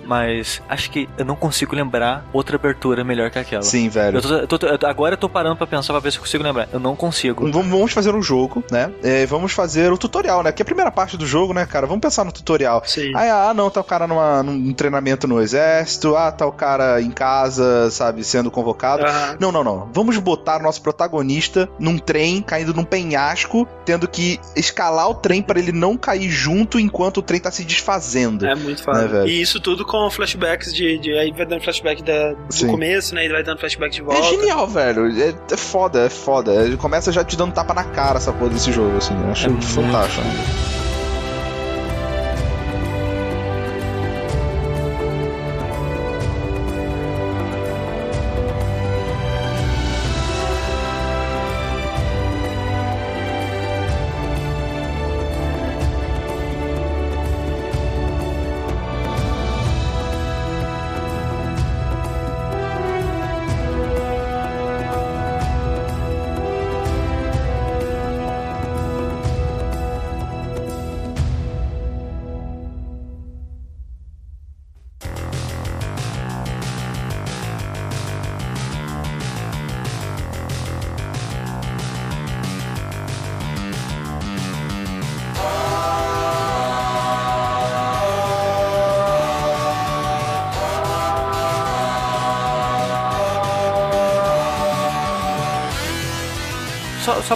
[0.05, 3.63] mas acho que eu não consigo lembrar outra abertura melhor que aquela.
[3.63, 4.19] Sim, velho.
[4.19, 6.19] Eu tô- eu tô- eu tô- agora eu tô parando pra pensar pra ver se
[6.19, 6.69] eu consigo lembrar.
[6.73, 7.51] Eu não consigo.
[7.51, 8.91] Vamos, vamos fazer um jogo, né?
[9.03, 10.53] É, vamos fazer o tutorial, né?
[10.53, 11.87] Que é a primeira parte do jogo, né, cara?
[11.87, 12.83] Vamos pensar no tutorial.
[12.87, 13.13] Sim.
[13.15, 17.01] Ah, ah, não, tá o cara numa, num treinamento no exército, ah, tá o cara
[17.01, 19.05] em casa, sabe, sendo convocado.
[19.05, 19.37] Aham.
[19.41, 19.89] Não, não, não.
[19.93, 25.43] Vamos botar o nosso protagonista num trem, caindo num penhasco, tendo que escalar o trem
[25.43, 28.47] para ele não cair junto enquanto o trem tá se desfazendo.
[28.47, 29.09] É muito foda.
[29.09, 31.13] Né, e isso tudo com flashbacks de, de.
[31.19, 32.67] Aí vai dando flashback da, do Sim.
[32.69, 33.25] começo, né?
[33.25, 34.23] E vai dando flashback de É, volta.
[34.23, 35.07] genial, velho.
[35.21, 36.53] É, é foda, é foda.
[36.55, 39.15] Ele começa já te dando tapa na cara essa porra desse jogo, assim.
[39.25, 40.23] Eu acho É fantástico.
[40.23, 40.82] Só,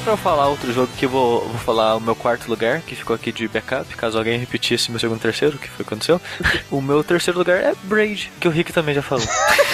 [0.06, 2.94] pra eu falar outro jogo que eu vou, vou falar o meu quarto lugar, que
[2.94, 5.94] ficou aqui de backup, caso alguém repetisse meu segundo e terceiro, que foi o que
[5.94, 6.20] aconteceu.
[6.70, 9.26] o meu terceiro lugar é Braid, que o Rick também já falou.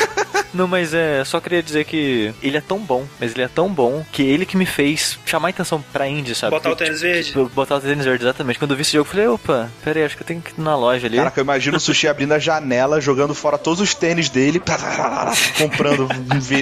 [0.53, 3.69] Não, mas é, só queria dizer que ele é tão bom, mas ele é tão
[3.69, 6.51] bom que ele que me fez chamar a atenção pra indie, sabe?
[6.51, 7.29] Botar o Porque, tênis verde?
[7.29, 8.59] tipo, botar o tênis verde, exatamente.
[8.59, 10.51] Quando eu vi esse jogo, eu falei, opa, pera aí, acho que eu tenho que
[10.51, 11.17] ir na loja ali.
[11.17, 14.61] Caraca, eu imagino o Sushi abrindo a janela, jogando fora todos os tênis dele,
[15.59, 16.09] comprando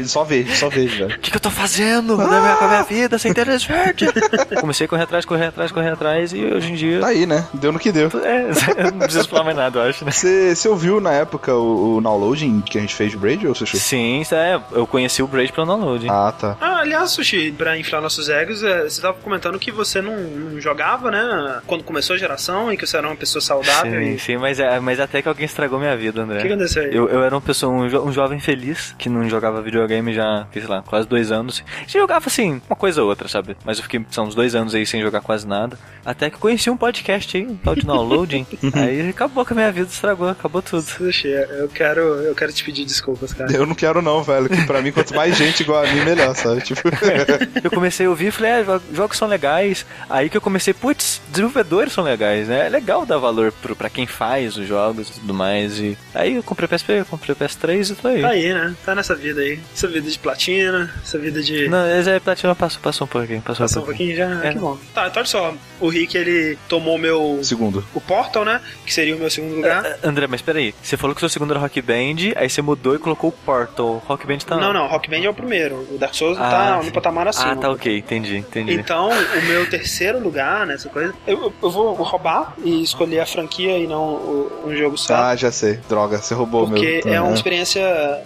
[0.06, 1.16] só verde, só verde, velho.
[1.16, 4.06] O que, que eu tô fazendo com a minha, minha vida sem tênis verde?
[4.60, 7.00] Comecei a correr atrás, correr atrás, correr atrás e hoje em dia.
[7.00, 7.46] Tá aí, né?
[7.54, 8.10] Deu no que deu.
[8.24, 8.50] É,
[8.92, 10.10] não preciso falar mais nada, eu acho, né?
[10.10, 13.54] Você você ouviu na época o, o downloading que a gente fez de Braid ou
[13.54, 13.79] Sushi?
[13.80, 16.06] Sim, é, eu conheci o Braid pelo download.
[16.08, 16.56] Ah, tá.
[16.60, 20.60] Ah, aliás, Sushi, pra inflar nossos egos, é, você tava comentando que você não, não
[20.60, 21.60] jogava, né?
[21.66, 24.00] Quando começou a geração e que você era uma pessoa saudável.
[24.00, 24.18] Sim, e...
[24.18, 26.38] sim, mas, é, mas até que alguém estragou minha vida, André.
[26.38, 26.94] O que aconteceu aí?
[26.94, 30.46] Eu, eu era uma pessoa, um, jo- um jovem feliz, que não jogava videogame já,
[30.52, 31.62] sei lá, quase dois anos.
[31.86, 33.56] Já jogava, assim, uma coisa ou outra, sabe?
[33.64, 35.78] Mas eu fiquei, são uns dois anos aí sem jogar quase nada.
[36.04, 38.46] Até que eu conheci um podcast aí, um tal de downloading.
[38.74, 40.82] aí acabou com a minha vida, estragou, acabou tudo.
[40.82, 43.52] Sushi, eu quero, eu quero te pedir desculpas, cara.
[43.52, 46.34] Eu não quero não, velho, que pra mim quanto mais gente igual a mim, melhor,
[46.36, 46.60] sabe?
[46.60, 46.82] Tipo,
[47.62, 49.86] Eu comecei a ouvir e falei, é, jo- jogos são legais.
[50.08, 52.66] Aí que eu comecei, putz, desenvolvedores são legais, né?
[52.66, 55.78] É legal dar valor pro, pra quem faz os jogos e tudo mais.
[55.78, 58.20] E aí eu comprei PSP, eu comprei PS3 e tô aí.
[58.22, 58.74] Tá aí, né?
[58.84, 59.58] Tá nessa vida aí.
[59.74, 61.68] Essa vida de platina, essa vida de.
[61.68, 63.40] Não, mas aí platina passou, passou um pouquinho.
[63.42, 64.44] Passou, Passou um pouquinho já.
[64.44, 64.52] É.
[64.52, 64.76] Que bom.
[64.94, 65.54] Tá, então olha só.
[65.80, 67.38] O Rick, ele tomou meu.
[67.42, 67.84] Segundo.
[67.94, 68.60] O Portal, né?
[68.84, 69.84] Que seria o meu segundo lugar.
[69.86, 70.74] Ah, André, mas peraí.
[70.82, 73.59] Você falou que seu segundo era Rock Band, aí você mudou e colocou o Portal.
[74.06, 74.56] Rock Band tá.
[74.56, 75.86] Não, não, Rock Band é o primeiro.
[75.90, 76.86] O Dark Souls Ah, tá sim.
[76.86, 77.52] no patamar acima.
[77.52, 78.72] Ah, tá ok, entendi, entendi.
[78.74, 83.78] Então, o meu terceiro lugar nessa coisa, eu, eu vou roubar e escolher a franquia
[83.78, 85.14] e não o- um jogo só.
[85.14, 85.78] Ah, já sei.
[85.88, 86.80] Droga, você roubou o meu.
[86.82, 87.82] Porque é uma experiência.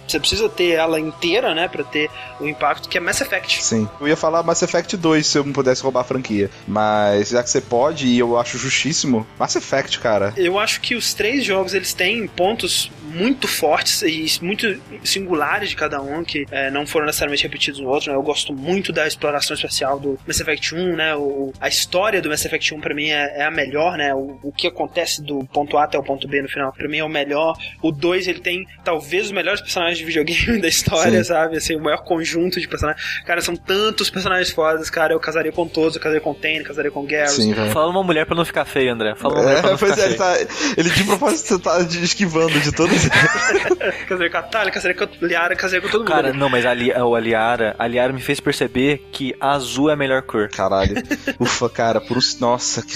[0.07, 1.67] Você precisa ter ela inteira, né?
[1.67, 2.09] Pra ter
[2.39, 3.63] o impacto que é Mass Effect.
[3.63, 3.87] Sim.
[3.99, 6.49] Eu ia falar Mass Effect 2 se eu não pudesse roubar a franquia.
[6.67, 10.33] Mas já que você pode, e eu acho justíssimo, Mass Effect, cara.
[10.37, 14.77] Eu acho que os três jogos eles têm pontos muito fortes e muito
[15.25, 18.11] singulares de cada um, que é, não foram necessariamente repetidos no outro.
[18.11, 18.17] Né?
[18.17, 21.15] Eu gosto muito da exploração espacial do Mass Effect 1, né?
[21.15, 24.13] O, a história do Mass Effect 1 pra mim é, é a melhor, né?
[24.13, 26.97] O, o que acontece do ponto A até o ponto B no final, pra mim
[26.99, 27.55] é o melhor.
[27.81, 31.29] O 2 ele tem talvez os melhores personagens de videogame da história, Sim.
[31.29, 31.57] sabe?
[31.57, 33.03] Assim, o maior conjunto de personagens.
[33.25, 35.13] Cara, são tantos personagens fodas, cara.
[35.13, 37.35] Eu casaria com todos, eu casaria com o Tanner, casaria com Garrus.
[37.35, 37.71] Sim, velho.
[37.71, 39.15] Fala uma mulher pra não ficar feio, André.
[39.15, 40.37] Fala uma mulher pra É, não pois ficar é, ele, tá,
[40.77, 42.95] ele de propósito tá esquivando de todos
[44.07, 46.11] Casaria com a Talia, casaria com a Liara, casaria com todo mundo.
[46.11, 49.93] Cara, não, mas a, Li, o Aliara, a Liara me fez perceber que azul é
[49.93, 50.49] a melhor cor.
[50.49, 50.95] Caralho.
[51.39, 52.21] Ufa, cara, por um...
[52.39, 52.93] Nossa, que.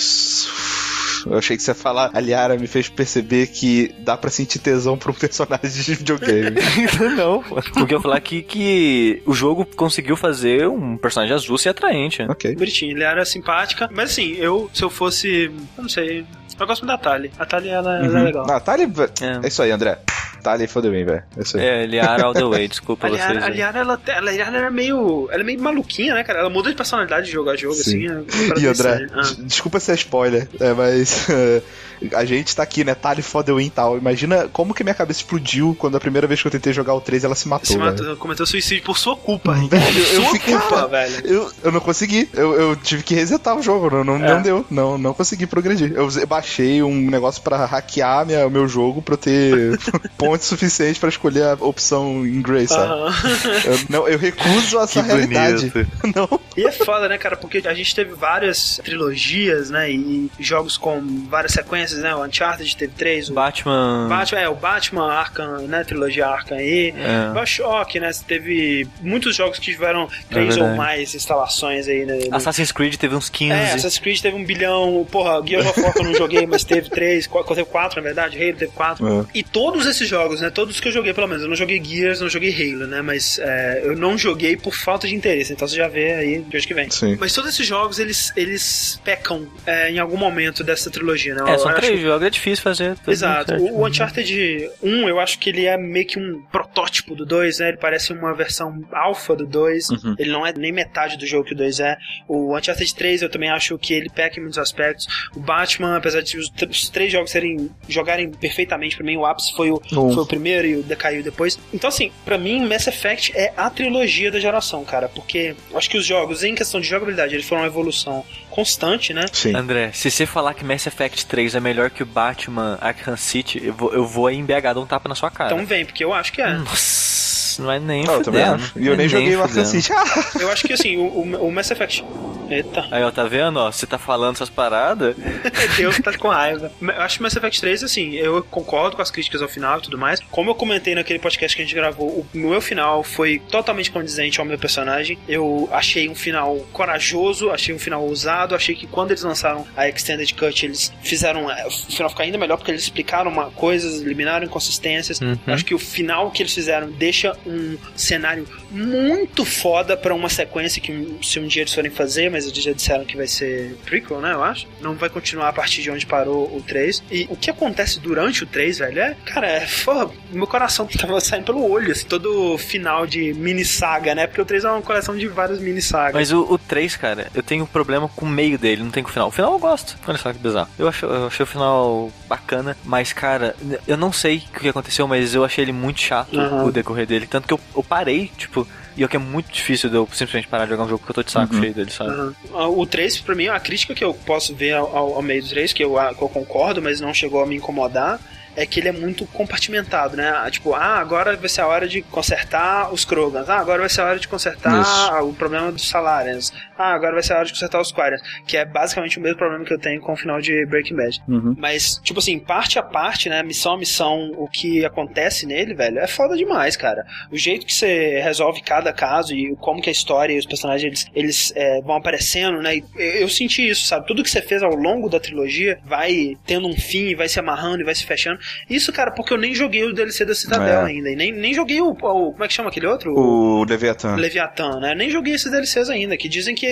[1.30, 2.12] Eu achei que você ia falar.
[2.14, 6.56] A Liara me fez perceber que dá pra sentir tesão pra um personagem de videogame.
[7.18, 7.62] não, pô.
[7.74, 12.22] Porque eu falar que, que o jogo conseguiu fazer um personagem azul ser atraente.
[12.24, 12.56] ok.
[12.56, 13.90] Bonitinho, ele era simpática.
[13.92, 15.52] Mas assim, eu, se eu fosse.
[15.78, 16.26] Eu não sei.
[16.58, 17.32] Eu gosto muito da Tali.
[17.38, 18.24] A Tali, ela, ela é Uhum.
[18.24, 18.46] legal.
[18.48, 18.90] Não, a Thalia.
[19.22, 19.46] É.
[19.46, 20.00] É isso aí, André.
[20.42, 21.24] Thalia fodeu bem, velho.
[21.56, 21.84] É.
[21.84, 23.22] É, Liara all the way, desculpa A vocês.
[23.24, 23.54] Liara, a aí.
[23.56, 25.28] Liara, ela, ela, ela era meio.
[25.32, 26.40] Ela é meio maluquinha, né, cara?
[26.40, 28.08] Ela muda de personalidade de jogo a jogo, Sim.
[28.08, 28.54] assim.
[28.56, 29.08] é E André.
[29.14, 29.22] Ah.
[29.22, 31.62] des- desculpa se é spoiler, é, mas é,
[32.16, 32.96] a gente tá aqui, né?
[32.96, 33.98] Tali Fodewin e tal.
[33.98, 37.02] Imagina como que minha cabeça explodiu quando a primeira vez que eu tentei jogar o
[37.02, 37.66] 3 ela se matou.
[37.68, 39.54] Se matou, cometeu suicídio por sua culpa.
[39.54, 41.28] Velho, eu sua fiquei- culpa, cara, velho.
[41.28, 42.30] Eu, eu não consegui.
[42.34, 43.90] Eu, eu tive que resetar o jogo.
[43.90, 44.34] Não, não, É.
[44.36, 44.66] não deu.
[44.70, 45.92] Não, não consegui progredir.
[45.94, 49.80] Eu baixei um negócio pra hackear minha, o meu jogo pra eu ter
[50.30, 52.92] pontos suficientes pra escolher a opção em Grey, sabe?
[52.92, 53.14] Aham.
[53.66, 55.72] Eu, não, eu recuso essa Que realidade.
[56.16, 56.40] Não.
[56.58, 57.38] E é foda, né, cara?
[57.38, 59.92] Porque a gente teve várias trilogias, né?
[59.92, 62.14] E jogos com várias sequências, né?
[62.16, 64.08] O Uncharted teve três, o Batman.
[64.10, 65.84] Batman, é, o Batman Arkham, né?
[65.84, 66.94] Trilogia Arkham aí.
[66.96, 67.34] É.
[67.34, 68.10] Bioshock, né?
[68.28, 70.78] Teve muitos jogos que tiveram três ou verdade.
[70.78, 72.20] mais instalações aí, né?
[72.30, 73.52] no- Assassin's Creed teve uns 15.
[73.54, 75.08] É, Assassin's Creed teve um bilhão.
[75.10, 78.38] Porra, Gears of War eu não joguei, mas teve três, teve quatro, na verdade.
[78.42, 79.22] Halo teve quatro.
[79.22, 79.26] É.
[79.34, 80.50] E todos esses jogos, né?
[80.50, 81.44] Todos que eu joguei, pelo menos.
[81.44, 83.02] Eu não joguei Gears, não joguei Halo, né?
[83.02, 85.54] Mas é, eu não joguei por falta de interesse.
[85.54, 86.90] Então você já vê aí de hoje que vem.
[86.90, 87.18] Sim.
[87.20, 91.44] Mas todos esses jogos, eles, eles pecam é, em algum momento dessa trilogia, né?
[91.48, 92.98] É, Eu são acho- três jogos, é difícil fazer.
[93.08, 93.54] Exato.
[93.56, 97.60] O, o Uncharted 1, eu acho que ele é meio que um protótipo do 2,
[97.60, 97.70] né?
[97.70, 99.90] Ele parece uma versão alfa do 2.
[99.90, 100.16] Uhum.
[100.18, 101.98] Ele não é nem metade do jogo que o 2 é.
[102.28, 105.08] O Uncharted 3, eu também acho que ele peca em muitos aspectos.
[105.36, 109.54] O Batman, apesar de os, os três jogos serem jogarem perfeitamente pra mim, o ápice
[109.56, 110.14] foi o, Um.
[110.14, 111.60] foi o primeiro e o decaiu depois.
[111.74, 115.08] Então, assim, pra mim, Mass Effect é a trilogia da geração, cara.
[115.10, 119.26] Porque acho que os jogos, em questão de jogabilidade, eles foram uma evolução constante, né?
[119.32, 119.56] Sim.
[119.56, 123.62] André, se você falar que Mass Effect 3 é melhor que o Batman Arkham City,
[123.64, 125.54] eu vou, eu vou aí em BH dar um tapa na sua cara.
[125.54, 126.54] Então vem, porque eu acho que é.
[126.54, 127.19] Nossa,
[127.58, 128.64] não é nem Não, fudendo.
[128.76, 129.66] E eu é nem joguei o Arkham.
[129.66, 129.92] City.
[130.40, 132.04] Eu acho que assim, o, o, o Mass Effect.
[132.50, 133.72] Eita, Aí, ó, tá vendo, ó?
[133.72, 135.16] Você tá falando essas paradas.
[135.78, 136.72] Deus tá com raiva.
[136.82, 139.82] Eu acho que Mass Effect 3, assim, eu concordo com as críticas ao final e
[139.84, 140.20] tudo mais.
[140.32, 144.40] Como eu comentei naquele podcast que a gente gravou, o meu final foi totalmente condizente
[144.40, 145.18] ao meu personagem.
[145.28, 149.88] Eu achei um final corajoso, achei um final ousado, achei que quando eles lançaram a
[149.88, 154.02] Extended Cut, eles fizeram é, o final ficar ainda melhor porque eles explicaram uma, coisas,
[154.02, 155.22] eliminaram inconsistências.
[155.22, 155.38] Uhum.
[155.46, 160.30] Eu acho que o final que eles fizeram deixa um cenário muito foda pra uma
[160.30, 163.78] sequência que se um dia eles forem fazer, mas eles já disseram que vai ser
[163.86, 164.68] prequel, né, eu acho.
[164.82, 167.04] Não vai continuar a partir de onde parou o 3.
[167.12, 171.20] E o que acontece durante o 3, velho, é, cara, é, porra, meu coração tava
[171.20, 174.28] saindo pelo olho, assim, todo final de mini saga, né?
[174.28, 176.14] Porque o 3 é uma coleção de várias mini sagas.
[176.14, 179.04] Mas o, o 3, cara, eu tenho um problema com o meio dele, não tem
[179.04, 179.28] com o final.
[179.30, 179.98] O final eu gosto.
[180.08, 180.70] Olha só que bizarro.
[180.78, 183.56] Eu achei, eu achei o final bacana, mas, cara,
[183.88, 186.66] eu não sei o que aconteceu, mas eu achei ele muito chato, Uhum.
[186.66, 187.26] o decorrer dele.
[187.30, 190.48] Tanto que eu, eu parei, tipo, e é que é muito difícil de eu simplesmente
[190.48, 191.62] parar de jogar um jogo que eu tô de saco Uhum.
[191.62, 192.10] cheio dele, sabe?
[192.10, 192.36] Aham.
[192.54, 195.42] Ah, O 3, pra mim, é uma crítica que eu posso ver ao, ao- meio
[195.44, 198.20] do 3, que eu, ah, que eu concordo, mas não chegou a me incomodar.
[198.56, 200.34] é que ele é muito compartimentado, né?
[200.52, 203.48] Tipo, ah, agora vai ser a hora de consertar os Krogans.
[203.48, 205.14] Ah, agora vai ser a hora de consertar Isso.
[205.30, 206.52] o problema dos salários.
[206.80, 208.22] Ah, agora vai ser a hora de consertar os Quarians.
[208.48, 211.22] Que é basicamente o mesmo problema que eu tenho com o final de Breaking Bad.
[211.28, 211.54] Uhum.
[211.58, 213.44] Mas, tipo assim, parte a parte, né?
[213.44, 217.06] Missão a missão, o que acontece nele, velho, é foda demais, cara.
[217.30, 220.90] O jeito que você resolve cada caso e como que a história e os personagens
[220.90, 222.82] eles, eles é, vão aparecendo, né?
[222.96, 224.08] Eu senti isso, sabe?
[224.08, 227.82] Tudo que você fez ao longo da trilogia vai tendo um fim, vai se amarrando
[227.82, 228.40] e vai se fechando.
[228.70, 230.86] Isso, cara, porque eu nem joguei o DLC da Citadel é.
[230.86, 231.10] ainda.
[231.10, 233.14] E nem, nem joguei o, o, Como é que chama aquele outro?
[233.14, 234.16] O, o Leviathan.
[234.16, 234.96] Leviathan, né?
[234.96, 236.69] Nem joguei esses DLCs ainda, que dizem que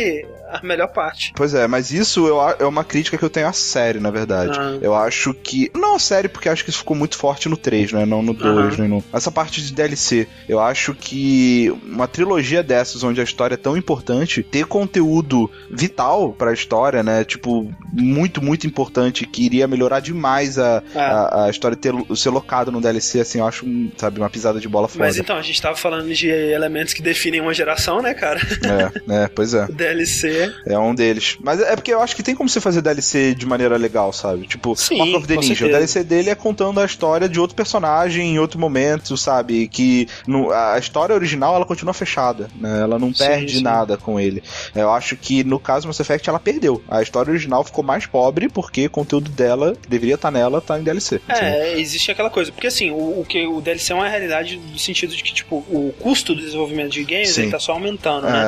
[0.50, 1.34] a melhor parte.
[1.36, 4.58] Pois é, mas isso eu, é uma crítica que eu tenho à série, na verdade.
[4.58, 4.78] Ah.
[4.82, 5.70] Eu acho que.
[5.76, 8.06] Não a série, porque acho que isso ficou muito forte no 3, né?
[8.06, 9.04] Não no 2, nem no.
[9.12, 10.28] Essa parte de DLC.
[10.48, 16.32] Eu acho que uma trilogia dessas, onde a história é tão importante, ter conteúdo vital
[16.32, 17.24] pra história, né?
[17.24, 21.00] Tipo, muito, muito importante, que iria melhorar demais a, é.
[21.00, 23.66] a, a, história ter, ser locada no DLC, assim, eu acho,
[23.98, 25.06] sabe, uma pisada de bola foda.
[25.06, 28.40] Mas então, a gente tava falando de elementos que definem uma geração, né, cara?
[28.64, 29.68] É, é pois é.
[29.88, 30.54] DLC.
[30.66, 31.38] É um deles.
[31.42, 34.48] Mas é porque eu acho que tem como você fazer DLC de maneira legal, sabe?
[34.48, 35.48] Tipo, Sim, Mark of the Ninja.
[35.48, 35.66] Certeza.
[35.66, 39.68] O DLC dele é contando a história de outro personagem em outro momento, sabe?
[39.68, 42.82] Que no, a história original ela continua fechada, né?
[42.82, 43.64] Ela não perde sim, sim.
[43.64, 44.44] nada com ele.
[44.76, 46.82] Eu acho que no caso do Mass Effect ela perdeu.
[46.88, 50.80] A história original ficou mais pobre porque o conteúdo dela, que deveria estar nela, tá
[50.80, 51.22] em DLC.
[51.28, 51.82] É, assim.
[51.82, 52.52] existe aquela coisa.
[52.52, 55.58] Porque assim, o, o, que o DLC é uma realidade no sentido de que, tipo,
[55.70, 58.44] o custo do desenvolvimento de games ele tá só aumentando, né?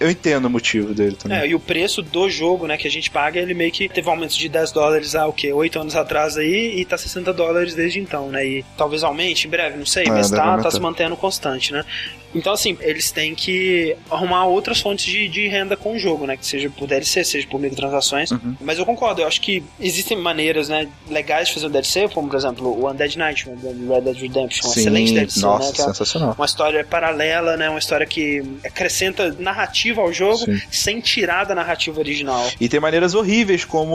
[0.00, 1.38] É, eu entendo o motivo dele também.
[1.38, 4.08] É, e o preço do jogo, né, que a gente paga, ele meio que teve
[4.08, 5.52] um aumento de 10 dólares há o quê?
[5.52, 8.44] 8 anos atrás aí e tá 60 dólares desde então, né?
[8.46, 11.84] E talvez aumente em breve, não sei, é, mas tá, tá se mantendo constante, né?
[12.34, 16.36] Então, assim, eles têm que arrumar outras fontes de, de renda com o jogo, né?
[16.36, 18.32] Que seja por DLC, seja por microtransações.
[18.32, 18.56] Uhum.
[18.60, 22.28] Mas eu concordo, eu acho que existem maneiras, né, legais de fazer um DLC, como,
[22.28, 23.54] por exemplo, o Undead Night, o
[23.88, 25.72] Red Dead Redemption, Sim, excelente DLC, nossa, né?
[25.74, 26.34] Que é sensacional.
[26.36, 27.70] uma história paralela, né?
[27.70, 30.60] Uma história que acrescenta narrativa ao jogo Sim.
[30.70, 32.50] Sem tirar da narrativa original.
[32.60, 33.94] E tem maneiras horríveis, como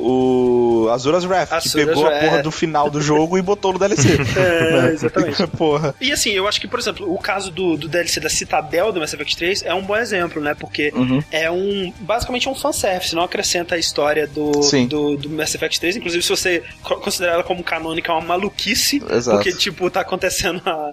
[0.00, 2.16] o Azura's Wrath, Azura's que pegou Wrath.
[2.16, 4.08] a porra do final do jogo e botou no DLC.
[4.36, 5.46] é, exatamente.
[5.56, 5.94] porra.
[6.00, 9.00] E assim, eu acho que, por exemplo, o caso do, do DLC da Citadel do
[9.00, 10.54] Mass Effect 3 é um bom exemplo, né?
[10.54, 11.22] Porque uhum.
[11.30, 11.92] é um.
[12.00, 14.52] Basicamente é um fanservice, não acrescenta a história do,
[14.88, 15.96] do, do, Mass Effect 3.
[15.96, 19.02] Inclusive, se você considerar ela como canônica, é uma maluquice.
[19.10, 19.36] Exato.
[19.36, 20.92] Porque, tipo, tá acontecendo a,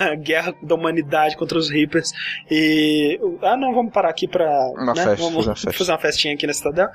[0.00, 2.12] a, guerra da humanidade contra os Reapers.
[2.50, 3.18] E.
[3.42, 4.48] Ah, não, vamos parar aqui pra.
[4.70, 5.04] Uma né?
[5.04, 5.72] festa, vamos fazer uma, festa.
[5.72, 6.88] fazer uma festinha aqui na Citadel.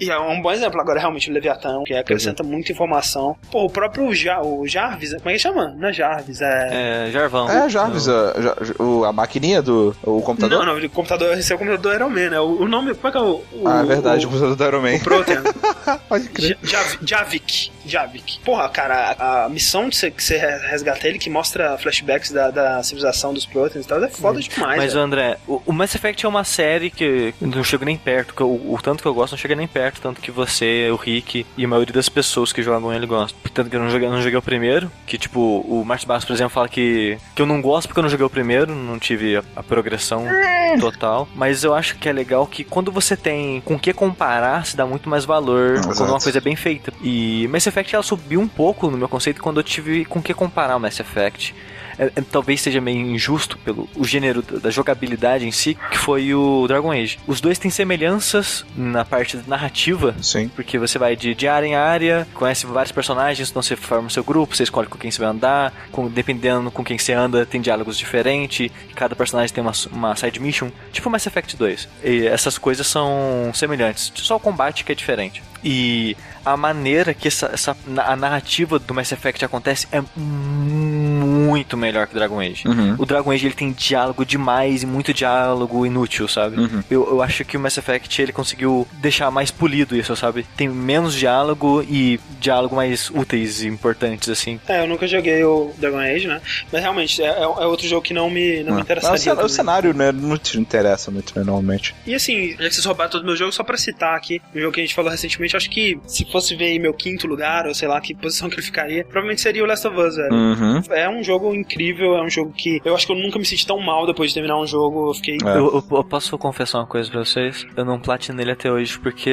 [0.00, 2.50] E é um bom exemplo agora, realmente, o Leviatã, que acrescenta uhum.
[2.50, 3.36] muita informação.
[3.50, 5.74] Pô, o próprio ja, o Jarvis, como é que chama?
[5.76, 7.06] Não é Jarvis, é.
[7.06, 7.50] É, Jarvão.
[7.50, 10.64] É, Jarvis, a, a, a maquininha do o computador?
[10.64, 12.40] Não, não, o computador, esse é o computador do Iron Man, né?
[12.40, 13.42] O, o nome, como é que é o.
[13.52, 14.96] o ah, é verdade, o, o computador do Iron Man.
[14.96, 15.42] O Protean.
[16.08, 16.58] Pode crer.
[17.02, 17.70] Javik.
[17.84, 18.40] Javik.
[18.40, 22.50] Porra, cara, a, a missão de você, que você resgata ele, que mostra flashbacks da,
[22.50, 24.76] da civilização dos Proteans e tal, é foda demais.
[24.76, 28.40] Mas, André, o, o, Mass Effect é uma série que não chega nem perto, que
[28.40, 31.46] eu, o tanto que eu gosto não chega nem perto, tanto que você, o Rick
[31.56, 33.38] e a maioria das pessoas que jogam ele gostam.
[33.52, 36.32] Tanto que eu não joguei, não joguei o primeiro, que tipo, o Martin Bass, por
[36.32, 39.36] exemplo, fala que, que eu não gosto porque eu não joguei o primeiro, não tive
[39.36, 40.76] a, a progressão é.
[40.78, 41.28] total.
[41.34, 44.86] Mas eu acho que é legal que quando você tem com que comparar, se dá
[44.86, 45.96] muito mais valor Exato.
[45.96, 46.92] quando uma coisa é bem feita.
[47.02, 50.34] E Mass Effect ela subiu um pouco no meu conceito quando eu tive com que
[50.34, 51.54] comparar o Mass Effect
[51.98, 56.34] é, é, talvez seja meio injusto pelo o gênero da jogabilidade em si, que foi
[56.34, 57.18] o Dragon Age.
[57.26, 60.48] Os dois têm semelhanças na parte narrativa, Sim.
[60.48, 64.10] porque você vai de, de área em área, conhece vários personagens, então você forma o
[64.10, 67.46] seu grupo, você escolhe com quem você vai andar, com, dependendo com quem você anda,
[67.46, 71.88] tem diálogos diferentes, cada personagem tem uma, uma side mission, tipo Mass Effect 2.
[72.04, 75.42] E essas coisas são semelhantes, só o combate que é diferente.
[75.64, 82.06] E a maneira que essa, essa a narrativa do Mass Effect acontece é muito melhor
[82.06, 82.66] que o Dragon Age.
[82.66, 82.96] Uhum.
[82.98, 86.58] O Dragon Age ele tem diálogo demais e muito diálogo inútil, sabe?
[86.58, 86.82] Uhum.
[86.90, 90.46] Eu, eu acho que o Mass Effect ele conseguiu deixar mais polido isso, sabe?
[90.56, 94.60] Tem menos diálogo e diálogo mais úteis e importantes, assim.
[94.68, 96.40] É, eu nunca joguei o Dragon Age, né?
[96.72, 98.82] Mas realmente é, é outro jogo que não me, não me ah.
[98.82, 99.34] interessaria.
[99.34, 101.94] o, o cenário, né, não te interessa muito, né, normalmente.
[102.06, 104.60] E assim, já que vocês roubaram todos os meus jogos, só pra citar aqui, o
[104.60, 107.74] jogo que a gente falou recentemente, acho que se fosse ver meu quinto lugar, ou
[107.74, 110.32] sei lá que posição que ele ficaria, provavelmente seria o Last of Us, velho.
[110.32, 110.82] Uhum.
[110.90, 113.66] É um jogo incrível, é um jogo que eu acho que eu nunca me senti
[113.66, 115.10] tão mal depois de terminar um jogo.
[115.10, 115.38] Eu fiquei.
[115.44, 115.56] É.
[115.56, 117.66] Eu, eu, eu, posso confessar uma coisa pra vocês?
[117.76, 119.30] Eu não platinei ele até hoje porque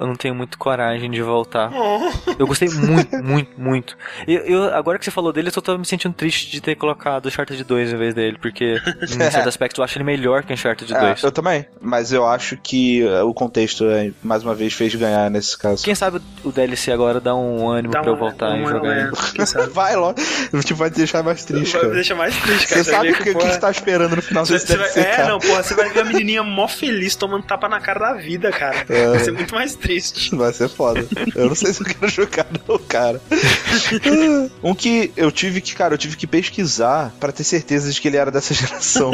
[0.00, 1.72] eu não tenho muito coragem de voltar.
[1.74, 2.34] Oh.
[2.38, 3.96] Eu gostei muito, muito, muito.
[4.26, 7.26] Eu, eu, agora que você falou dele, eu tô me sentindo triste de ter colocado
[7.26, 10.52] o Uncharted 2 em vez dele, porque em certo aspecto eu acho ele melhor que
[10.52, 11.24] o Uncharted 2.
[11.24, 14.94] É, eu também, mas eu acho que eh, o contexto, eh, mais uma vez, fez
[14.94, 15.84] ganhar nesse caso.
[15.84, 18.96] Quem sabe o DLC agora dá um ânimo dá pra eu voltar um, e jogar
[18.96, 19.10] ele.
[19.72, 20.18] vai logo,
[20.64, 21.94] te vai deixar mais triste, cara.
[21.94, 22.84] deixar mais triste, cara.
[22.84, 25.28] Você sabe o que, que, que você tá esperando no final desse DLC, vai, É,
[25.28, 28.50] não, porra, você vai ver a menininha mó feliz tomando tapa na cara da vida,
[28.50, 28.84] cara.
[28.88, 29.08] É.
[29.08, 30.34] Vai ser muito mais triste.
[30.34, 31.06] Vai ser foda.
[31.34, 33.20] Eu não sei se eu quero jogar não, cara.
[34.62, 38.08] um que eu tive que, cara, eu tive que pesquisar para ter certeza de que
[38.08, 39.12] ele era dessa geração.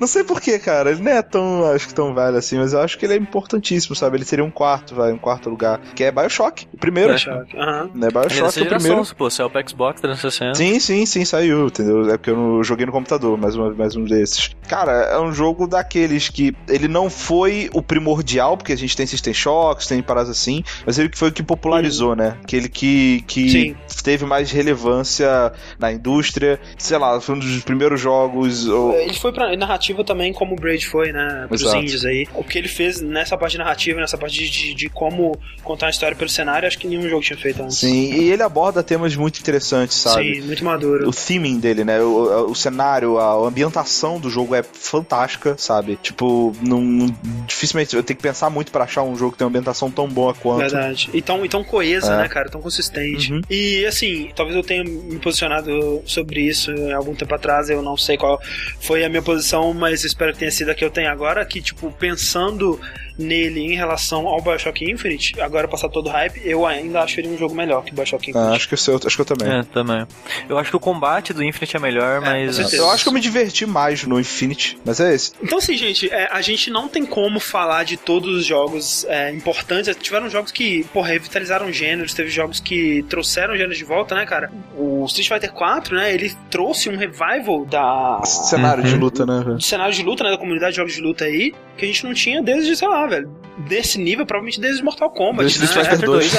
[0.00, 0.90] não sei porquê, cara.
[0.90, 3.16] Ele não é tão, acho que tão velho assim, mas eu acho que ele é
[3.16, 4.16] importantíssimo, sabe?
[4.16, 5.80] Ele seria um quarto, vai, um quarto lugar.
[5.94, 7.10] Que é Bioshock, o primeiro.
[7.10, 7.90] Bioshock, aham.
[7.94, 8.08] Né?
[8.08, 9.14] Bioshock é o primeiro.
[9.16, 10.54] Pô, saiu pro Xbox 360.
[10.54, 12.08] Sim, sim, sim, saiu, entendeu?
[12.10, 14.50] É porque eu não joguei no computador, mais, uma, mais um desses.
[14.68, 19.06] Cara, é um jogo daqueles que ele não foi o primordial, porque a gente tem
[19.06, 22.16] System Shocks, tem paradas assim, mas ele foi o que popularizou, uhum.
[22.16, 22.36] né?
[22.42, 28.68] Aquele que, que teve mais relevância na indústria, sei lá, foi um dos primeiros jogos.
[28.68, 28.94] Ou...
[28.94, 31.46] Ele foi pra narrativa também, como o Braid foi, né?
[31.48, 31.78] Pros Exato.
[31.78, 32.26] indies aí.
[32.34, 36.16] O que ele fez nessa parte narrativa, nessa parte de, de, como contar uma história
[36.16, 37.78] pelo cenário, acho que nenhum jogo tinha feito antes.
[37.78, 40.36] Sim, e ele aborda temas muito interessantes, sabe?
[40.36, 41.08] Sim, muito maduro.
[41.08, 42.00] O theming dele, né?
[42.00, 45.98] O, o cenário, a ambientação do jogo é fantástica, sabe?
[46.02, 47.06] Tipo, não,
[47.46, 50.08] dificilmente eu tenho que pensar muito para achar um jogo que tem uma ambientação tão
[50.08, 50.60] boa quanto.
[50.60, 51.10] Verdade.
[51.12, 52.16] E tão, e tão coesa, é.
[52.18, 52.48] né, cara?
[52.48, 53.32] Tão consistente.
[53.32, 53.40] Uhum.
[53.48, 58.16] E assim, talvez eu tenha me posicionado sobre isso algum tempo atrás, eu não sei
[58.16, 58.40] qual
[58.80, 61.60] foi a minha posição, mas espero que tenha sido a que eu tenho agora, que,
[61.60, 62.80] tipo, pensando
[63.18, 67.28] nele em relação ao Bioshock Infinite, agora passar todo o hype, eu ainda acho ele
[67.28, 68.50] um jogo melhor que o Bioshock Infinite.
[68.50, 69.48] Ah, acho que eu, acho que eu também.
[69.48, 70.06] É, também.
[70.48, 72.72] Eu acho que o combate do Infinite é melhor, é, mas.
[72.72, 75.32] Eu acho que eu me diverti mais no Infinite, mas é esse.
[75.42, 79.30] Então, assim, gente, é, a gente não tem como falar de todos os jogos é,
[79.30, 79.94] importantes.
[79.96, 84.50] Tiveram jogos que, porra, revitalizaram gêneros, teve jogos que trouxeram gêneros de volta, né, cara?
[84.76, 88.20] O Street Fighter 4, né, ele trouxe um revival da.
[88.24, 88.90] Cenário uhum.
[88.90, 89.40] de luta, né?
[89.44, 92.04] Do cenário de luta, né, da comunidade de jogos de luta aí, que a gente
[92.04, 93.30] não tinha desde, sei lá, velho,
[93.68, 95.64] desse nível, provavelmente desde Mortal Kombat, desde né?
[95.66, 96.34] Street Fighter 2.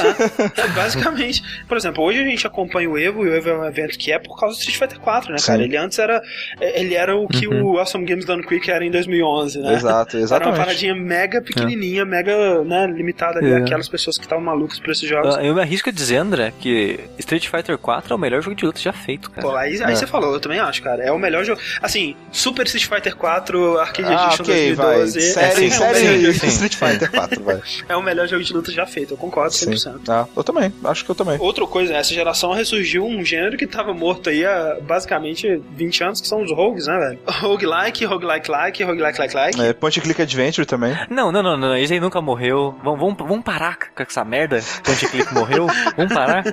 [0.58, 1.44] É, basicamente.
[1.68, 4.12] Por exemplo, hoje a gente acompanha o Evo, e o Evo é um evento que
[4.12, 5.48] é por causa do Street Fighter 4, né, Sim.
[5.48, 5.64] cara?
[5.64, 6.22] Ele antes era
[6.60, 7.74] ele era o que uhum.
[7.74, 9.74] o Awesome Games Done Quick era em 2011, né?
[9.74, 10.34] Exato, exatamente.
[10.34, 12.06] Era uma paradinha mega pequenininha, é.
[12.06, 13.58] mega, né, limitada ali, é.
[13.58, 15.38] aquelas pessoas que estavam malucas por esses jogos.
[15.38, 18.66] Eu me arrisco a dizer, André, que Street Fighter 4 é o melhor jogo de
[18.66, 19.48] luta já feito, cara.
[19.48, 19.96] Pô, aí, aí é.
[19.96, 21.04] você falou, eu também acho, cara.
[21.04, 21.60] É o melhor jogo.
[21.82, 24.76] Assim, Super Street Fighter 4 Arcade ah, Edition okay, 2012.
[24.76, 25.22] Vai.
[25.22, 27.62] Série, é, série Street Fighter 4, vai.
[27.88, 29.78] É o melhor jogo de luta já feito, eu concordo 100%.
[29.78, 30.02] Sim.
[30.08, 31.38] Ah, eu também, acho que eu também.
[31.40, 36.22] Outra coisa, essa geração ressurgiu um gênero que tava morto aí há basicamente 20 anos,
[36.22, 37.20] que são os rogues, né, velho?
[37.46, 39.62] Roguelike, roguelike like, roguelike like like.
[39.62, 40.96] É, Point Click Adventure também.
[41.10, 42.76] Não, não, não, não, esse aí nunca morreu.
[42.84, 44.60] Vamos, vamos, vamos parar com essa merda.
[44.84, 45.68] Point Click morreu.
[45.96, 46.44] Vamos parar.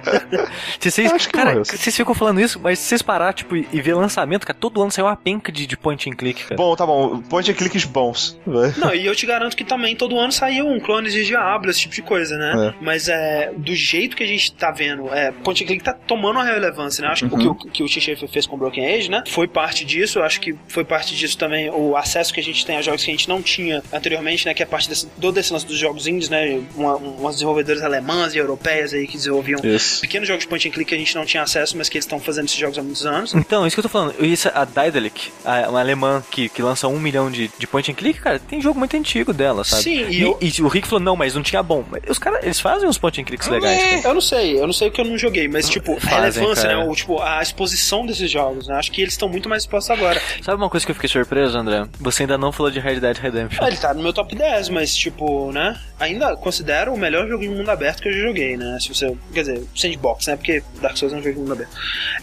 [0.79, 1.65] Se vocês, acho que cara, morreu.
[1.65, 4.91] vocês ficam falando isso, mas se vocês parar, tipo, e ver lançamento, cara, todo ano
[4.91, 6.57] saiu uma penca de, de Point and Click, cara.
[6.57, 7.21] Bom, tá bom.
[7.23, 8.39] Point and Clicks bons.
[8.77, 11.81] Não, e eu te garanto que também todo ano saiu um clone de Diablo, esse
[11.81, 12.69] tipo de coisa, né?
[12.69, 12.85] É.
[12.85, 16.37] Mas é, do jeito que a gente tá vendo, é, Point and Click tá tomando
[16.37, 17.09] uma relevância, né?
[17.09, 17.51] Acho que uhum.
[17.51, 19.23] o que, que o T fez com Broken Age, né?
[19.27, 22.77] Foi parte disso, acho que foi parte disso também o acesso que a gente tem
[22.77, 24.55] a jogos que a gente não tinha anteriormente, né?
[24.55, 26.61] Que é parte desse, do desse lance dos jogos indies, né?
[26.75, 30.01] Uma, umas desenvolvedoras alemãs e europeias aí que desenvolviam isso.
[30.01, 32.05] pequenos jogos de point and click que a gente não tinha acesso, mas que eles
[32.05, 33.35] estão fazendo esses jogos há muitos anos.
[33.35, 36.87] Então, isso que eu tô falando, isso, a Daedalic, a, uma alemã que, que lança
[36.89, 39.82] um milhão de, de point and click, cara, tem jogo muito antigo dela, sabe?
[39.83, 40.39] Sim, e, e, eu...
[40.41, 41.85] e o Rick falou, não, mas não tinha bom.
[42.09, 44.05] Os caras, eles fazem uns point and clicks legais.
[44.05, 46.09] É, eu não sei, eu não sei o que eu não joguei, mas tipo, fazem,
[46.09, 46.85] a relevância, cara.
[46.85, 46.91] né?
[46.91, 48.77] O, tipo, a exposição desses jogos, né?
[48.77, 50.21] Acho que eles estão muito mais expostos agora.
[50.43, 51.87] Sabe uma coisa que eu fiquei surpreso, André?
[52.01, 53.63] Você ainda não falou de Red Dead Redemption.
[53.63, 55.79] Ah, ele tá no meu top 10, mas tipo, né?
[55.99, 58.79] Ainda considero o melhor jogo de mundo aberto que eu já joguei, né?
[58.81, 59.17] Se você.
[59.33, 60.37] Quer dizer, sandbox, né?
[60.37, 61.71] Porque Dark Souls é um jogo de mundo aberto.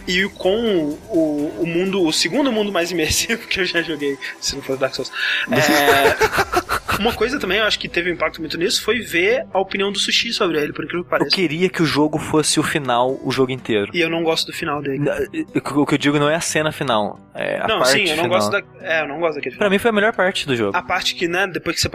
[0.08, 4.56] E com o, o mundo, o segundo mundo mais imersivo que eu já joguei, se
[4.56, 5.12] não for Dark Souls.
[5.52, 6.70] É,
[7.00, 9.92] uma coisa também, eu acho que teve um impacto muito nisso, foi ver a opinião
[9.92, 11.30] do Sushi sobre ele, por aquilo que parece.
[11.30, 13.92] Eu queria que o jogo fosse o final, o jogo inteiro.
[13.94, 15.00] E eu não gosto do final dele.
[15.56, 18.18] O que eu digo não é a cena final, é a não, parte sim, eu
[18.18, 18.30] não final.
[18.30, 18.64] gosto da.
[18.82, 19.68] É, eu não gosto daquele final.
[19.68, 20.76] Pra mim foi a melhor parte do jogo.
[20.76, 21.90] A parte que, né, depois que você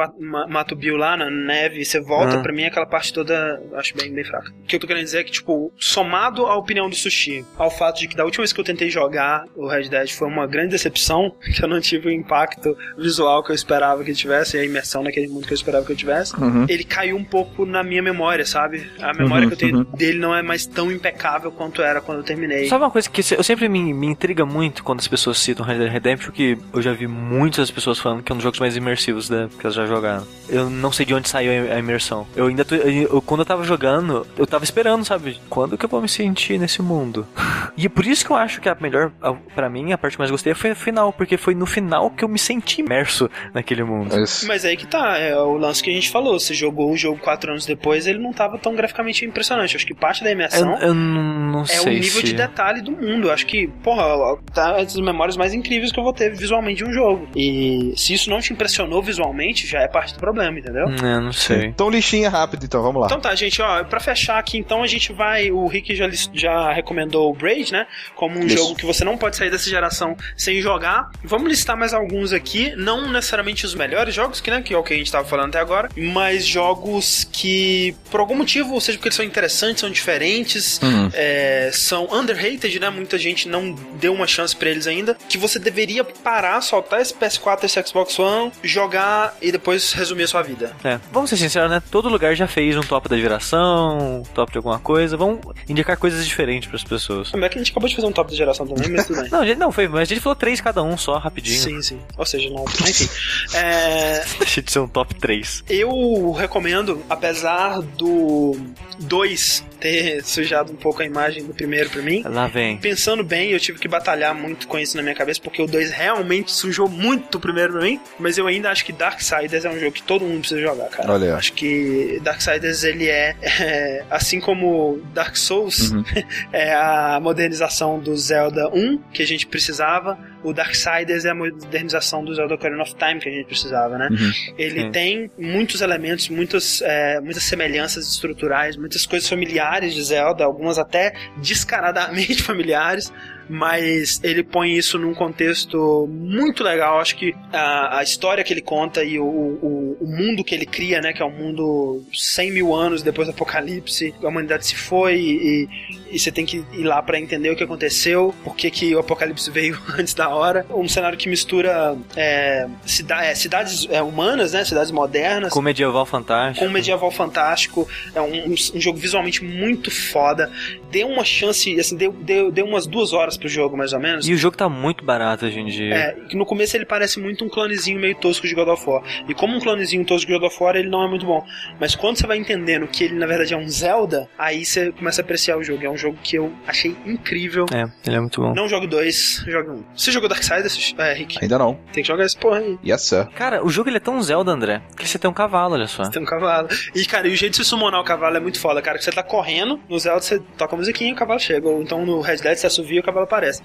[0.49, 2.43] mata o Bill lá na neve e você volta, uhum.
[2.43, 4.51] pra mim aquela parte toda acho bem, bem fraca.
[4.51, 7.71] O que eu tô querendo dizer é que, tipo, somado à opinião do Sushi, ao
[7.71, 10.47] fato de que da última vez que eu tentei jogar o Red Dead foi uma
[10.47, 14.61] grande decepção, que eu não tive o impacto visual que eu esperava que tivesse, e
[14.61, 16.67] a imersão imersão naquele mundo que eu esperava que eu tivesse, Uhum.
[16.69, 18.87] ele caiu um pouco na minha memória, sabe?
[19.01, 19.85] A memória Uhum, que eu tenho uhum.
[19.97, 22.69] dele não é mais tão impecável quanto era quando eu terminei.
[22.69, 25.79] Sabe uma coisa que eu sempre me, me intriga muito quando as pessoas citam Red
[25.79, 28.77] Dead Redemption, que eu já vi muitas pessoas falando que é um dos jogos mais
[28.77, 30.27] imersivos né, que elas já jogaram.
[30.49, 32.27] Eu não sei de onde saiu a imersão.
[32.37, 35.39] Eu ainda tô, eu- quando eu tava jogando, eu tava esperando, sabe?
[35.49, 37.27] Quando que eu vou me sentir nesse mundo?
[37.77, 40.13] E é por isso que eu acho que a melhor, a- pra mim, a parte
[40.15, 43.29] que mais gostei foi o final, porque foi no final que eu me senti imerso
[43.53, 44.17] naquele mundo.
[44.23, 44.47] Isso.
[44.47, 46.39] Mas aí que tá, é o lance que a gente falou.
[46.39, 49.77] Você jogou o jogo quatro anos depois, ele não tava tão graficamente impressionante.
[49.77, 52.27] Acho que parte da Eu, imersão eu não, não é o sei nível se...
[52.27, 53.31] de detalhe do mundo.
[53.31, 56.93] Acho que, porra, tá as memórias mais incríveis que eu vou ter visualmente de um
[56.93, 57.29] jogo.
[57.37, 60.87] E se isso não te impressionou visualmente, já é parte do problema, entendeu?
[60.89, 61.67] Eu não sei.
[61.67, 63.07] Então, listinha rápida, então, vamos lá.
[63.07, 65.51] Então tá, gente, ó, pra fechar aqui, então a gente vai.
[65.51, 67.87] O Rick já, já recomendou o Braid, né?
[68.15, 68.57] Como um Isso.
[68.57, 71.11] jogo que você não pode sair dessa geração sem jogar.
[71.23, 74.83] Vamos listar mais alguns aqui, não necessariamente os melhores jogos, que, né, que é o
[74.83, 78.99] que a gente tava falando até agora, mas jogos que, por algum motivo, ou seja,
[78.99, 81.11] porque eles são interessantes, são diferentes, Uhum.
[81.13, 82.91] é, são underrated, né?
[82.91, 85.17] Muita gente não deu uma chance pra eles ainda.
[85.29, 90.29] Que você deveria parar, soltar esse PS4, esse Xbox One, jogar e depois resumir a
[90.29, 90.75] sua vida.
[90.83, 91.83] É, vamos ser sinceros, né?
[91.91, 95.17] Todo lugar já fez um top da geração, um top de alguma coisa.
[95.17, 97.31] Vamos indicar coisas diferentes pras pessoas.
[97.31, 99.21] Como é que a gente acabou de fazer um top da geração também, mas tudo
[99.21, 99.31] bem.
[99.35, 101.61] Não, a gente não foi, mas a gente falou três cada um só, rapidinho.
[101.61, 102.01] Sim, sim.
[102.17, 102.65] Ou seja, não.
[102.65, 103.09] Enfim.
[103.55, 104.25] É,
[104.55, 105.65] Deixa de ser um top 3.
[105.69, 108.57] eu recomendo, apesar do
[109.01, 112.23] 2 ter sujado um pouco a imagem do primeiro pra mim.
[112.25, 112.79] Lá vem.
[112.79, 115.91] Pensando bem, eu tive que batalhar muito com isso na minha cabeça, porque o 2
[115.91, 118.01] realmente sujou muito o primeiro pra mim.
[118.19, 121.13] Mas eu ainda acho que Darksiders é um jogo que todo mundo precisa jogar, cara.
[121.13, 121.37] Olha ó.
[121.37, 126.03] Acho que Darksiders ele é, é, assim como Dark Souls Uhum.
[126.51, 130.19] é a modernização do Zelda 1 que a gente precisava.
[130.43, 134.09] O Darksiders é a modernização do Zelda Ocarina of Time que a gente precisava, né?
[134.11, 134.33] Uhum.
[134.57, 140.79] Ele tem muitos elementos, muitas, é, muitas semelhanças estruturais, muitas coisas familiares de Zelda, algumas
[140.79, 143.13] até descaradamente familiares,
[143.49, 147.01] mas ele põe isso num contexto muito legal.
[147.01, 150.67] Acho que a, a história que ele conta e o, o, o mundo que ele
[150.67, 154.77] cria, né, que é um mundo 100 mil anos depois do apocalipse, a humanidade se
[154.77, 155.69] foi e,
[156.11, 158.99] e você tem que ir lá pra entender o que aconteceu, por que, que o
[158.99, 160.65] apocalipse veio antes da hora.
[160.71, 166.05] Um cenário que mistura é, cida- é, cidades é, humanas, né, cidades modernas, Com medieval
[166.05, 166.65] com fantástico.
[166.67, 170.51] um medieval fantástico, é um, um- um jogo visualmente muito foda.
[170.91, 174.29] Deu uma chance, assim, deu, deu, deu umas duas horas pro jogo, mais ou menos.
[174.29, 175.95] E o jogo tá muito barato hoje em dia.
[175.95, 179.03] É, que no começo ele parece muito um clonezinho meio tosco de God of War.
[179.29, 181.45] E como um clonezinho tosco de God of War, ele não é muito bom.
[181.79, 185.21] Mas quando você vai entendendo que ele na verdade é um Zelda, aí você começa
[185.21, 185.85] a apreciar o jogo.
[185.85, 187.67] É um jogo que eu achei incrível.
[187.73, 188.55] É, ele é muito bom.
[188.55, 189.85] Não jogo dois, jogo um.
[189.97, 191.39] Você jogou Darksiders, é, Rick?
[191.41, 191.79] Ainda não.
[191.93, 192.79] Tem que jogar esse porra aí.
[192.85, 193.27] Yes, sir.
[193.35, 196.09] Cara, o jogo ele é tão Zelda, André, que você tem um cavalo, olha só.
[196.09, 196.69] Tem um cavalo.
[196.95, 198.99] E, cara, e o jeito de você summonar o cavalo é muito foda, cara.
[198.99, 201.69] Que você tá correndo, no Zelda você toca a musiquinha e o cavalo chega.
[201.69, 203.61] Ou então no Red Dead você assovia e o cavalo aparece.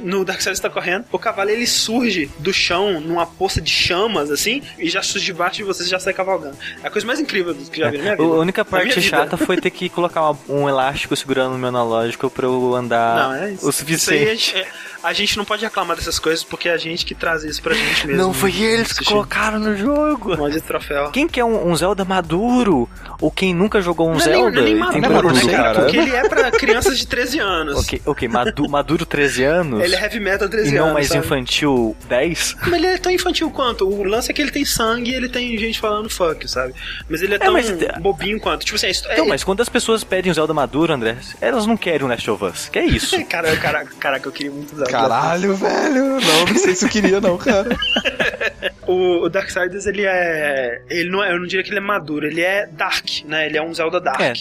[0.00, 4.30] No Darkseid você tá correndo, o cavalo ele surge do chão numa poça de chamas,
[4.30, 6.56] assim, e já surge debaixo de você e já sai cavalgando.
[6.82, 8.28] É a coisa mais incrível que já vi na minha vida.
[8.28, 9.00] A única parte vida.
[9.02, 13.34] chata foi ter que colocar um elástico segurando o meu analógico pra eu andar Não,
[13.34, 13.66] é isso.
[13.66, 13.96] o Isso aí a
[14.26, 14.26] suficiente.
[14.36, 14.68] gente, é-
[15.02, 17.72] a gente não pode reclamar dessas coisas porque é a gente que traz isso pra
[17.74, 18.22] gente mesmo.
[18.22, 20.36] Não foi eles que colocaram no jogo.
[20.50, 21.10] De troféu.
[21.10, 22.88] Quem quer um, um Zelda maduro?
[23.20, 24.50] Ou quem nunca jogou um Não é nem, Zelda?
[24.50, 25.80] não é nem e maduro, tem né, cara.
[25.80, 27.78] Porque ele é pra crianças de 13 anos.
[27.80, 29.82] Ok, ok, madu- maduro 13 anos?
[29.82, 30.94] Ele é heavy metal 13 e não anos.
[30.94, 31.24] mais sabe?
[31.24, 32.56] infantil 10?
[32.62, 33.88] Mas ele é tão infantil quanto.
[33.88, 36.74] O lance é que ele tem sangue e ele tem gente falando fuck, sabe?
[37.08, 37.70] Mas ele é tão mas-
[38.00, 38.64] bobinho quanto.
[38.64, 41.66] Tipo assim, histó- Então, é- mas quando as pessoas pedem um Zelda maduro, André, elas
[41.66, 42.68] não querem um Last of Us.
[42.68, 43.16] Que é isso?
[43.30, 44.90] Cara, cara, caraca, eu queria muito Zelda.
[44.90, 46.04] Caralho, velho.
[46.20, 47.68] Não, não sei se eu queria, não, cara.
[48.86, 50.82] O, o Darksiders, ele é.
[50.90, 51.32] Ele não é.
[51.32, 53.46] Eu não diria que ele é maduro, ele é dark, né?
[53.46, 54.20] Ele é um Zelda dark.
[54.20, 54.32] É,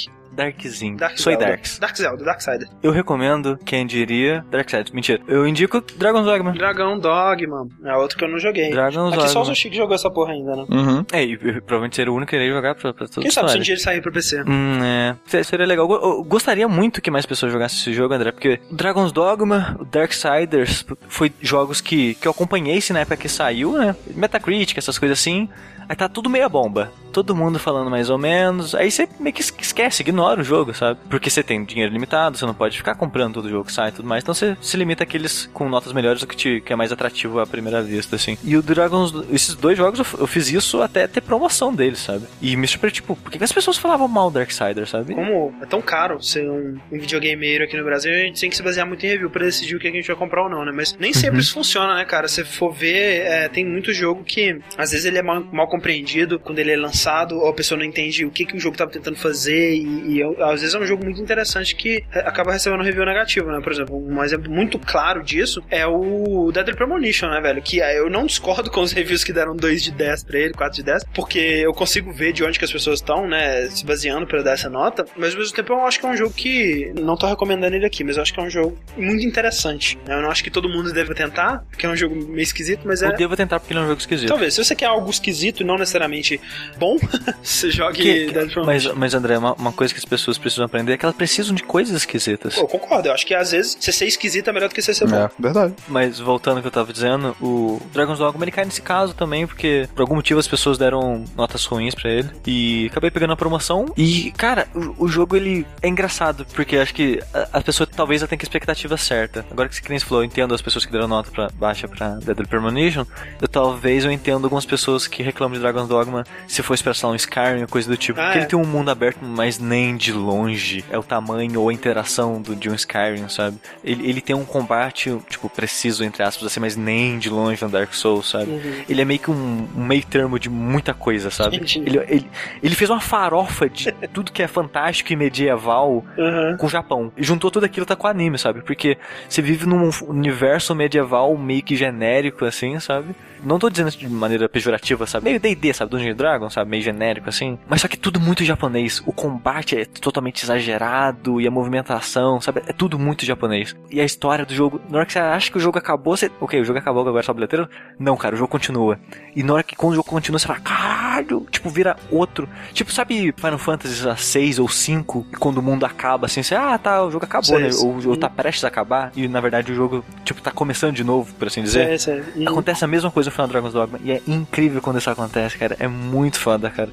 [0.43, 0.97] Darkzinho.
[0.97, 1.45] Dark Soy Zelda.
[1.47, 1.79] Darks.
[1.79, 2.67] Dark Zelda, Darksider.
[2.81, 4.93] Eu recomendo, quem diria, Darkseid.
[4.93, 5.21] Mentira.
[5.27, 6.51] Eu indico Dragon's Dogma.
[6.53, 7.67] Dragão Dogma.
[7.83, 8.69] É outro que eu não joguei.
[8.71, 9.45] Dragon's Aqui só o Dogma.
[9.55, 10.65] Sushi que jogou essa porra ainda, né?
[10.69, 11.05] Uhum.
[11.11, 13.51] É, e, provavelmente seria o único que irei jogar pra, pra toda Quem a sabe
[13.51, 14.41] se um dia ele sair pro PC.
[14.47, 15.15] Hum, é.
[15.25, 15.89] Se- Seria legal.
[15.89, 19.85] Eu eu gostaria muito que mais pessoas jogassem esse jogo, André, porque Dragon's Dogma, o
[19.85, 23.95] Darksiders, foi jogos que, que eu acompanhei esse na época que saiu, né?
[24.15, 25.49] Metacritic, essas coisas assim.
[25.89, 26.91] Aí tá tudo meia bomba.
[27.11, 28.75] todo mundo falando mais ou menos.
[28.75, 30.99] Aí você meio que esquece, ignora o jogo, sabe?
[31.09, 33.91] Porque você tem dinheiro limitado, você não pode ficar comprando todo jogo que sai e
[33.91, 34.23] tudo mais.
[34.23, 37.39] Então você se limita àqueles com notas melhores, o que, te, que é mais atrativo
[37.39, 38.37] à primeira vista, assim.
[38.43, 42.25] E o Dragons, esses dois jogos eu, eu fiz isso até ter promoção deles, sabe?
[42.41, 45.15] E me surpreendeu, tipo, por que as pessoas falavam mal do Darksiders, sabe?
[45.15, 48.55] Como é tão caro ser um, um videogameiro aqui no Brasil, a gente tem que
[48.55, 50.63] se basear muito em review pra decidir o que a gente vai comprar ou não,
[50.63, 50.71] né?
[50.73, 51.39] Mas nem sempre uhum.
[51.39, 52.27] isso funciona, né, cara?
[52.27, 56.38] Se for ver, é, tem muito jogo que às vezes ele é mal, mal, compreendido
[56.38, 58.91] quando ele é lançado, ou a pessoa não entende o que, que o jogo tava
[58.91, 62.84] tentando fazer, e, e às vezes é um jogo muito interessante que acaba recebendo um
[62.84, 63.60] review negativo, né?
[63.61, 67.61] Por exemplo, um exemplo muito claro disso é o Deadly Premonition, né, velho?
[67.61, 70.53] Que é, eu não discordo com os reviews que deram 2 de 10 pra ele,
[70.53, 73.85] 4 de 10, porque eu consigo ver de onde que as pessoas estão, né, se
[73.85, 76.34] baseando para dar essa nota, mas ao mesmo tempo eu acho que é um jogo
[76.34, 79.97] que não tô recomendando ele aqui, mas eu acho que é um jogo muito interessante.
[80.06, 80.15] Né?
[80.15, 83.01] Eu não acho que todo mundo deve tentar, porque é um jogo meio esquisito, mas
[83.01, 83.07] é.
[83.07, 84.30] Eu devo tentar porque ele é um jogo esquisito.
[84.30, 84.53] Talvez.
[84.53, 86.41] Se você quer algo esquisito não necessariamente
[86.77, 86.97] bom,
[87.41, 90.93] você jogue que, Dead mas, mas, André, uma, uma, coisa que as pessoas precisam aprender
[90.93, 92.55] é que elas precisam de coisas esquisitas.
[92.55, 93.07] Pô, eu concordo.
[93.07, 95.15] Eu acho que às vezes você ser esquisito é melhor do que você ser bom.
[95.15, 95.73] É, verdade.
[95.87, 99.45] Mas voltando ao que eu tava dizendo, o Dragon's Dogma ele cai nesse caso também,
[99.45, 102.29] porque por algum motivo as pessoas deram notas ruins para ele.
[102.45, 103.85] E acabei pegando a promoção.
[103.95, 108.21] E, cara, o, o jogo ele é engraçado, porque acho que a, a pessoa talvez
[108.21, 109.45] já tenha a expectativa certa.
[109.51, 112.47] Agora que você falou, eu entendo as pessoas que deram nota pra, baixa pra Deadly
[112.47, 113.05] Premonition,
[113.41, 117.15] eu talvez eu entendo algumas pessoas que reclamam de Dragon's Dogma se for esperar um
[117.15, 118.19] Skyrim ou coisa do tipo.
[118.19, 118.41] Ah, porque é.
[118.41, 122.41] ele tem um mundo aberto, mas nem de longe é o tamanho ou a interação
[122.41, 123.57] do, de um Skyrim, sabe?
[123.84, 127.69] Ele, ele tem um combate, tipo, preciso, entre aspas, assim, mas nem de longe no
[127.69, 128.52] Dark Souls, sabe?
[128.52, 128.84] Uhum.
[128.88, 131.57] Ele é meio que um, um, meio termo de muita coisa, sabe?
[131.57, 132.30] Ele, ele,
[132.61, 136.57] ele, fez uma farofa de tudo que é fantástico e medieval uhum.
[136.57, 137.11] com o Japão.
[137.18, 138.61] E juntou tudo aquilo tá com anime, sabe?
[138.61, 143.15] Porque você vive num universo medieval meio que genérico, assim, sabe?
[143.44, 145.26] Não tô dizendo isso de maneira pejorativa, sabe?
[145.26, 145.91] Meio D&D, sabe?
[145.91, 146.69] Dungeon Dragon, sabe?
[146.69, 147.57] Meio genérico, assim.
[147.67, 149.01] Mas só que tudo muito japonês.
[149.05, 152.61] O combate é totalmente exagerado e a movimentação, sabe?
[152.67, 153.76] É tudo muito japonês.
[153.89, 156.31] E a história do jogo, na hora que você acha que o jogo acabou, você...
[156.39, 157.67] Ok, o jogo acabou, agora é só bilheteiro?
[157.97, 158.99] Não, cara, o jogo continua.
[159.35, 161.45] E na hora que quando o jogo continua, você fala, caralho!
[161.51, 162.47] Tipo, vira outro.
[162.73, 165.27] Tipo, sabe Final Fantasy 6 ou 5?
[165.31, 167.69] E quando o mundo acaba, assim, você, ah, tá, o jogo acabou, né?
[167.81, 169.11] Ou, ou tá prestes a acabar.
[169.15, 171.99] E na verdade o jogo, tipo, tá começando de novo, por assim dizer.
[171.99, 172.47] Sei, sei.
[172.47, 173.99] Acontece a mesma coisa no final Dragon's Dogma.
[174.03, 175.76] E é incrível quando isso acontece, cara.
[175.80, 176.89] É muito foda, cara.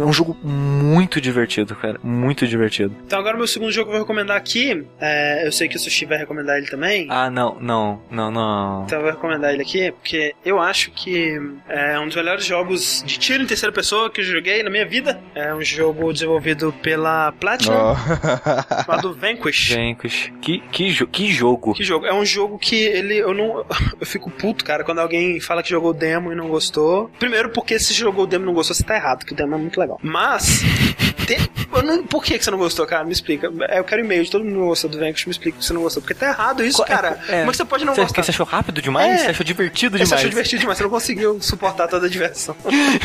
[0.00, 1.98] É um jogo muito divertido, cara.
[2.02, 2.96] Muito divertido.
[3.06, 5.78] Então agora meu segundo jogo que eu vou recomendar aqui, é, eu sei que o
[5.78, 7.06] Sushi vai recomendar ele também.
[7.10, 8.84] Ah, não, não, não, não.
[8.84, 11.38] Então eu vou recomendar ele aqui, porque eu acho que
[11.68, 14.86] é um dos melhores jogos de tiro em terceira pessoa que eu joguei na minha
[14.86, 15.20] vida.
[15.34, 17.96] É um jogo desenvolvido pela Platinum, oh.
[18.84, 19.74] chamado Vanquish.
[19.74, 20.32] Vanquish.
[20.40, 21.74] Que, que, jo que jogo.
[21.74, 22.06] Que jogo.
[22.06, 23.64] É um jogo que ele, eu não,
[24.00, 27.10] eu fico puto, cara, quando alguém fala que jogou demo e não gostou.
[27.18, 29.58] Primeiro porque se jogou demo e não gostou, você tá errado, que o demo é
[29.58, 29.98] muito legal.
[30.02, 30.62] Mas,
[31.26, 31.38] tem,
[31.82, 33.04] não, por que, que você não gostou, cara?
[33.04, 33.50] Me explica.
[33.68, 35.72] É, eu quero e-mail de todo mundo que gostou do Vanquish, me explica que você
[35.72, 36.02] não gostou.
[36.02, 37.18] Porque tá errado isso, cara.
[37.28, 38.22] É, Como é que você pode não você, gostar?
[38.22, 39.12] Você achou rápido demais?
[39.12, 40.08] É, você achou divertido demais?
[40.08, 42.56] Você achou divertido demais, você não conseguiu suportar toda a diversão.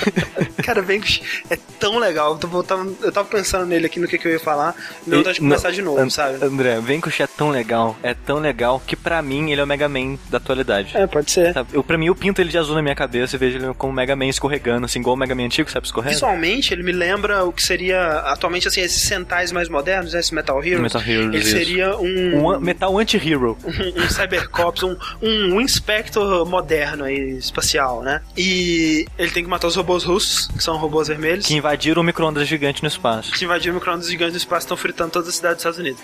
[0.64, 2.38] cara, Vanquish é tão legal.
[2.41, 4.76] Eu tava, eu tava pensando nele aqui no que, que eu ia falar.
[5.06, 6.44] Não vontade de começar de novo, sabe?
[6.44, 9.88] André, Vanquish é tão legal, é tão legal que pra mim ele é o Mega
[9.88, 10.98] Man da atualidade.
[10.98, 11.53] É, pode ser.
[11.53, 11.69] Sabe?
[11.73, 13.94] Eu, pra mim eu pinto ele de azul na minha cabeça e vejo ele como
[13.94, 16.14] Mega Man escorregando, assim, igual o Mega Man antigo, sabe, escorrendo.
[16.14, 20.34] Visualmente, ele me lembra o que seria atualmente, assim, esses centais mais modernos, né, esse
[20.34, 20.82] Metal Hero.
[20.82, 21.52] Metal Hero, Ele isso.
[21.52, 22.54] seria um...
[22.56, 23.58] Um Metal Anti-Hero.
[23.78, 28.22] Um, um Cybercops, um, um Inspector moderno aí, espacial, né?
[28.36, 31.46] E ele tem que matar os robôs russos, que são robôs vermelhos.
[31.46, 33.32] Que invadiram o micro-ondas gigante no espaço.
[33.34, 35.80] Que invadiram o micro-ondas gigante no espaço e estão fritando toda a cidade dos Estados
[35.80, 36.02] Unidos.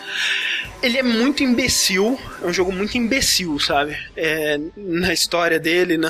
[0.82, 3.98] Ele é muito imbecil, é um jogo muito imbecil, sabe?
[4.16, 6.10] É, na história dele, na,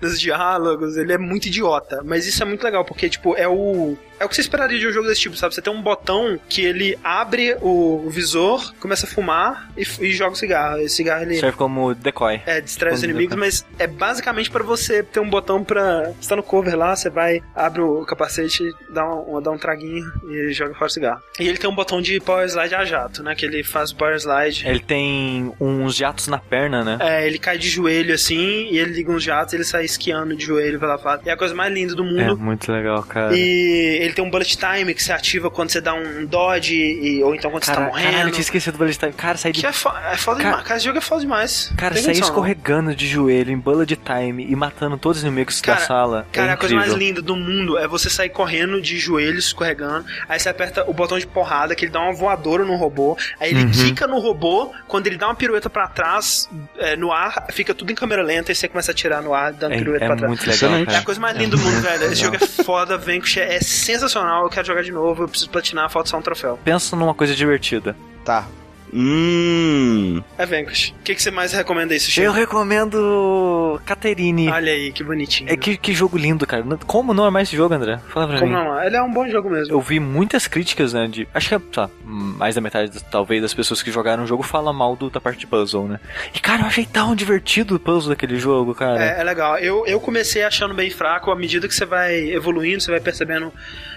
[0.00, 2.02] nos diálogos, ele é muito idiota.
[2.04, 4.86] Mas isso é muito legal, porque, tipo, é o é o que você esperaria de
[4.86, 5.52] um jogo desse tipo, sabe?
[5.52, 10.32] Você tem um botão que ele abre o visor, começa a fumar e, e joga
[10.32, 10.78] o cigarro.
[10.78, 11.38] Esse cigarro ele.
[11.38, 12.40] Serve como decoy.
[12.46, 13.46] É, distrai os inimigos, decoy.
[13.46, 16.12] mas é basicamente para você ter um botão pra.
[16.20, 20.04] Você tá no cover lá, você vai, abre o capacete, dá um, dá um traguinho
[20.30, 21.22] e joga fora o cigarro.
[21.40, 23.34] E ele tem um botão de power slide a jato, né?
[23.34, 24.64] Que ele faz o power slide.
[24.68, 26.98] Ele tem uns jatos na perna, né?
[27.00, 30.34] É, ele cai de joelho assim e ele liga uns jatos e ele sai esquiando
[30.36, 31.28] de joelho pela fase.
[31.28, 32.20] É a coisa mais linda do mundo.
[32.20, 33.36] É muito legal, cara.
[33.36, 37.22] E ele tem um bullet time que se ativa quando você dá um dodge, e,
[37.22, 38.10] ou então quando cara, você tá morrendo.
[38.10, 39.12] Caralho, eu tinha esquecido do bullet time.
[39.12, 39.60] Cara, sair de.
[39.60, 40.66] Que é, fo é foda cara, demais.
[40.66, 41.72] Cara, esse jogo é foda demais.
[41.76, 45.86] Cara, sair escorregando de joelho em bullet time e matando todos os inimigos cara, da
[45.86, 46.26] sala.
[46.32, 50.06] Cara, é a coisa mais linda do mundo é você sair correndo de joelho, escorregando.
[50.28, 53.16] Aí você aperta o botão de porrada, que ele dá uma voadora no robô.
[53.40, 53.70] Aí ele uhum.
[53.70, 54.72] quica no robô.
[54.86, 56.48] Quando ele dá uma pirueta para trás,
[56.78, 59.52] é, no ar, fica tudo em câmera lenta e você começa a atirar no ar,
[59.52, 60.28] dando é pirueta é pra trás.
[60.30, 60.94] muito legal.
[60.94, 62.04] É a coisa mais linda do mundo, velho.
[62.04, 64.44] Esse jogo é foda, Vanquish é sensacional.
[64.44, 66.58] Eu quero jogar de novo, eu preciso platinar, falta só um troféu.
[66.64, 67.96] Pensa numa coisa divertida.
[68.24, 68.46] Tá.
[68.92, 70.22] Hum.
[70.36, 70.90] É Vanquish.
[70.98, 72.20] O que, que você mais recomenda aí, Sushi?
[72.20, 74.48] Eu recomendo Caterine.
[74.48, 75.50] Olha aí, que bonitinho.
[75.50, 76.62] É que, que jogo lindo, cara.
[76.86, 77.98] Como não amar esse jogo, André?
[78.08, 78.58] Fala pra Como mim.
[78.58, 78.82] não?
[78.82, 79.72] Ele é um bom jogo mesmo.
[79.74, 81.08] Eu vi muitas críticas, né?
[81.08, 84.42] De, acho que, sei lá, mais da metade, talvez, das pessoas que jogaram o jogo
[84.42, 85.98] fala mal do, da parte de puzzle, né?
[86.34, 89.02] E, cara, eu achei tão divertido o puzzle daquele jogo, cara.
[89.02, 89.58] É, é legal.
[89.58, 91.30] Eu, eu comecei achando bem fraco.
[91.30, 93.52] À medida que você vai evoluindo, você vai percebendo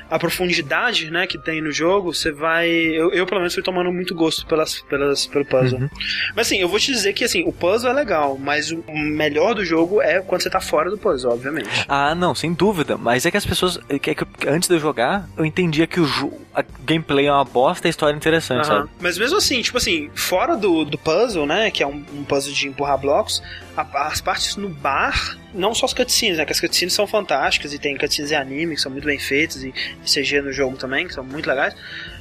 [0.10, 2.70] a profundidade, né, que tem no jogo, você vai...
[2.70, 5.80] Eu, eu pelo menos, fui tomando muito gosto pelas, pelas, pelo puzzle.
[5.80, 5.90] Uhum.
[6.36, 9.56] Mas assim, eu vou te dizer que assim, o puzzle é legal, mas o melhor
[9.56, 11.86] do jogo é quando você tá fora do puzzle, obviamente.
[11.88, 12.98] Ah, não, sem dúvida.
[12.98, 13.80] Mas é que as pessoas.
[13.90, 16.42] É que, é que antes de eu jogar, eu entendia que o jogo.
[16.54, 18.82] A gameplay é uma bosta e a história é interessante, Aham.
[18.82, 18.90] sabe?
[19.00, 21.70] Mas mesmo assim, tipo assim, fora do, do puzzle, né?
[21.70, 23.44] Que é um, um puzzle de empurrar blocos,
[23.76, 26.46] as partes no bar, não só as cutscenes, né?
[26.46, 29.64] Que as cutscenes são fantásticas e tem cutscenes em anime que são muito bem feitas
[29.64, 29.74] e,
[30.06, 31.76] CG no jogo também, que são muito legais.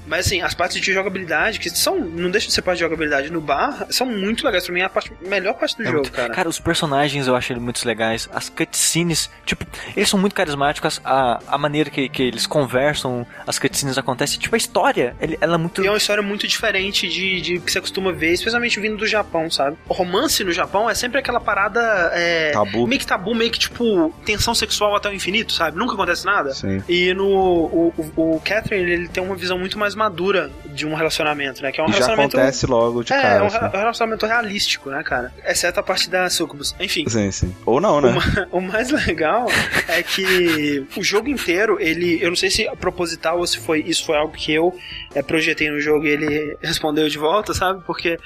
[0.07, 1.99] Mas assim, as partes de jogabilidade, que são.
[2.01, 4.65] Não deixam de ser parte de jogabilidade no bar, são muito legais.
[4.65, 6.49] Pra mim é a, parte, melhor parte do É jogo, muito- cara.
[6.49, 8.29] os personagens eu acho eles muito legais.
[8.33, 9.65] As cutscenes, tipo,
[9.97, 11.01] eles são muito carismáticos.
[11.05, 14.39] A, a maneira que, que eles conversam, as cutscenes acontecem.
[14.39, 15.83] Tipo, a história, ele- ela é muito.
[15.83, 19.07] E é uma história muito diferente de, de que você costuma ver, especialmente vindo do
[19.07, 19.77] Japão, sabe?
[19.89, 21.81] O romance no Japão é sempre aquela parada.
[22.15, 22.87] É, Tabu.
[22.87, 25.77] Meio que tabu, meio que tipo, tensão sexual até o infinito, sabe?
[25.79, 26.53] Nunca acontece nada.
[26.55, 26.83] Sim.
[26.89, 27.25] E no.
[27.25, 31.71] O, o, o Catherine, ele tem uma visão muito mais madura de um relacionamento, né?
[31.73, 32.37] Que é um E já relacionamento.
[32.37, 33.45] acontece logo de é, é cara.
[33.45, 33.59] um assim.
[33.59, 35.33] re- relacionamento realístico, né, cara?
[35.47, 36.75] Exceto a parte da Sucubus.
[36.81, 37.55] Enfim, Sim, sim.
[37.65, 38.15] Ou não, né?
[38.51, 39.47] o mais legal
[39.89, 42.19] é que o jogo inteiro, ele.
[42.23, 43.81] Eu não sei se é proposital ou se foi.
[43.87, 44.77] Isso foi algo que eu
[45.15, 47.83] é, projetei no jogo e ele respondeu de volta, sabe?
[47.87, 48.19] Porque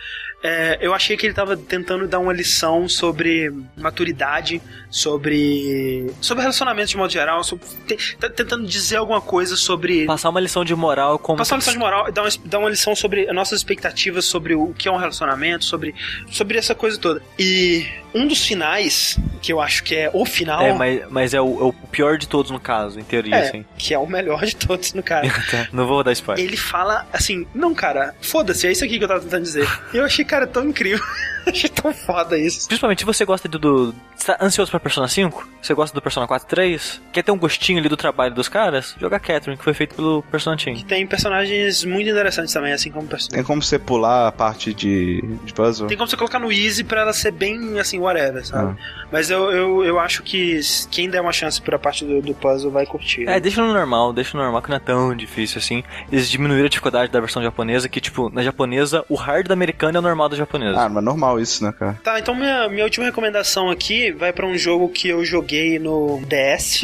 [0.42, 4.60] é, eu achei que ele tava tentando dar uma lição sobre maturidade,
[4.90, 6.10] sobre.
[6.20, 10.06] sobre relacionamentos de modo geral, sobre, te- tá tentando dizer alguma coisa sobre.
[10.06, 11.38] Passar uma lição de moral como.
[11.38, 14.24] Passar uma lição de moral e dar uma, dar uma lição sobre as nossas expectativas
[14.24, 15.94] sobre o que é um relacionamento, sobre,
[16.30, 17.22] sobre essa coisa toda.
[17.38, 21.40] E um dos finais, que eu acho que é o final, É, mas, mas é,
[21.40, 23.64] o, é o pior de todos no caso, em teoria, é, assim.
[23.76, 25.28] que é o melhor de todos no cara.
[25.72, 26.42] Não vou dar spoiler.
[26.44, 29.68] Ele fala assim, não, cara, foda-se, é isso aqui que eu tava tentando dizer.
[29.92, 31.04] Eu achei, cara, tão incrível.
[31.50, 32.66] achei tão foda isso.
[32.66, 33.94] Principalmente se você gosta do, do.
[34.14, 35.48] Você tá ansioso pra Persona 5?
[35.62, 37.00] Você gosta do Persona 4 3?
[37.12, 38.94] Quer ter um gostinho ali do trabalho dos caras?
[39.00, 40.76] Joga Catherine, que foi feito pelo Persona Team.
[40.82, 43.34] Tem personagens muito interessantes também, assim como personagens.
[43.34, 45.88] Tem como você pular a parte de, de puzzle?
[45.88, 48.76] Tem como você colocar no easy pra ela ser bem assim, whatever, sabe?
[49.10, 50.60] Mas eu, eu, eu acho que
[50.90, 53.28] quem der uma chance pra parte do, do puzzle vai curtir.
[53.28, 55.82] É, deixa no normal, deixa no normal que não é tão difícil assim.
[56.10, 59.98] Eles diminuíram a dificuldade da versão japonesa, que tipo, na japonesa, o hard da americana
[59.98, 60.80] é o normal da japonesa.
[60.80, 62.00] Ah, mas normal isso, né, cara?
[62.02, 66.20] Tá, então minha, minha última recomendação aqui vai pra um jogo que eu joguei no
[66.26, 66.80] DS.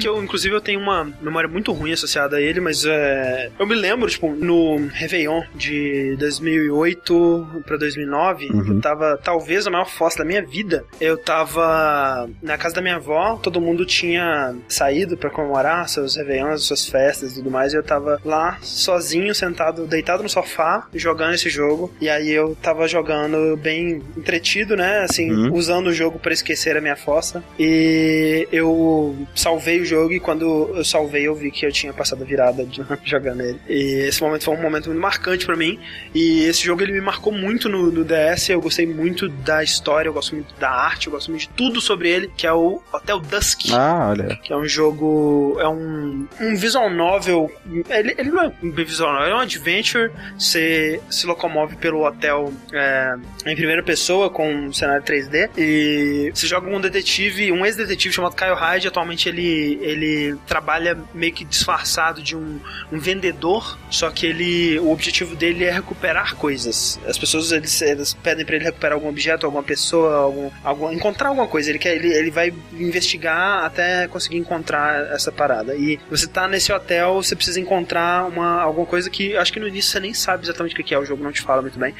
[0.00, 3.66] Que eu, inclusive, eu tenho uma memória muito ruim associada a ele, mas é, eu
[3.66, 8.66] me lembro, tipo, no Réveillon de 2008 pra 2009, Uhum.
[8.76, 10.84] eu tava, talvez, a maior fossa da minha vida.
[11.00, 16.64] Eu tava na casa da minha avó, todo mundo tinha saído pra comemorar seus Réveillons,
[16.66, 21.34] suas festas e tudo mais, e eu tava lá, sozinho, sentado, deitado no sofá, jogando
[21.34, 21.92] esse jogo.
[22.00, 25.00] E aí eu tava jogando bem entretido, né?
[25.00, 25.52] Assim, Uhum.
[25.54, 27.42] usando o jogo pra esquecer a minha fossa.
[27.58, 32.22] E eu salvei o jogo e quando eu salvei eu vi que eu tinha passado
[32.22, 33.58] a virada de- jogando ele.
[33.68, 35.78] E esse momento foi um momento muito marcante pra mim.
[36.14, 38.50] E esse jogo ele me marcou muito no, no DS.
[38.50, 41.80] Eu gostei muito da história, eu gosto muito da arte, eu gosto muito de tudo
[41.80, 43.70] sobre ele, que é o Hotel Dusk.
[43.72, 44.36] Ah, olha.
[44.42, 45.56] Que é um jogo.
[45.60, 47.50] É um, um visual novel.
[47.90, 50.10] Ele, ele não é um visual novel, ele é um adventure.
[50.38, 53.14] Você se locomove pelo hotel é,
[53.46, 55.50] em primeira pessoa com um cenário 3D.
[55.56, 58.88] E você joga um detetive, um ex-detetive chamado Kyle Hyde.
[58.88, 62.60] Atualmente ele, ele trabalha meio que disfarçado de um,
[62.90, 63.78] um vendedor.
[63.90, 64.78] Só que ele.
[64.78, 67.00] O objetivo dele é recuperar coisas.
[67.06, 71.28] As pessoas eles, eles pedem pra ele recuperar algum objeto, alguma pessoa, algum, algum, encontrar
[71.28, 71.70] alguma coisa.
[71.70, 75.74] Ele, quer, ele, ele vai investigar até conseguir encontrar essa parada.
[75.74, 79.68] E você tá nesse hotel, você precisa encontrar uma, alguma coisa que acho que no
[79.68, 81.94] início você nem sabe exatamente o que é, o jogo não te fala muito bem.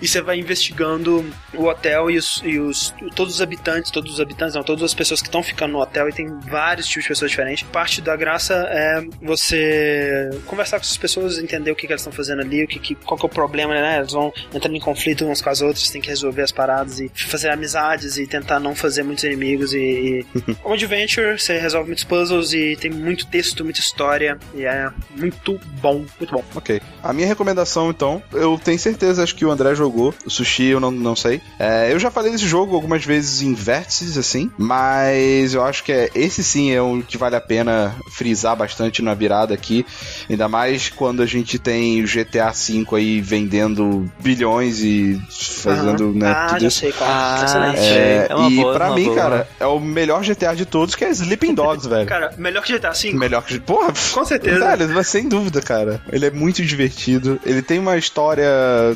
[0.00, 1.24] E você vai investigando
[1.54, 4.94] o hotel e, os, e os, todos os habitantes, todos os habitantes, não, todas as
[4.94, 7.68] pessoas que estão ficando no hotel e tem vários tipos de pessoas diferentes.
[7.68, 12.12] Parte da graça é você conversar com essas pessoas, entender o que, que elas estão
[12.12, 13.96] fazendo ali, o que, que, qual que é o problema, né?
[13.96, 17.10] Elas vão entrando em conflito umas com as outras, tem que resolver as paradas e
[17.14, 20.26] fazer amizades e tentar não fazer muitos inimigos e, e
[20.64, 25.60] um adventure, você resolve muitos puzzles e tem muito texto, muita história e é muito
[25.80, 26.44] bom, muito bom.
[26.54, 26.80] Ok.
[27.02, 30.14] A minha recomendação, então, eu tenho certeza, acho que o André jogou.
[30.26, 31.40] O Sushi eu não, não sei.
[31.58, 35.92] É, eu já falei desse jogo algumas vezes em vértices, assim, mas eu acho que
[35.92, 39.84] é, esse sim é um que vale a pena frisar bastante na virada aqui.
[40.28, 46.12] Ainda mais quando a gente tem o GTA V aí vendendo bilhões e fazendo, Aham.
[46.18, 46.80] né, ah, tudo já isso.
[46.80, 47.10] sei qual.
[47.10, 47.78] Ah, Excelente.
[47.80, 49.16] É, É uma e boa, pra uma mim, boa.
[49.16, 52.06] cara, é o melhor GTA de todos, que é Sleeping Dogs, velho.
[52.06, 53.12] Cara, melhor que GTA V?
[53.12, 53.58] Melhor que.
[53.60, 54.76] Porra, Com certeza.
[54.76, 56.00] Velho, sem dúvida, cara.
[56.12, 57.40] Ele é muito divertido.
[57.44, 58.46] Ele tem uma história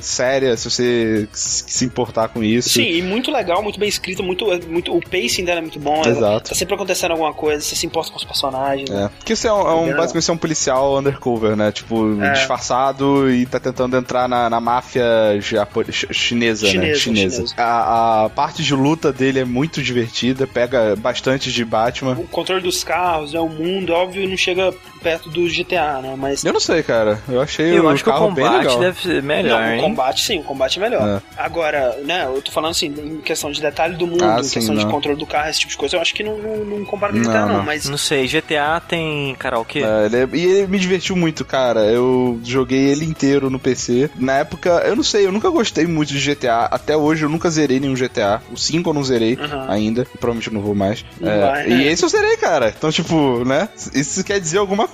[0.00, 2.70] séria, se você se importar com isso.
[2.70, 6.02] Sim, e muito legal, muito bem escrito, muito, muito, o pacing dela é muito bom.
[6.04, 6.48] Exato.
[6.50, 8.90] Tá sempre acontecendo alguma coisa, você se importa com os personagens.
[8.90, 9.08] É.
[9.08, 11.72] Porque você é um, é um- basicamente você é um policial undercover, né?
[11.72, 12.32] Tipo, É.
[12.32, 15.04] disfarçado e tá tentando entrar na, na máfia
[15.40, 16.72] japo- ch- chinesa, né?
[16.72, 17.36] Chinesa, Chinesa.
[17.36, 17.54] chinesa.
[17.56, 22.12] A, a parte de luta dele é muito divertida, pega bastante de Batman.
[22.12, 24.72] O controle dos carros, né, o mundo, óbvio, não chega
[25.04, 26.14] perto do GTA, né?
[26.16, 26.44] Mas.
[26.44, 27.20] Eu não sei, cara.
[27.28, 28.80] Eu achei Eu o acho que o carro bem combate legal.
[28.80, 29.80] deve ser melhor, não, o hein?
[29.80, 31.08] combate sim, o combate é melhor.
[31.08, 31.22] É.
[31.40, 34.54] Agora, né, eu tô falando assim, em questão de detalhe do mundo, Ah, em sim,
[34.54, 36.84] questão de controle do carro, esse tipo de coisa, eu acho que não, não, não
[36.84, 37.84] compara com GTA, Não, não, mas.
[37.88, 39.80] Não sei, GTA tem karaokê?
[39.80, 41.80] É, ele é- e ele me divertiu muito, cara.
[41.84, 44.10] Eu joguei ele inteiro no PC.
[44.16, 46.64] Na época, eu não sei, eu nunca gostei muito de GTA.
[46.70, 48.40] Até hoje eu nunca zerei nenhum GTA.
[48.50, 49.66] O 5 eu não zerei Aham.
[49.68, 50.04] ainda.
[50.18, 51.04] Provavelmente eu não vou mais.
[51.20, 51.82] Não É, vai, e né?
[51.92, 52.72] esse eu zerei, cara.
[52.76, 53.68] Então, tipo, né?
[53.94, 54.93] Isso quer dizer alguma coisa.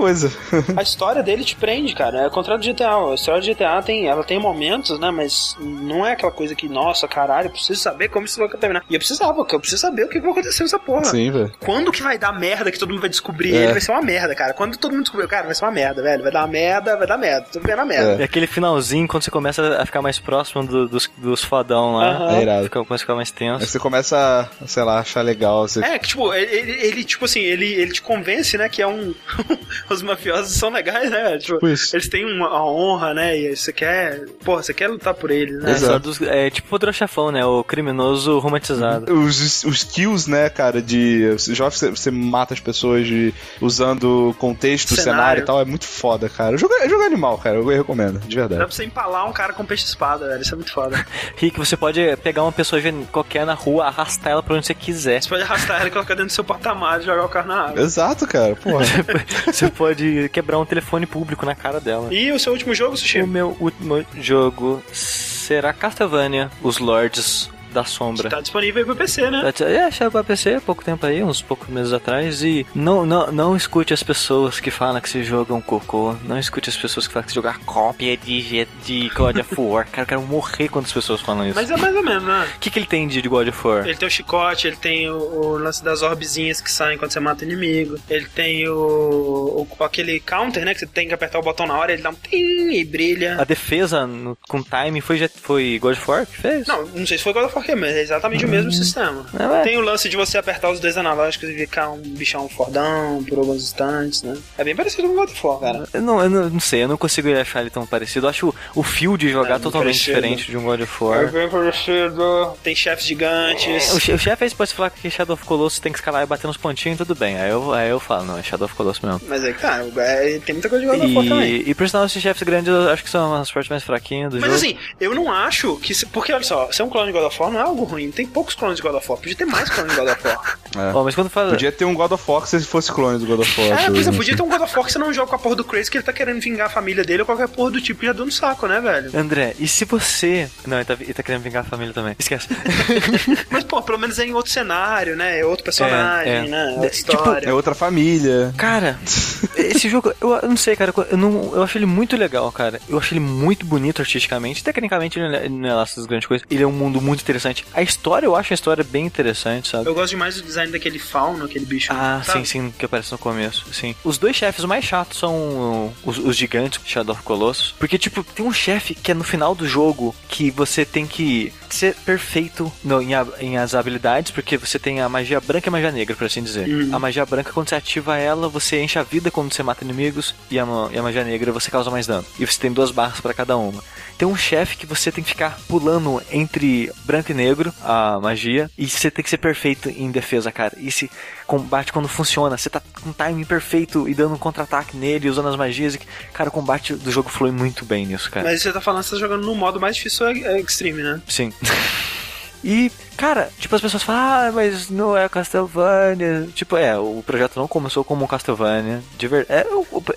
[0.77, 2.23] A história dele te prende, cara.
[2.23, 2.95] É o contrário do GTA.
[3.11, 5.11] A história do GTA tem, ela tem momentos, né?
[5.11, 8.85] Mas não é aquela coisa que, nossa, caralho, eu preciso saber como isso vai terminar.
[8.89, 11.05] E eu precisava, porque eu preciso saber o que vai acontecer nessa porra.
[11.05, 11.53] Sim, velho.
[11.61, 13.55] Quando que vai dar merda que todo mundo vai descobrir?
[13.55, 13.65] É.
[13.65, 14.53] Ele vai ser uma merda, cara.
[14.55, 16.23] Quando todo mundo descobrir, cara, vai ser uma merda, velho.
[16.23, 17.47] Vai dar uma merda, vai dar merda.
[17.53, 18.21] Tô vendo a merda.
[18.21, 22.11] É aquele finalzinho quando você começa a ficar mais próximo do- dos, dos fodão lá.
[22.11, 22.37] Aham.
[22.37, 22.65] É irado.
[22.65, 23.67] Fica, começa a ficar mais Aí tenso.
[23.67, 25.67] você começa a, sei lá, achar legal.
[25.69, 25.81] Você...
[25.85, 28.87] É, que tipo, ele, ele- ele, tipo assim, ele, ele te convence, né, que é
[28.87, 29.15] um.
[29.91, 31.37] Os mafiosos são legais, né?
[31.39, 31.95] Tipo, Tipo isso.
[31.97, 33.37] eles têm uma, honra, né?
[33.39, 34.25] E você quer.
[34.45, 35.71] Porra, você quer lutar por eles, né?
[35.71, 35.99] É, Exato.
[35.99, 37.45] dos- é tipo o Poderoso Chefão, né?
[37.45, 39.13] O criminoso romantizado.
[39.13, 41.37] Os, os kills, né, cara, de.
[41.39, 45.11] Já você, você mata as pessoas de, usando contexto, cenário.
[45.21, 45.43] Cenário.
[45.43, 46.57] e tal, é muito foda, cara.
[46.57, 47.57] Jogo, é jogo animal, cara.
[47.57, 48.65] Eu recomendo, de Dá verdade.
[48.65, 50.41] pra você empalar um cara com peixe-espada, velho.
[50.43, 51.05] Isso é muito foda.
[51.37, 52.81] Rick, você pode pegar uma pessoa
[53.11, 55.23] qualquer na rua, arrastar ela pra onde você quiser.
[55.23, 57.61] Você pode arrastar ela e colocar dentro do seu patamar e jogar o carro na
[57.69, 57.81] água.
[57.83, 58.55] Exato, cara.
[58.57, 58.85] Porra.
[59.51, 62.13] Você pode quebrar um telefone público na cara dela.
[62.13, 63.23] E o seu último jogo, Sushi?
[63.23, 68.29] O meu último jogo será Castlevania, Os Lords da Sombra.
[68.29, 69.53] Tá disponível aí pro PC, né?
[69.61, 73.31] É, achei pra PC há pouco tempo aí, uns poucos meses atrás, e não, não,
[73.33, 77.13] não escute as pessoas que falam que é um cocô, não escute as pessoas que
[77.13, 79.87] falam que esse jogo é cópia de, de God of War.
[79.87, 81.55] Cara, eu quero morrer quando as pessoas falam isso.
[81.55, 82.49] Mas é mais ou menos, né?
[82.57, 83.87] O que, que ele tem de God of War?
[83.87, 87.21] Ele tem o chicote, ele tem o, o lance das orbezinhas que saem quando você
[87.21, 87.99] mata inimigo.
[88.09, 90.75] Ele tem o, o- aquele counter, né?
[90.75, 93.37] Que você tem que apertar o botão na hora, ele dá um tim e brilha.
[93.41, 96.67] A defesa no- com time foi, foi God of War que fez?
[96.67, 99.25] Não, não sei se foi God of War, mas é exatamente o mesmo sistema.
[99.39, 99.63] É.
[99.63, 103.39] Tem o lance de você apertar os dois analógicos e ficar um bichão fordão por
[103.39, 104.37] alguns instantes, né?
[104.59, 105.85] É bem parecido com God of War, cara.
[105.93, 108.27] Eu não, eu não, não sei, eu não consigo achar ele tão parecido.
[108.27, 110.17] Eu acho o, o fio de jogar É, totalmente parecido.
[110.17, 111.31] diferente de um God of É War.
[111.33, 112.57] bem parecido.
[112.63, 113.91] Tem chefes gigantes.
[113.91, 116.23] É, O, che- o chefe aí pode falar que Shadow of Colossus tem que escalar
[116.23, 117.37] e bater nos pontinhos, tudo bem.
[117.41, 119.21] Aí eu, aí eu falo, não, é Shadow of Colossus mesmo.
[119.29, 121.63] Mas é que tá, é, tem muita coisa de God of War também.
[121.67, 124.41] E, por sinal, esses chefes grandes eu acho que são as partes mais fraquinhas do
[124.41, 124.57] Mas jogo.
[124.57, 125.95] assim, eu não acho que.
[126.07, 128.11] Porque olha só, ser um clone de God of War não é algo ruim.
[128.11, 129.19] Tem poucos clones de God of War.
[129.19, 130.59] Podia ter mais clones de God of War.
[130.79, 130.93] É.
[130.95, 131.51] Ó, mas quando fala.
[131.51, 133.81] Podia ter um God of War se fosse clone do God of War.
[133.87, 135.39] É, pois é, podia ter um God of War que você não joga com a
[135.41, 137.81] porra do Crazy que ele tá querendo vingar a família dele ou qualquer porra do
[137.81, 139.11] tipo e já deu no saco, né, velho?
[139.19, 140.49] André, e se você.
[140.65, 142.15] Não, ele tá, ele tá querendo vingar a família também.
[142.17, 142.47] Esquece.
[143.51, 145.41] Mas, pô, pelo menos é em outro cenário, né?
[145.41, 146.43] É outro personagem, É, é.
[146.49, 146.65] né?
[146.67, 147.49] É outra Tipo, história.
[147.49, 148.55] É outra família.
[148.57, 148.97] Cara,
[149.57, 152.81] esse jogo, eu, não sei, cara, eu, não, eu acho ele muito legal, cara.
[152.89, 154.63] Eu acho ele muito bonito artisticamente.
[154.63, 156.47] Tecnicamente, ele não é- ele não é lá essas grandes coisas.
[156.51, 157.40] Ele é um mundo muito interessante.
[157.75, 159.87] A história, eu acho a história bem interessante, sabe?
[159.87, 161.93] Eu gosto demais do design daquele fauno, aquele bicho.
[161.93, 162.41] Ah, sabe?
[162.41, 163.95] sim, sim, que aparece no começo, sim.
[164.05, 167.75] Os dois chefes mais chatos são os, os gigantes Shadow of Colossus.
[167.79, 171.53] Porque, tipo, tem um chefe que é no final do jogo que você tem que
[171.69, 175.71] ser perfeito no- em, a- em as habilidades, porque você tem a magia branca e
[175.71, 176.69] a magia negra, por assim dizer.
[176.69, 176.95] Uhum.
[176.95, 180.35] A magia branca, quando você ativa ela, você enche a vida quando você mata inimigos,
[180.51, 182.25] e a, e a magia negra você causa mais dano.
[182.39, 183.83] E você tem duas barras pra cada uma.
[184.21, 188.71] Tem um chefe que você tem que ficar pulando entre branco e negro, a magia,
[188.77, 190.75] e você tem que ser perfeito em defesa, cara.
[190.77, 191.11] E esse
[191.47, 195.57] combate, quando funciona, você tá com timing perfeito e dando um contra-ataque nele, usando as
[195.57, 195.99] magias.
[196.35, 198.47] Cara, o combate do jogo flui muito bem nisso, cara.
[198.47, 201.03] Mas você tá falando que você tá jogando no modo mais difícil é, é Extreme,
[201.03, 201.23] né?
[201.27, 201.51] Sim.
[202.63, 206.49] E, cara, tipo, as pessoas falam, ah, mas não é Castlevania.
[206.55, 209.03] Tipo, é, o projeto não começou como um Castlevania.
[209.19, 209.47] De ver...
[209.51, 209.67] é,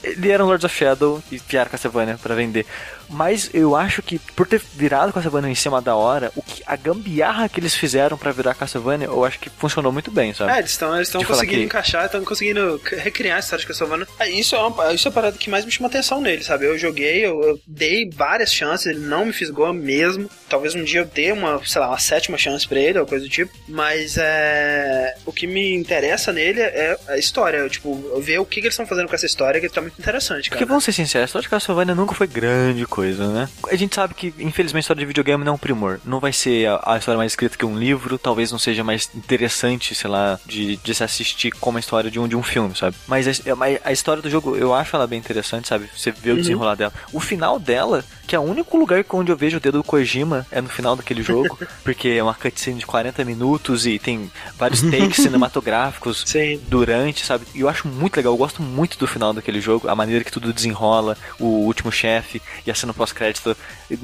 [0.04, 2.66] ele era um Lords of Shadow e vieram Castlevania para vender.
[3.10, 6.76] Mas eu acho que por ter virado Castlevania em cima da hora, o que a
[6.76, 10.54] gambiarra que eles fizeram para virar Castlevania, eu acho que funcionou muito bem, sabe?
[10.54, 11.66] É, eles estão eles conseguindo que...
[11.66, 14.08] encaixar, estão conseguindo recriar a história de Castlevania.
[14.18, 16.66] É, isso é, uma, isso é a parada que mais me chama atenção nele, sabe?
[16.66, 20.30] Eu joguei, eu, eu dei várias chances, ele não me fisgou mesmo.
[20.50, 23.26] Talvez um dia eu dê uma, sei lá, uma sétima chance pra ele, ou coisa
[23.26, 23.54] do tipo.
[23.68, 25.16] Mas é.
[25.26, 27.68] O que me interessa nele é a história.
[27.70, 30.50] Tipo, ver o que, que eles estão fazendo com essa história, que tá muito interessante,
[30.50, 30.58] cara.
[30.58, 33.50] Porque vamos ser sinceros, a história de Castlevania nunca foi grande coisa, né?
[33.70, 36.00] A gente sabe que, infelizmente, a história de videogame não é um primor.
[36.06, 39.10] Não vai ser a, a história mais escrita que um livro, talvez não seja mais
[39.16, 42.76] interessante, sei lá, de, de se assistir como a história de um, de um filme,
[42.76, 42.96] sabe?
[43.08, 45.90] Mas a, a, a história do jogo, eu acho ela bem interessante, sabe?
[45.96, 46.42] Você vê o uhum.
[46.42, 46.94] desenrolar dela.
[47.12, 50.46] O final dela, que é o único lugar onde eu vejo o dedo do Kojima,
[50.52, 54.82] é no final daquele jogo, porque é uma cutscene de 40 minutos e tem vários
[54.92, 56.60] takes cinematográficos Sim.
[56.68, 57.46] durante, sabe?
[57.56, 60.32] E eu acho muito legal, eu gosto muito do final daquele jogo, a maneira que
[60.32, 63.56] tudo desenrola, o último chefe e a cena pós-crédito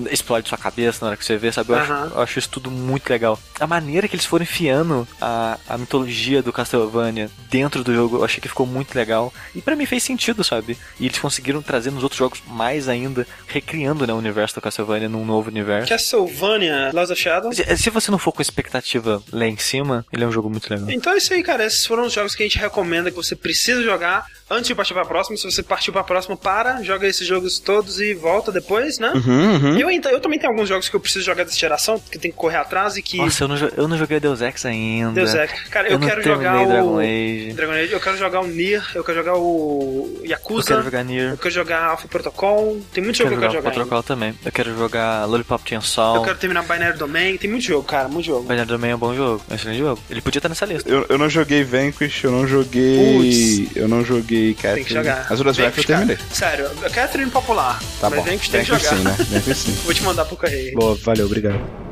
[0.10, 1.72] explode sua cabeça na hora que você vê, sabe?
[1.72, 3.39] Eu, acho, eu acho isso tudo muito legal.
[3.60, 8.23] A maneira que eles foram enfiando a, a mitologia do Castlevania dentro do jogo, eu
[8.23, 9.34] achei que ficou muito legal.
[9.53, 10.77] E para mim fez sentido, sabe?
[10.99, 15.10] E eles conseguiram trazer nos outros jogos mais ainda, recriando né, o universo do Castlevania
[15.10, 15.89] num novo universo.
[15.89, 17.53] Castlevania Lost of Shadow.
[17.53, 20.69] Se, se, você não for com expectativa lá em cima, ele é um jogo muito
[20.69, 20.90] legal.
[20.90, 21.65] Então é isso aí, cara.
[21.65, 24.94] Esses foram os jogos que a gente recomenda que você precisa jogar antes de partir
[24.94, 25.38] pra próxima.
[25.38, 29.11] Se você partiu pra próxima, para, joga esses jogos todos e volta depois, né?
[29.14, 29.77] Uhum, uhum.
[29.77, 32.38] Eu, eu também tenho alguns jogos que eu preciso jogar dessa geração, que tem que
[32.38, 33.18] correr atrás e que.
[33.18, 35.14] Nossa, eu não, eu não joguei Deus Ex ainda.
[35.14, 35.52] Deus Ex.
[35.69, 36.68] Cara, eu, eu quero jogar o.
[36.68, 37.53] Dragon Age.
[37.53, 37.94] Dragon Age.
[37.94, 40.72] Eu quero jogar o Nier, eu quero jogar o Yakuza.
[40.72, 41.31] Eu quero jogar Nier.
[41.31, 42.81] Eu quero jogar Alpha Protocol.
[42.94, 43.72] Tem muito jogo que eu quero jogar.
[43.72, 44.34] Protocol também.
[44.44, 46.15] Eu quero jogar Lollipop Chainsaw.
[46.15, 47.38] Eu quero terminar Binary Domain.
[47.38, 48.49] Tem muito jogo, cara, muito jogo.
[48.50, 50.02] Binary Domain é um bom jogo, é um excelente jogo.
[50.10, 50.90] Ele podia estar nessa lista.
[50.90, 53.64] Eu, eu não joguei Vanquish, eu não joguei.
[53.68, 53.76] Puts.
[53.78, 54.76] Eu não joguei Catherine.
[54.78, 55.28] Tem que jogar.
[55.30, 56.18] As outras Vanquish eu terminei.
[56.34, 57.80] Sério, Catherine popular.
[58.02, 58.26] Tá mas bom.
[58.26, 58.80] Vanquish tem que jogar.
[58.80, 59.16] Sim, né?
[59.30, 59.72] Vanquish sim.
[59.86, 60.74] Vou te mandar pro correio.
[60.74, 61.89] Boa, valeu, obrigado.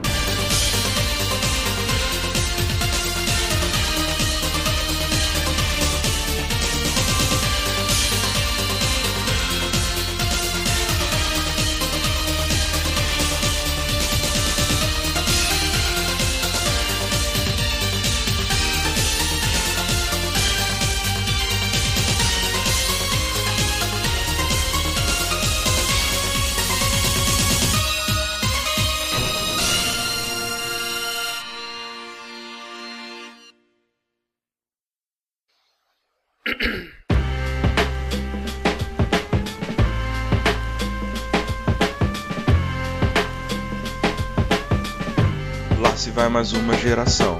[46.38, 47.36] Mais uma geração.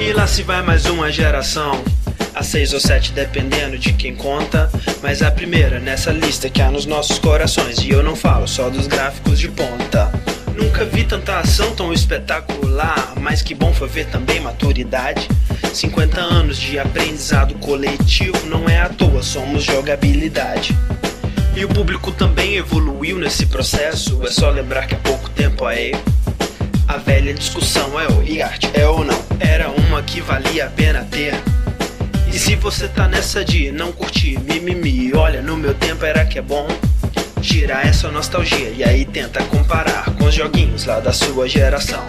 [0.00, 1.80] E lá se vai mais uma geração.
[2.34, 4.68] A seis ou sete dependendo de quem conta.
[5.00, 7.78] Mas a primeira nessa lista que há nos nossos corações.
[7.78, 10.10] E eu não falo só dos gráficos de ponta.
[10.56, 13.12] Nunca vi tanta ação tão espetacular.
[13.20, 15.28] Mas que bom foi ver também maturidade.
[15.72, 20.76] 50 anos de aprendizado coletivo, não é à toa, somos jogabilidade.
[21.54, 25.92] E o público também evoluiu nesse processo, é só lembrar que há pouco tempo aí
[26.88, 30.70] a velha discussão é o e arte é ou não, era uma que valia a
[30.70, 31.34] pena ter.
[32.32, 36.38] E se você tá nessa de não curtir mimimi, olha, no meu tempo era que
[36.38, 36.68] é bom.
[37.46, 42.04] Tirar essa nostalgia e aí tenta comparar com os joguinhos lá da sua geração.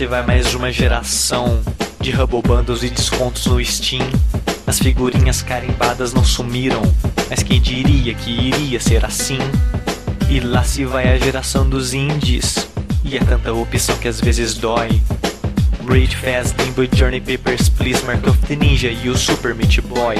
[0.00, 1.60] você vai mais uma geração
[2.00, 4.08] de Hubble Bundles e descontos no Steam.
[4.66, 6.82] As figurinhas carimbadas não sumiram,
[7.28, 9.38] mas quem diria que iria ser assim?
[10.28, 12.68] E lá se vai a geração dos indies,
[13.04, 15.00] e é tanta opção que às vezes dói.
[15.86, 20.16] Rage Fast, Limbo Journey Papers, Please, Mark of the Ninja e o Super Meat Boy.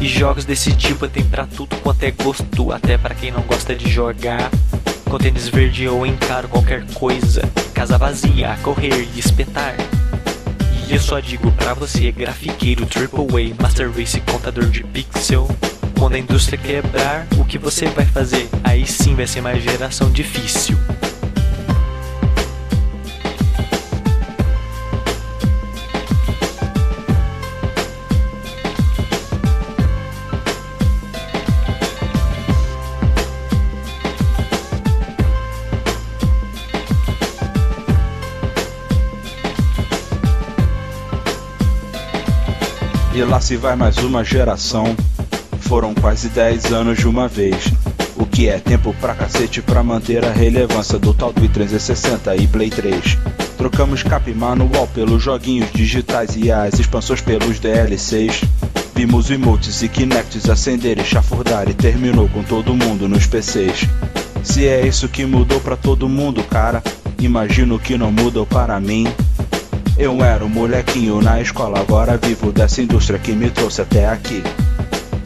[0.00, 3.74] E jogos desse tipo tem pra tudo quanto é gosto, até para quem não gosta
[3.74, 4.50] de jogar.
[5.06, 7.42] Com tênis verde eu encaro qualquer coisa.
[7.72, 9.74] Casa vazia, a correr e espetar.
[10.88, 15.48] E eu só digo pra você, grafiqueiro, triple A, Master Race, contador de pixel.
[15.98, 18.48] Quando a indústria quebrar, o que você vai fazer?
[18.62, 20.76] Aí sim vai ser uma geração difícil.
[43.26, 44.96] Lá se vai mais uma geração.
[45.60, 47.72] Foram quase 10 anos de uma vez.
[48.16, 52.46] O que é tempo pra cacete pra manter a relevância do tal do 360 e
[52.46, 53.18] Play 3.
[53.58, 58.42] Trocamos cap manual pelos joguinhos digitais e as expansões pelos DLCs.
[58.94, 63.86] Vimos emotes e Kinects acender e chafurdar e terminou com todo mundo nos PCs.
[64.42, 66.82] Se é isso que mudou pra todo mundo, cara,
[67.18, 69.06] imagino que não mudou para mim.
[69.98, 74.42] Eu era um molequinho na escola, agora vivo dessa indústria que me trouxe até aqui.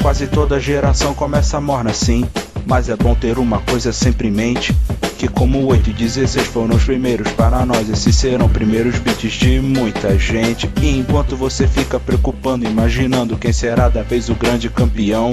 [0.00, 2.24] Quase toda geração começa morna sim,
[2.66, 4.72] mas é bom ter uma coisa sempre em mente.
[5.18, 9.60] Que como 8 e 16 foram os primeiros para nós, esses serão primeiros beats de
[9.60, 10.70] muita gente.
[10.80, 15.32] E enquanto você fica preocupando, imaginando quem será da vez o grande campeão,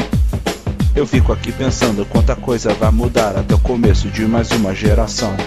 [0.95, 5.37] eu fico aqui pensando quanta coisa vai mudar até o começo de mais uma geração.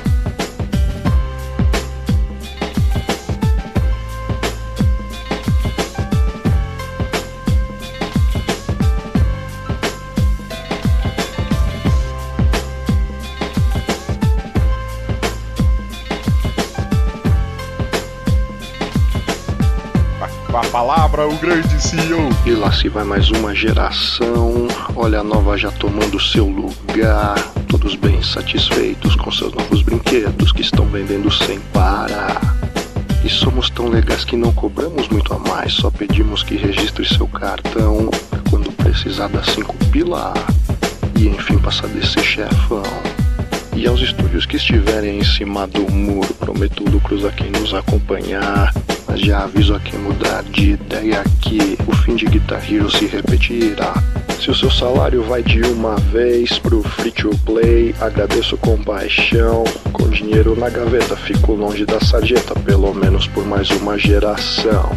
[21.11, 22.29] A palavra, o grande CEO.
[22.47, 24.69] E lá se vai mais uma geração.
[24.95, 27.35] Olha a nova já tomando seu lugar.
[27.67, 32.41] Todos bem satisfeitos com seus novos brinquedos que estão vendendo sem parar.
[33.25, 35.73] E somos tão legais que não cobramos muito a mais.
[35.73, 38.09] Só pedimos que registre seu cartão
[38.49, 40.33] quando precisar das cinco pila.
[41.19, 42.85] E enfim passar desse chefão.
[43.75, 48.73] E aos estúdios que estiverem em cima do muro, prometo lucros a quem nos acompanhar.
[49.11, 53.07] Mas já aviso a quem mudar de ideia que o fim de Guitar Hero se
[53.07, 53.93] repetirá.
[54.41, 59.65] Se o seu salário vai de uma vez pro free to play, agradeço com paixão.
[59.93, 64.97] Com dinheiro na gaveta, fico longe da sarjeta, pelo menos por mais uma geração.